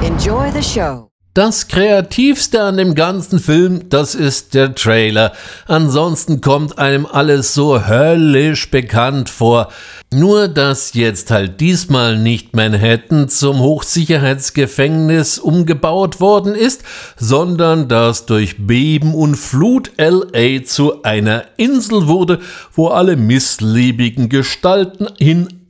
Enjoy 0.03 0.51
the 0.51 0.63
show. 0.63 1.11
Das 1.39 1.69
Kreativste 1.69 2.65
an 2.65 2.79
dem 2.79 2.97
ganzen 2.97 3.39
Film, 3.39 3.89
das 3.91 4.17
ist 4.17 4.55
der 4.55 4.75
Trailer. 4.75 5.33
Ansonsten 5.69 6.41
kommt 6.41 6.79
einem 6.79 7.07
alles 7.07 7.55
so 7.55 7.87
höllisch 7.87 8.73
bekannt 8.73 9.31
vor. 9.31 9.69
Nur, 10.13 10.49
dass 10.49 10.95
jetzt 10.95 11.31
halt 11.31 11.61
diesmal 11.61 12.19
nicht 12.19 12.57
Manhattan 12.57 13.29
zum 13.29 13.61
Hochsicherheitsgefängnis 13.61 15.39
umgebaut 15.39 16.19
worden 16.19 16.57
ist, 16.57 16.83
sondern 17.17 17.87
dass 17.87 18.27
durch 18.27 18.67
Beben 18.67 19.15
und 19.15 19.37
Flut 19.37 19.93
LA 19.97 20.65
zu 20.65 21.05
einer 21.05 21.45
Insel 21.57 22.09
wurde, 22.09 22.41
wo 22.75 22.89
alle 22.89 23.15
missliebigen 23.15 24.29
Gestalten 24.29 25.07
hin 25.21 25.69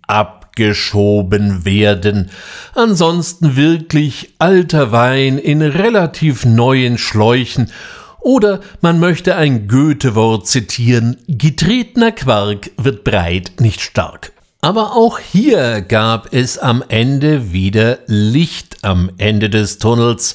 geschoben 0.59 1.64
werden. 1.64 2.30
Ansonsten 2.74 3.56
wirklich 3.56 4.34
alter 4.38 4.92
Wein 4.92 5.38
in 5.38 5.62
relativ 5.62 6.44
neuen 6.44 6.98
Schläuchen 6.98 7.70
oder 8.20 8.61
man 8.80 8.98
möchte 8.98 9.36
ein 9.36 9.68
Goethe-Wort 9.68 10.46
zitieren, 10.46 11.16
getretener 11.28 12.12
Quark 12.12 12.72
wird 12.76 13.04
breit, 13.04 13.52
nicht 13.61 13.80
stark. 13.80 14.32
Aber 14.61 14.96
auch 14.96 15.20
hier 15.20 15.82
gab 15.82 16.34
es 16.34 16.59
am 16.59 16.82
Ende 16.88 17.52
wieder 17.52 18.00
Licht 18.06 18.78
am 18.82 19.11
Ende 19.16 19.50
des 19.50 19.78
Tunnels. 19.78 20.34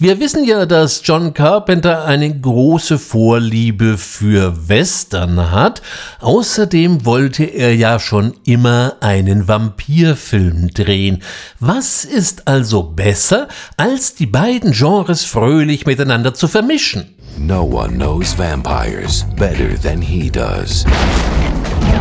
Wir 0.00 0.20
wissen 0.20 0.44
ja, 0.44 0.64
dass 0.64 1.00
John 1.02 1.34
Carpenter 1.34 2.04
eine 2.04 2.32
große 2.32 3.00
Vorliebe 3.00 3.98
für 3.98 4.68
Western 4.68 5.50
hat. 5.50 5.82
Außerdem 6.20 7.04
wollte 7.04 7.42
er 7.42 7.74
ja 7.74 7.98
schon 7.98 8.34
immer 8.44 8.94
einen 9.00 9.48
Vampirfilm 9.48 10.68
drehen. 10.68 11.24
Was 11.58 12.04
ist 12.04 12.46
also 12.46 12.84
besser, 12.84 13.48
als 13.76 14.14
die 14.14 14.26
beiden 14.26 14.70
Genres 14.70 15.24
fröhlich 15.24 15.84
miteinander 15.84 16.32
zu 16.32 16.46
vermischen? 16.46 17.16
No 17.36 17.64
one 17.64 17.94
knows 17.96 18.38
vampires 18.38 19.26
better 19.36 19.76
than 19.82 20.00
he 20.00 20.30
does. 20.30 20.84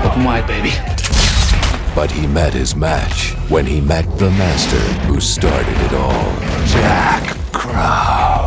Open 0.05 0.23
wide, 0.23 0.45
baby. 0.45 0.73
But 1.97 2.11
he 2.11 2.27
met 2.27 2.53
his 2.53 2.75
match 2.75 3.33
when 3.49 3.65
he 3.65 3.81
met 3.81 4.05
the 4.19 4.29
master 4.29 4.77
who 5.07 5.19
started 5.19 5.75
it 5.81 5.93
all, 5.93 6.31
Jack 6.67 7.35
Crow. 7.51 8.45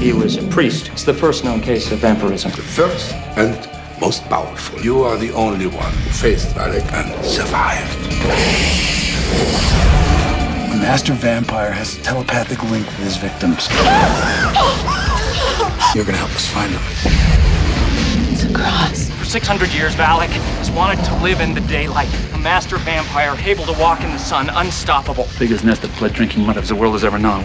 He 0.00 0.14
was 0.14 0.38
a 0.38 0.42
priest. 0.48 0.88
It's 0.88 1.04
the 1.04 1.12
first 1.12 1.44
known 1.44 1.60
case 1.60 1.92
of 1.92 1.98
vampirism. 1.98 2.52
The 2.52 2.62
first 2.62 3.12
and 3.36 3.68
most 4.00 4.24
powerful. 4.30 4.80
You 4.80 5.02
are 5.02 5.18
the 5.18 5.32
only 5.32 5.66
one 5.66 5.92
who 5.92 6.10
faced 6.12 6.56
Alec 6.56 6.90
and 6.94 7.24
survived. 7.26 8.04
The 10.72 10.78
master 10.80 11.12
vampire 11.12 11.72
has 11.72 11.98
a 11.98 12.02
telepathic 12.02 12.62
link 12.70 12.86
with 12.86 13.00
his 13.00 13.18
victims. 13.18 13.68
You're 15.94 16.06
gonna 16.06 16.16
help 16.16 16.34
us 16.34 16.48
find 16.48 16.72
them. 16.72 17.63
Cross. 18.54 19.10
For 19.10 19.24
600 19.24 19.72
years, 19.74 19.94
Valak 19.94 20.28
has 20.28 20.70
wanted 20.70 21.04
to 21.04 21.14
live 21.22 21.40
in 21.40 21.54
the 21.54 21.60
daylight. 21.62 22.08
A 22.32 22.38
master 22.38 22.78
vampire, 22.78 23.36
able 23.44 23.64
to 23.64 23.78
walk 23.80 24.02
in 24.02 24.10
the 24.10 24.18
sun, 24.18 24.48
unstoppable. 24.50 25.26
Biggest 25.38 25.64
nest 25.64 25.84
of 25.84 25.96
blood 25.98 26.14
drinking 26.14 26.46
mothers 26.46 26.68
the 26.68 26.74
world 26.74 26.94
has 26.94 27.04
ever 27.04 27.18
known. 27.18 27.44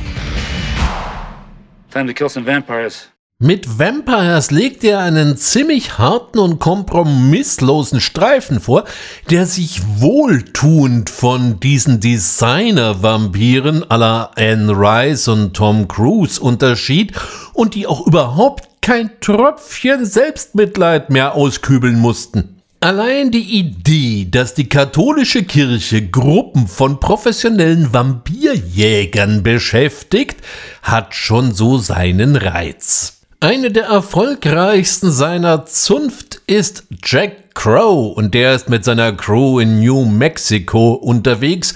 Time 1.91 2.07
to 2.07 2.13
kill 2.13 2.29
some 2.29 2.45
vampires. 2.45 3.09
Mit 3.41 3.79
Vampires 3.79 4.51
legt 4.51 4.83
er 4.83 4.99
einen 4.99 5.37
ziemlich 5.37 5.97
harten 5.97 6.39
und 6.39 6.59
kompromisslosen 6.59 8.01
Streifen 8.01 8.59
vor, 8.59 8.83
der 9.29 9.45
sich 9.45 9.81
wohltuend 10.01 11.09
von 11.09 11.57
diesen 11.57 12.01
Designer-Vampiren 12.01 13.85
la 13.89 14.31
Anne 14.35 14.73
Rice 14.73 15.29
und 15.29 15.53
Tom 15.53 15.87
Cruise 15.87 16.41
unterschied 16.41 17.13
und 17.53 17.75
die 17.75 17.87
auch 17.87 18.05
überhaupt 18.05 18.68
kein 18.89 19.11
Tröpfchen 19.21 20.03
Selbstmitleid 20.03 21.11
mehr 21.11 21.35
auskübeln 21.35 21.99
mussten. 21.99 22.59
Allein 22.79 23.29
die 23.29 23.59
Idee, 23.59 24.27
dass 24.31 24.55
die 24.55 24.67
katholische 24.67 25.43
Kirche 25.43 26.07
Gruppen 26.07 26.67
von 26.67 26.99
professionellen 26.99 27.93
Vampirjägern 27.93 29.43
beschäftigt, 29.43 30.37
hat 30.81 31.13
schon 31.13 31.53
so 31.53 31.77
seinen 31.77 32.35
Reiz. 32.35 33.19
Eine 33.39 33.71
der 33.71 33.85
erfolgreichsten 33.85 35.11
seiner 35.11 35.67
Zunft 35.67 36.41
ist 36.47 36.85
Jack 37.05 37.53
Crow 37.53 38.17
und 38.17 38.33
der 38.33 38.55
ist 38.55 38.69
mit 38.69 38.83
seiner 38.83 39.13
Crew 39.13 39.59
in 39.59 39.81
New 39.81 40.03
Mexico 40.03 40.93
unterwegs 40.93 41.75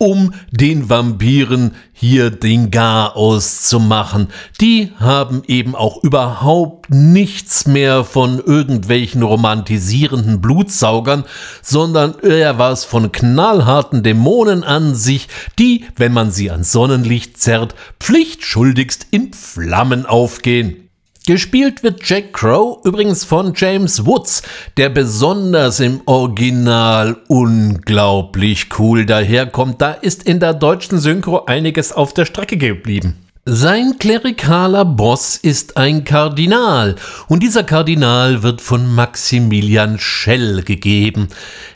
um 0.00 0.32
den 0.50 0.88
Vampiren 0.88 1.72
hier 1.92 2.30
den 2.30 2.70
Garaus 2.70 3.64
zu 3.64 3.78
machen. 3.78 4.28
Die 4.58 4.92
haben 4.98 5.42
eben 5.46 5.74
auch 5.74 6.02
überhaupt 6.02 6.88
nichts 6.88 7.66
mehr 7.66 8.04
von 8.04 8.38
irgendwelchen 8.38 9.22
romantisierenden 9.22 10.40
Blutsaugern, 10.40 11.24
sondern 11.60 12.18
eher 12.18 12.58
was 12.58 12.86
von 12.86 13.12
knallharten 13.12 14.02
Dämonen 14.02 14.64
an 14.64 14.94
sich, 14.94 15.28
die, 15.58 15.84
wenn 15.96 16.14
man 16.14 16.32
sie 16.32 16.50
ans 16.50 16.72
Sonnenlicht 16.72 17.36
zerrt, 17.36 17.74
pflichtschuldigst 18.00 19.08
in 19.10 19.34
Flammen 19.34 20.06
aufgehen. 20.06 20.89
Gespielt 21.30 21.84
wird 21.84 22.00
Jack 22.08 22.32
Crow 22.32 22.84
übrigens 22.84 23.22
von 23.22 23.52
James 23.54 24.04
Woods, 24.04 24.42
der 24.76 24.88
besonders 24.88 25.78
im 25.78 26.00
Original 26.06 27.18
unglaublich 27.28 28.66
cool 28.80 29.06
daherkommt. 29.06 29.80
Da 29.80 29.92
ist 29.92 30.24
in 30.24 30.40
der 30.40 30.54
deutschen 30.54 30.98
Synchro 30.98 31.44
einiges 31.44 31.92
auf 31.92 32.12
der 32.14 32.24
Strecke 32.24 32.56
geblieben. 32.56 33.14
Sein 33.44 33.96
klerikaler 34.00 34.84
Boss 34.84 35.36
ist 35.36 35.76
ein 35.76 36.02
Kardinal 36.02 36.96
und 37.28 37.44
dieser 37.44 37.62
Kardinal 37.62 38.42
wird 38.42 38.60
von 38.60 38.92
Maximilian 38.92 40.00
Schell 40.00 40.62
gegeben. 40.62 41.28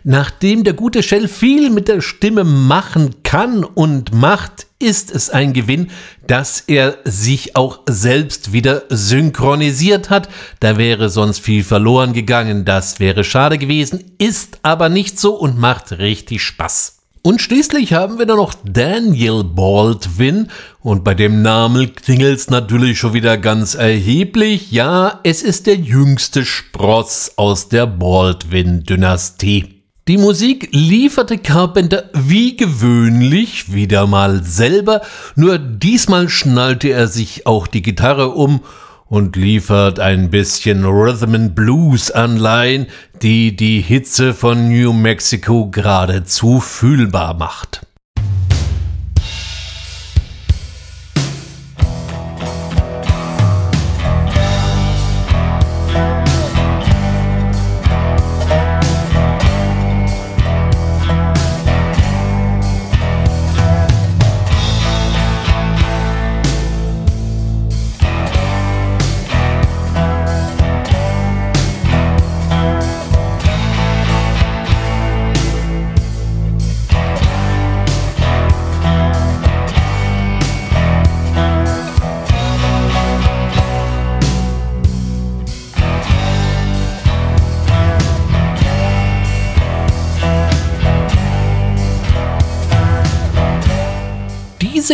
Nachdem 0.02 0.64
der 0.64 0.74
gute 0.74 1.04
Schell 1.04 1.28
viel 1.28 1.70
mit 1.70 1.86
der 1.86 2.00
Stimme 2.00 2.42
machen 2.42 3.22
kann 3.22 3.62
und 3.62 4.12
macht, 4.12 4.66
ist 4.84 5.10
es 5.10 5.30
ein 5.30 5.54
Gewinn, 5.54 5.88
dass 6.26 6.60
er 6.60 6.98
sich 7.04 7.56
auch 7.56 7.80
selbst 7.88 8.52
wieder 8.52 8.82
synchronisiert 8.90 10.10
hat. 10.10 10.28
Da 10.60 10.76
wäre 10.76 11.08
sonst 11.08 11.38
viel 11.40 11.64
verloren 11.64 12.12
gegangen, 12.12 12.64
das 12.64 13.00
wäre 13.00 13.24
schade 13.24 13.58
gewesen, 13.58 14.12
ist 14.18 14.58
aber 14.62 14.88
nicht 14.90 15.18
so 15.18 15.34
und 15.34 15.58
macht 15.58 15.92
richtig 15.92 16.42
Spaß. 16.42 16.98
Und 17.26 17.40
schließlich 17.40 17.94
haben 17.94 18.18
wir 18.18 18.26
da 18.26 18.36
noch 18.36 18.52
Daniel 18.64 19.44
Baldwin 19.44 20.48
und 20.80 21.04
bei 21.04 21.14
dem 21.14 21.40
Namen 21.40 21.94
klingelt's 21.94 22.50
natürlich 22.50 22.98
schon 22.98 23.14
wieder 23.14 23.38
ganz 23.38 23.74
erheblich. 23.74 24.70
Ja, 24.70 25.20
es 25.22 25.40
ist 25.42 25.66
der 25.66 25.76
jüngste 25.76 26.44
Spross 26.44 27.32
aus 27.36 27.70
der 27.70 27.86
Baldwin-Dynastie. 27.86 29.73
Die 30.06 30.18
Musik 30.18 30.68
lieferte 30.72 31.38
Carpenter 31.38 32.10
wie 32.12 32.58
gewöhnlich 32.58 33.72
wieder 33.72 34.06
mal 34.06 34.44
selber, 34.44 35.00
nur 35.34 35.56
diesmal 35.56 36.28
schnallte 36.28 36.90
er 36.90 37.08
sich 37.08 37.46
auch 37.46 37.66
die 37.66 37.80
Gitarre 37.80 38.28
um 38.32 38.60
und 39.06 39.34
liefert 39.34 40.00
ein 40.00 40.28
bisschen 40.28 40.84
Rhythm 40.84 41.34
and 41.34 41.54
Blues 41.54 42.10
Anleihen, 42.10 42.88
die 43.22 43.56
die 43.56 43.80
Hitze 43.80 44.34
von 44.34 44.68
New 44.68 44.92
Mexico 44.92 45.70
geradezu 45.70 46.60
fühlbar 46.60 47.32
macht. 47.32 47.86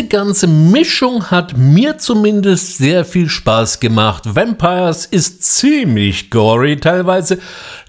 Diese 0.00 0.08
ganze 0.08 0.46
Mischung 0.46 1.30
hat 1.30 1.58
mir 1.58 1.98
zumindest 1.98 2.78
sehr 2.78 3.04
viel 3.04 3.28
Spaß 3.28 3.80
gemacht. 3.80 4.34
Vampires 4.34 5.04
ist 5.04 5.42
ziemlich 5.42 6.30
gory, 6.30 6.78
teilweise 6.78 7.38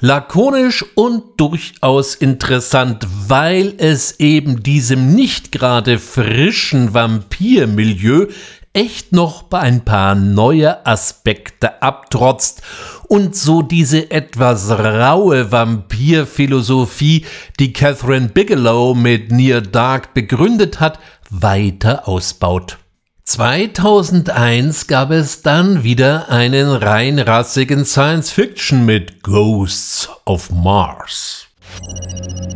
lakonisch 0.02 0.84
und 0.96 1.24
durchaus 1.38 2.16
interessant, 2.16 3.08
weil 3.30 3.76
es 3.78 4.20
eben 4.20 4.62
diesem 4.62 5.16
nicht 5.16 5.54
gerade 5.54 6.00
frischen 6.00 6.94
Vampirmilieu 6.94 8.28
echt 8.74 9.14
noch 9.14 9.50
ein 9.52 9.86
paar 9.86 10.16
neue 10.16 10.86
Aspekte 10.86 11.82
abtrotzt 11.82 12.62
und 13.08 13.36
so 13.38 13.62
diese 13.62 14.12
etwas 14.12 14.70
raue 14.70 15.52
Vampirphilosophie, 15.52 17.26
die 17.60 17.72
Catherine 17.74 18.30
Bigelow 18.30 18.96
mit 18.96 19.32
Near 19.32 19.62
Dark 19.62 20.14
begründet 20.14 20.80
hat, 20.82 21.00
weiter 21.32 22.08
ausbaut. 22.10 22.78
2001 23.24 24.88
gab 24.88 25.12
es 25.12 25.42
dann 25.42 25.84
wieder 25.84 26.28
einen 26.28 26.68
rein 26.70 27.20
rassigen 27.20 27.86
Science-Fiction 27.86 28.86
mit 28.86 29.24
Ghosts 29.24 30.10
of 30.26 30.52
Mars. 30.52 31.48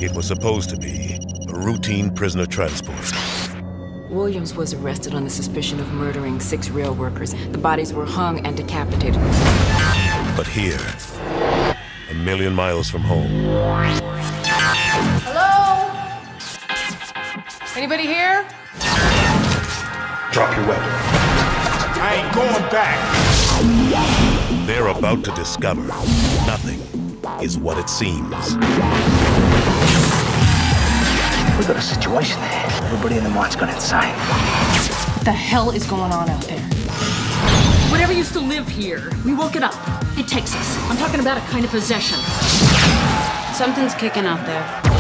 It 0.01 0.13
was 0.13 0.27
supposed 0.27 0.69
to 0.71 0.77
be 0.77 1.17
a 1.47 1.53
routine 1.65 2.13
prisoner 2.13 2.45
transport. 2.45 3.13
Williams 4.09 4.55
was 4.57 4.73
arrested 4.73 5.13
on 5.13 5.23
the 5.23 5.29
suspicion 5.29 5.79
of 5.79 5.87
murdering 5.93 6.41
six 6.41 6.69
rail 6.69 6.93
workers. 6.93 7.33
The 7.53 7.57
bodies 7.57 7.93
were 7.93 8.05
hung 8.05 8.45
and 8.45 8.57
decapitated. 8.57 9.21
But 10.35 10.47
here, 10.47 10.79
a 12.11 12.13
million 12.13 12.53
miles 12.53 12.89
from 12.89 13.01
home, 13.01 13.29
Hello? 15.23 15.91
Anybody 17.77 18.03
here? 18.03 18.45
Drop 20.31 20.55
your 20.55 20.67
weapon. 20.67 20.91
I 22.01 22.23
ain't 22.23 22.33
going 22.35 22.69
back. 22.71 22.99
They're 24.67 24.87
about 24.87 25.23
to 25.25 25.31
discover 25.31 25.81
nothing 26.45 26.81
is 27.41 27.57
what 27.57 27.77
it 27.77 27.89
seems. 27.89 28.55
We 31.57 31.65
got 31.65 31.77
a 31.77 31.81
situation 31.81 32.39
there. 32.41 32.65
Everybody 32.83 33.17
in 33.17 33.23
the 33.23 33.29
mine's 33.29 33.55
gone 33.55 33.69
insane. 33.69 34.13
What 35.15 35.25
the 35.25 35.31
hell 35.31 35.71
is 35.71 35.85
going 35.85 36.11
on 36.11 36.29
out 36.29 36.41
there? 36.43 36.61
Whatever 37.91 38.13
used 38.13 38.33
to 38.33 38.39
live 38.39 38.67
here, 38.67 39.09
we 39.25 39.33
woke 39.33 39.55
it 39.55 39.63
up. 39.63 39.75
It 40.17 40.27
takes 40.27 40.53
us. 40.55 40.77
I'm 40.89 40.97
talking 40.97 41.19
about 41.19 41.37
a 41.37 41.41
kind 41.51 41.63
of 41.63 41.71
possession. 41.71 42.19
Something's 43.53 43.95
kicking 43.95 44.25
out 44.25 44.45
there. 44.45 44.94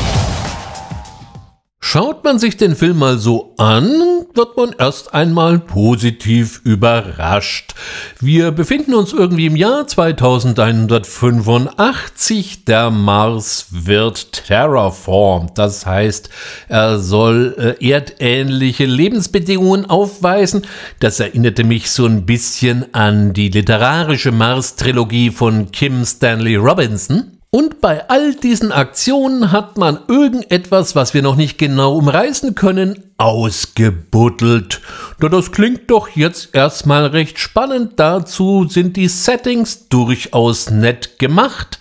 Schaut 1.95 2.25
man 2.25 2.39
sich 2.39 2.57
den 2.57 2.75
Film 2.75 2.99
mal 2.99 3.17
so 3.17 3.53
an, 3.57 4.25
wird 4.33 4.57
man 4.57 4.75
erst 4.77 5.13
einmal 5.13 5.59
positiv 5.59 6.59
überrascht. 6.65 7.73
Wir 8.19 8.51
befinden 8.51 8.95
uns 8.95 9.13
irgendwie 9.13 9.45
im 9.45 9.55
Jahr 9.55 9.87
2185. 9.87 12.65
Der 12.65 12.89
Mars 12.89 13.67
wird 13.69 14.45
terraformed. 14.45 15.57
Das 15.57 15.85
heißt, 15.85 16.29
er 16.67 16.99
soll 16.99 17.77
äh, 17.79 17.89
erdähnliche 17.89 18.83
Lebensbedingungen 18.83 19.89
aufweisen. 19.89 20.63
Das 20.99 21.21
erinnerte 21.21 21.63
mich 21.63 21.91
so 21.91 22.05
ein 22.05 22.25
bisschen 22.25 22.93
an 22.93 23.31
die 23.31 23.47
literarische 23.47 24.33
Mars-Trilogie 24.33 25.29
von 25.29 25.71
Kim 25.71 26.03
Stanley 26.03 26.57
Robinson. 26.57 27.34
Und 27.55 27.79
bei 27.79 28.09
all 28.09 28.35
diesen 28.35 28.73
Aktionen 28.73 29.53
hat 29.53 29.77
man 29.77 29.99
irgendetwas, 30.09 30.93
was 30.93 31.13
wir 31.13 31.21
noch 31.21 31.37
nicht 31.37 31.57
genau 31.57 31.95
umreißen 31.95 32.53
können, 32.53 33.01
ausgebuddelt. 33.17 34.81
Da 35.21 35.29
das 35.29 35.53
klingt 35.53 35.89
doch 35.89 36.09
jetzt 36.09 36.49
erstmal 36.53 37.05
recht 37.05 37.39
spannend. 37.39 37.93
Dazu 37.95 38.67
sind 38.67 38.97
die 38.97 39.07
Settings 39.07 39.87
durchaus 39.87 40.69
nett 40.69 41.17
gemacht. 41.17 41.79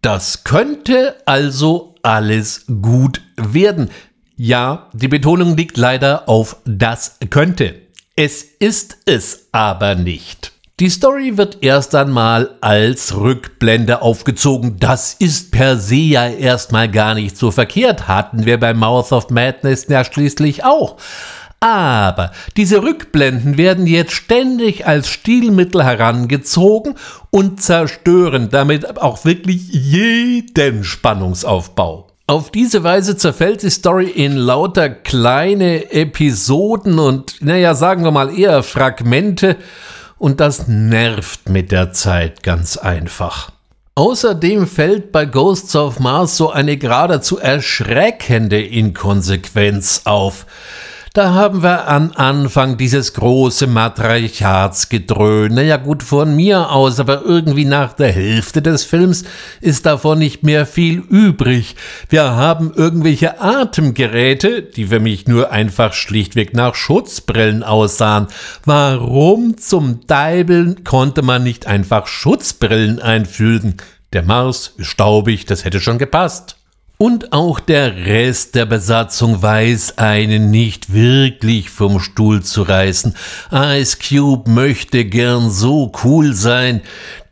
Das 0.00 0.44
könnte 0.44 1.16
also 1.24 1.96
alles 2.02 2.64
gut 2.80 3.20
werden. 3.36 3.90
Ja, 4.36 4.90
die 4.92 5.08
Betonung 5.08 5.56
liegt 5.56 5.76
leider 5.76 6.28
auf 6.28 6.58
das 6.64 7.18
könnte. 7.30 7.74
Es 8.14 8.44
ist 8.60 8.98
es 9.06 9.48
aber 9.50 9.96
nicht. 9.96 10.52
Die 10.78 10.90
Story 10.90 11.38
wird 11.38 11.62
erst 11.62 11.94
einmal 11.94 12.50
als 12.60 13.16
Rückblende 13.16 14.02
aufgezogen. 14.02 14.76
Das 14.78 15.14
ist 15.14 15.50
per 15.50 15.78
se 15.78 15.94
ja 15.94 16.28
erstmal 16.28 16.90
gar 16.90 17.14
nicht 17.14 17.38
so 17.38 17.50
verkehrt. 17.50 18.08
Hatten 18.08 18.44
wir 18.44 18.60
bei 18.60 18.74
Mouth 18.74 19.10
of 19.12 19.30
Madness 19.30 19.86
ja 19.88 20.04
schließlich 20.04 20.64
auch. 20.64 20.98
Aber 21.60 22.30
diese 22.58 22.82
Rückblenden 22.82 23.56
werden 23.56 23.86
jetzt 23.86 24.12
ständig 24.12 24.86
als 24.86 25.08
Stilmittel 25.08 25.82
herangezogen 25.82 26.96
und 27.30 27.62
zerstören 27.62 28.50
damit 28.50 29.00
auch 29.00 29.24
wirklich 29.24 29.68
jeden 29.72 30.84
Spannungsaufbau. 30.84 32.08
Auf 32.26 32.50
diese 32.50 32.84
Weise 32.84 33.16
zerfällt 33.16 33.62
die 33.62 33.70
Story 33.70 34.10
in 34.10 34.36
lauter 34.36 34.90
kleine 34.90 35.90
Episoden 35.90 36.98
und, 36.98 37.40
naja, 37.40 37.74
sagen 37.74 38.04
wir 38.04 38.10
mal 38.10 38.38
eher 38.38 38.62
Fragmente, 38.62 39.56
und 40.18 40.40
das 40.40 40.68
nervt 40.68 41.48
mit 41.48 41.72
der 41.72 41.92
Zeit 41.92 42.42
ganz 42.42 42.76
einfach. 42.76 43.52
Außerdem 43.94 44.66
fällt 44.66 45.10
bei 45.10 45.24
Ghosts 45.24 45.74
of 45.74 46.00
Mars 46.00 46.36
so 46.36 46.50
eine 46.50 46.76
geradezu 46.76 47.38
erschreckende 47.38 48.60
Inkonsequenz 48.60 50.02
auf. 50.04 50.44
Da 51.16 51.32
haben 51.32 51.62
wir 51.62 51.88
am 51.88 52.12
Anfang 52.14 52.76
dieses 52.76 53.14
große 53.14 53.66
Matriarchatsgedröhn. 53.68 55.54
Naja, 55.54 55.78
gut 55.78 56.02
von 56.02 56.36
mir 56.36 56.68
aus, 56.70 57.00
aber 57.00 57.22
irgendwie 57.24 57.64
nach 57.64 57.94
der 57.94 58.12
Hälfte 58.12 58.60
des 58.60 58.84
Films 58.84 59.24
ist 59.62 59.86
davon 59.86 60.18
nicht 60.18 60.42
mehr 60.42 60.66
viel 60.66 60.98
übrig. 60.98 61.74
Wir 62.10 62.32
haben 62.32 62.70
irgendwelche 62.74 63.40
Atemgeräte, 63.40 64.60
die 64.60 64.88
für 64.88 65.00
mich 65.00 65.26
nur 65.26 65.52
einfach 65.52 65.94
schlichtweg 65.94 66.52
nach 66.52 66.74
Schutzbrillen 66.74 67.62
aussahen. 67.62 68.26
Warum 68.66 69.56
zum 69.56 70.06
Deibeln 70.06 70.84
konnte 70.84 71.22
man 71.22 71.42
nicht 71.42 71.66
einfach 71.66 72.08
Schutzbrillen 72.08 73.00
einfügen? 73.00 73.78
Der 74.12 74.22
Mars 74.22 74.74
ist 74.76 74.88
staubig, 74.88 75.46
das 75.46 75.64
hätte 75.64 75.80
schon 75.80 75.96
gepasst. 75.96 76.55
Und 76.98 77.34
auch 77.34 77.60
der 77.60 78.06
Rest 78.06 78.54
der 78.54 78.64
Besatzung 78.64 79.42
weiß 79.42 79.98
einen 79.98 80.50
nicht 80.50 80.94
wirklich 80.94 81.68
vom 81.68 82.00
Stuhl 82.00 82.42
zu 82.42 82.62
reißen. 82.62 83.14
Ice 83.52 83.98
Cube 83.98 84.50
möchte 84.50 85.04
gern 85.04 85.50
so 85.50 85.92
cool 86.04 86.32
sein, 86.32 86.80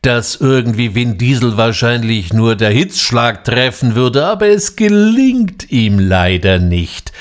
dass 0.02 0.36
irgendwie 0.36 0.94
Vin 0.94 1.16
Diesel 1.16 1.56
wahrscheinlich 1.56 2.34
nur 2.34 2.56
der 2.56 2.68
Hitzschlag 2.68 3.42
treffen 3.44 3.94
würde, 3.94 4.26
aber 4.26 4.48
es 4.48 4.76
gelingt 4.76 5.70
ihm 5.70 5.98
leider 5.98 6.58
nicht. 6.58 7.12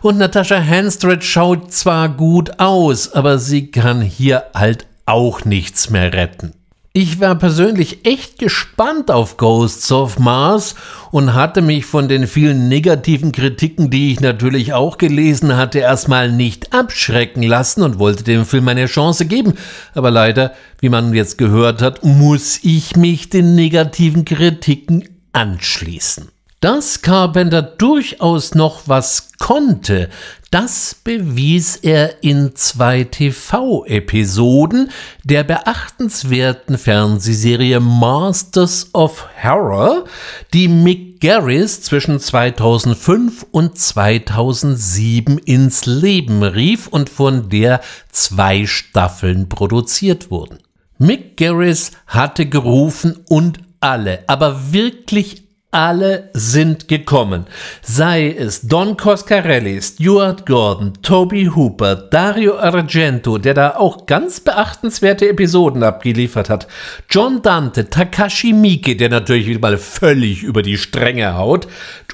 Und 0.00 0.18
Natascha 0.18 0.60
Hanstred 0.60 1.22
schaut 1.22 1.72
zwar 1.72 2.08
gut 2.08 2.58
aus, 2.58 3.12
aber 3.12 3.38
sie 3.38 3.70
kann 3.70 4.00
hier 4.00 4.42
halt 4.54 4.86
auch 5.06 5.44
nichts 5.44 5.88
mehr 5.88 6.12
retten. 6.12 6.52
Ich 6.94 7.20
war 7.20 7.36
persönlich 7.36 8.04
echt 8.04 8.38
gespannt 8.38 9.10
auf 9.10 9.38
Ghosts 9.38 9.90
of 9.92 10.18
Mars 10.18 10.74
und 11.10 11.32
hatte 11.32 11.62
mich 11.62 11.86
von 11.86 12.06
den 12.06 12.26
vielen 12.26 12.68
negativen 12.68 13.32
Kritiken, 13.32 13.88
die 13.88 14.12
ich 14.12 14.20
natürlich 14.20 14.74
auch 14.74 14.98
gelesen 14.98 15.56
hatte, 15.56 15.78
erstmal 15.78 16.30
nicht 16.30 16.74
abschrecken 16.74 17.44
lassen 17.44 17.82
und 17.82 17.98
wollte 17.98 18.24
dem 18.24 18.44
Film 18.44 18.68
eine 18.68 18.84
Chance 18.84 19.24
geben. 19.24 19.54
Aber 19.94 20.10
leider, 20.10 20.52
wie 20.80 20.90
man 20.90 21.14
jetzt 21.14 21.38
gehört 21.38 21.80
hat, 21.80 22.04
muss 22.04 22.58
ich 22.62 22.94
mich 22.94 23.30
den 23.30 23.54
negativen 23.54 24.26
Kritiken 24.26 25.08
anschließen. 25.32 26.28
Dass 26.60 27.00
Carpenter 27.00 27.62
durchaus 27.62 28.54
noch 28.54 28.82
was 28.84 29.30
konnte, 29.38 30.10
das 30.52 30.94
bewies 31.02 31.76
er 31.76 32.22
in 32.22 32.54
zwei 32.54 33.04
TV-Episoden 33.04 34.90
der 35.24 35.44
beachtenswerten 35.44 36.76
Fernsehserie 36.76 37.80
Masters 37.80 38.90
of 38.92 39.26
Horror, 39.42 40.04
die 40.52 40.68
Mick 40.68 41.22
Garris 41.22 41.80
zwischen 41.80 42.20
2005 42.20 43.46
und 43.50 43.78
2007 43.78 45.38
ins 45.38 45.86
Leben 45.86 46.42
rief 46.42 46.86
und 46.86 47.08
von 47.08 47.48
der 47.48 47.80
zwei 48.10 48.66
Staffeln 48.66 49.48
produziert 49.48 50.30
wurden. 50.30 50.58
Mick 50.98 51.38
Garris 51.38 51.92
hatte 52.06 52.44
gerufen 52.44 53.20
und 53.26 53.60
alle, 53.80 54.24
aber 54.26 54.72
wirklich 54.72 55.41
alle 55.72 56.30
sind 56.34 56.86
gekommen. 56.86 57.46
Sei 57.80 58.30
es 58.30 58.60
Don 58.60 58.96
Coscarelli, 58.96 59.80
Stuart 59.80 60.46
Gordon, 60.46 60.92
Toby 61.02 61.46
Hooper, 61.46 61.96
Dario 61.96 62.58
Argento, 62.58 63.38
der 63.38 63.54
da 63.54 63.76
auch 63.76 64.06
ganz 64.06 64.40
beachtenswerte 64.40 65.28
Episoden 65.28 65.82
abgeliefert 65.82 66.50
hat, 66.50 66.68
John 67.10 67.42
Dante, 67.42 67.88
Takashi 67.88 68.52
Miike, 68.52 68.96
der 68.96 69.08
natürlich 69.08 69.60
mal 69.60 69.78
völlig 69.78 70.42
über 70.42 70.62
die 70.62 70.76
Stränge 70.76 71.34
haut, 71.34 71.66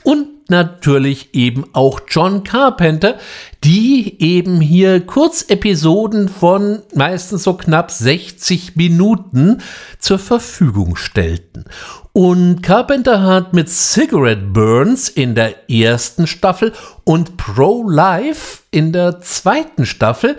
und 0.05 0.38
natürlich 0.51 1.35
eben 1.35 1.65
auch 1.73 2.01
John 2.09 2.45
Carpenter, 2.45 3.19
die 3.65 4.21
eben 4.23 4.61
hier 4.61 5.01
Kurzepisoden 5.01 6.29
von 6.29 6.83
meistens 6.95 7.45
so 7.45 7.55
knapp 7.55 7.91
60 7.91 8.77
Minuten 8.77 9.63
zur 9.99 10.19
Verfügung 10.19 10.97
stellten. 10.97 11.65
Und 12.13 12.63
Carpenter 12.63 13.23
hat 13.23 13.55
mit 13.55 13.69
Cigarette 13.69 14.43
Burns 14.43 15.09
in 15.09 15.35
der 15.35 15.71
ersten 15.71 16.27
Staffel 16.27 16.73
und 17.05 17.37
Pro-Life 17.37 18.63
in 18.71 18.93
der 18.93 19.21
zweiten 19.21 19.87
Staffel 19.87 20.37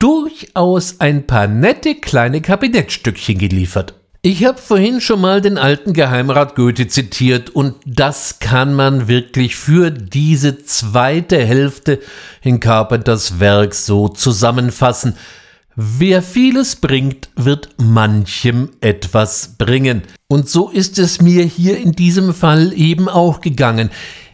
durchaus 0.00 1.00
ein 1.00 1.26
paar 1.26 1.46
nette 1.46 1.94
kleine 1.94 2.40
Kabinettstückchen 2.40 3.38
geliefert. 3.38 3.99
Ich 4.22 4.44
habe 4.44 4.58
vorhin 4.58 5.00
schon 5.00 5.22
mal 5.22 5.40
den 5.40 5.56
alten 5.56 5.94
Geheimrat 5.94 6.54
Goethe 6.54 6.86
zitiert 6.88 7.48
und 7.48 7.76
das 7.86 8.38
kann 8.38 8.74
man 8.74 9.08
wirklich 9.08 9.56
für 9.56 9.90
diese 9.90 10.62
zweite 10.62 11.42
Hälfte 11.42 12.00
in 12.42 12.60
Carpenters 12.60 13.40
Werk 13.40 13.72
so 13.74 14.08
zusammenfassen. 14.08 15.16
Wer 15.74 16.20
vieles 16.20 16.76
bringt, 16.76 17.30
wird 17.34 17.70
manchem 17.78 18.72
etwas 18.82 19.54
bringen. 19.56 20.02
Und 20.28 20.50
so 20.50 20.68
ist 20.68 20.98
es 20.98 21.22
mir 21.22 21.44
hier 21.44 21.78
in 21.78 21.92
diesem 21.92 22.34
Fall 22.34 22.74
eben 22.74 23.08
auch 23.08 23.40
gegangen. 23.40 23.88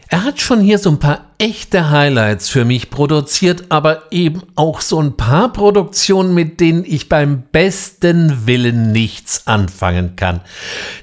Er 0.09 0.23
hat 0.23 0.39
schon 0.39 0.61
hier 0.61 0.79
so 0.79 0.89
ein 0.89 0.99
paar 0.99 1.31
echte 1.37 1.89
Highlights 1.89 2.47
für 2.47 2.63
mich 2.63 2.89
produziert, 2.89 3.65
aber 3.67 4.03
eben 4.09 4.41
auch 4.55 4.79
so 4.79 5.01
ein 5.01 5.17
paar 5.17 5.51
Produktionen, 5.51 6.33
mit 6.33 6.61
denen 6.61 6.85
ich 6.85 7.09
beim 7.09 7.43
besten 7.51 8.47
Willen 8.47 8.93
nichts 8.93 9.47
anfangen 9.47 10.15
kann. 10.15 10.39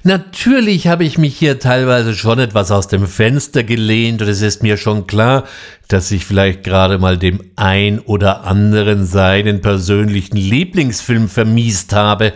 Natürlich 0.05 0.87
habe 0.87 1.05
ich 1.05 1.19
mich 1.19 1.37
hier 1.37 1.59
teilweise 1.59 2.15
schon 2.15 2.39
etwas 2.39 2.71
aus 2.71 2.89
dem 2.89 3.07
Fenster 3.07 3.63
gelehnt 3.63 4.23
und 4.23 4.29
es 4.29 4.41
ist 4.41 4.63
mir 4.63 4.79
schon 4.79 5.07
klar, 5.07 5.45
dass 5.89 6.11
ich 6.11 6.25
vielleicht 6.25 6.65
gerade 6.65 6.97
mal 6.97 7.19
dem 7.19 7.41
ein 7.57 8.01
oder 8.01 8.45
anderen 8.45 9.05
seinen 9.05 9.61
persönlichen 9.61 10.39
Lieblingsfilm 10.39 11.29
vermiest 11.29 11.93
habe. 11.93 12.33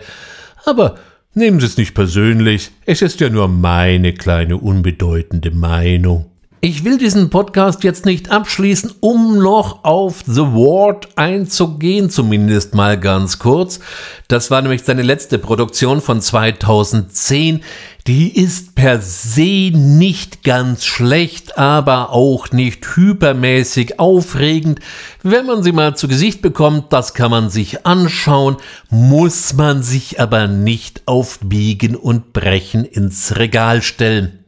Aber 0.65 0.99
nehmen 1.33 1.59
Sie 1.59 1.65
es 1.65 1.77
nicht 1.77 1.95
persönlich, 1.95 2.69
es 2.85 3.01
ist 3.01 3.19
ja 3.21 3.29
nur 3.29 3.47
meine 3.47 4.13
kleine 4.13 4.57
unbedeutende 4.57 5.49
Meinung. 5.49 6.29
Ich 6.61 6.83
will 6.83 6.97
diesen 6.97 7.29
Podcast 7.29 7.85
jetzt 7.85 8.05
nicht 8.05 8.31
abschließen, 8.31 8.91
um 8.99 9.37
noch 9.37 9.85
auf 9.85 10.23
The 10.25 10.41
Ward 10.41 11.07
einzugehen, 11.15 12.09
zumindest 12.09 12.75
mal 12.75 12.99
ganz 12.99 13.39
kurz. 13.39 13.79
Das 14.27 14.51
war 14.51 14.61
nämlich 14.61 14.83
seine 14.83 15.03
letzte 15.03 15.39
Produktion 15.39 16.01
von 16.01 16.19
2010. 16.19 17.63
Die 18.07 18.35
ist 18.37 18.75
per 18.75 18.99
se 18.99 19.71
nicht 19.73 20.43
ganz 20.43 20.83
schlecht, 20.83 21.57
aber 21.57 22.09
auch 22.09 22.51
nicht 22.51 22.85
hypermäßig 22.97 23.97
aufregend. 23.97 24.81
Wenn 25.23 25.45
man 25.45 25.63
sie 25.63 25.71
mal 25.71 25.95
zu 25.95 26.09
Gesicht 26.09 26.41
bekommt, 26.41 26.91
das 26.91 27.13
kann 27.13 27.31
man 27.31 27.49
sich 27.49 27.85
anschauen, 27.85 28.57
muss 28.89 29.53
man 29.53 29.81
sich 29.81 30.19
aber 30.19 30.47
nicht 30.47 31.03
auf 31.05 31.39
Biegen 31.39 31.95
und 31.95 32.33
Brechen 32.33 32.83
ins 32.83 33.37
Regal 33.37 33.81
stellen. 33.81 34.39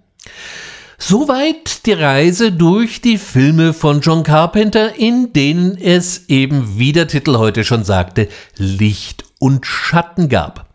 Soweit 1.03 1.87
die 1.87 1.93
Reise 1.93 2.51
durch 2.51 3.01
die 3.01 3.17
Filme 3.17 3.73
von 3.73 4.01
John 4.01 4.21
Carpenter, 4.21 4.99
in 4.99 5.33
denen 5.33 5.75
es 5.75 6.29
eben, 6.29 6.77
wie 6.77 6.91
der 6.91 7.07
Titel 7.07 7.37
heute 7.39 7.63
schon 7.63 7.83
sagte, 7.83 8.27
Licht 8.55 9.25
und 9.39 9.65
Schatten 9.65 10.29
gab. 10.29 10.69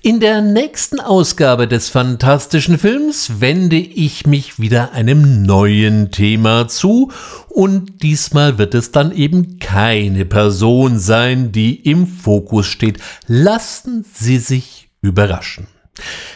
In 0.00 0.18
der 0.18 0.40
nächsten 0.40 0.98
Ausgabe 0.98 1.68
des 1.68 1.90
fantastischen 1.90 2.78
Films 2.78 3.38
wende 3.40 3.76
ich 3.76 4.26
mich 4.26 4.58
wieder 4.58 4.92
einem 4.92 5.42
neuen 5.42 6.10
Thema 6.10 6.68
zu 6.68 7.12
und 7.50 8.02
diesmal 8.02 8.56
wird 8.56 8.74
es 8.74 8.92
dann 8.92 9.12
eben 9.12 9.58
keine 9.58 10.24
Person 10.24 10.98
sein, 10.98 11.52
die 11.52 11.74
im 11.74 12.06
Fokus 12.06 12.64
steht. 12.64 12.98
Lassen 13.26 14.06
Sie 14.10 14.38
sich 14.38 14.88
überraschen. 15.02 15.66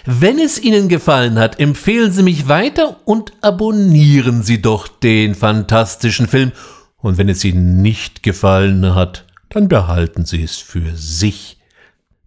Wenn 0.07 0.39
es 0.39 0.61
Ihnen 0.61 0.89
gefallen 0.89 1.39
hat, 1.39 1.61
empfehlen 1.61 2.13
Sie 2.13 2.23
mich 2.23 2.49
weiter 2.49 2.97
und 3.05 3.33
abonnieren 3.41 4.43
Sie 4.43 4.63
doch 4.63 4.89
den 4.89 5.35
fantastischen 5.35 6.27
Film. 6.27 6.53
Und 6.97 7.19
wenn 7.19 7.29
es 7.29 7.45
Ihnen 7.45 7.83
nicht 7.83 8.23
gefallen 8.23 8.95
hat, 8.95 9.25
dann 9.49 9.69
behalten 9.69 10.25
Sie 10.25 10.43
es 10.43 10.57
für 10.57 10.97
sich. 10.97 11.59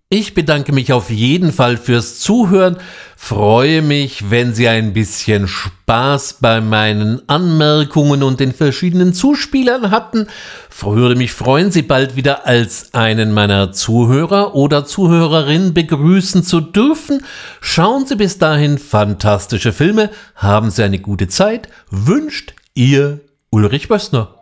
Ich 0.09 0.35
bedanke 0.35 0.73
mich 0.73 0.93
auf 0.93 1.09
jeden 1.09 1.51
Fall 1.51 1.77
fürs 1.77 2.19
Zuhören, 2.19 2.77
freue 3.23 3.81
mich, 3.81 4.29
wenn 4.31 4.53
Sie 4.53 4.67
ein 4.67 4.91
bisschen 4.91 5.47
Spaß 5.47 6.39
bei 6.41 6.59
meinen 6.59 7.21
Anmerkungen 7.29 8.21
und 8.21 8.41
den 8.41 8.51
verschiedenen 8.51 9.13
Zuspielern 9.13 9.91
hatten, 9.91 10.27
würde 10.81 11.15
mich 11.15 11.31
freuen, 11.31 11.71
Sie 11.71 11.83
bald 11.83 12.17
wieder 12.17 12.45
als 12.45 12.93
einen 12.93 13.33
meiner 13.33 13.71
Zuhörer 13.71 14.55
oder 14.55 14.83
Zuhörerin 14.83 15.73
begrüßen 15.73 16.43
zu 16.43 16.59
dürfen. 16.59 17.23
Schauen 17.61 18.05
Sie 18.05 18.17
bis 18.17 18.39
dahin 18.39 18.77
fantastische 18.77 19.71
Filme, 19.71 20.09
haben 20.35 20.69
Sie 20.69 20.83
eine 20.83 20.99
gute 20.99 21.29
Zeit, 21.29 21.69
wünscht 21.89 22.53
Ihr 22.73 23.21
Ulrich 23.51 23.87
Bössner. 23.87 24.35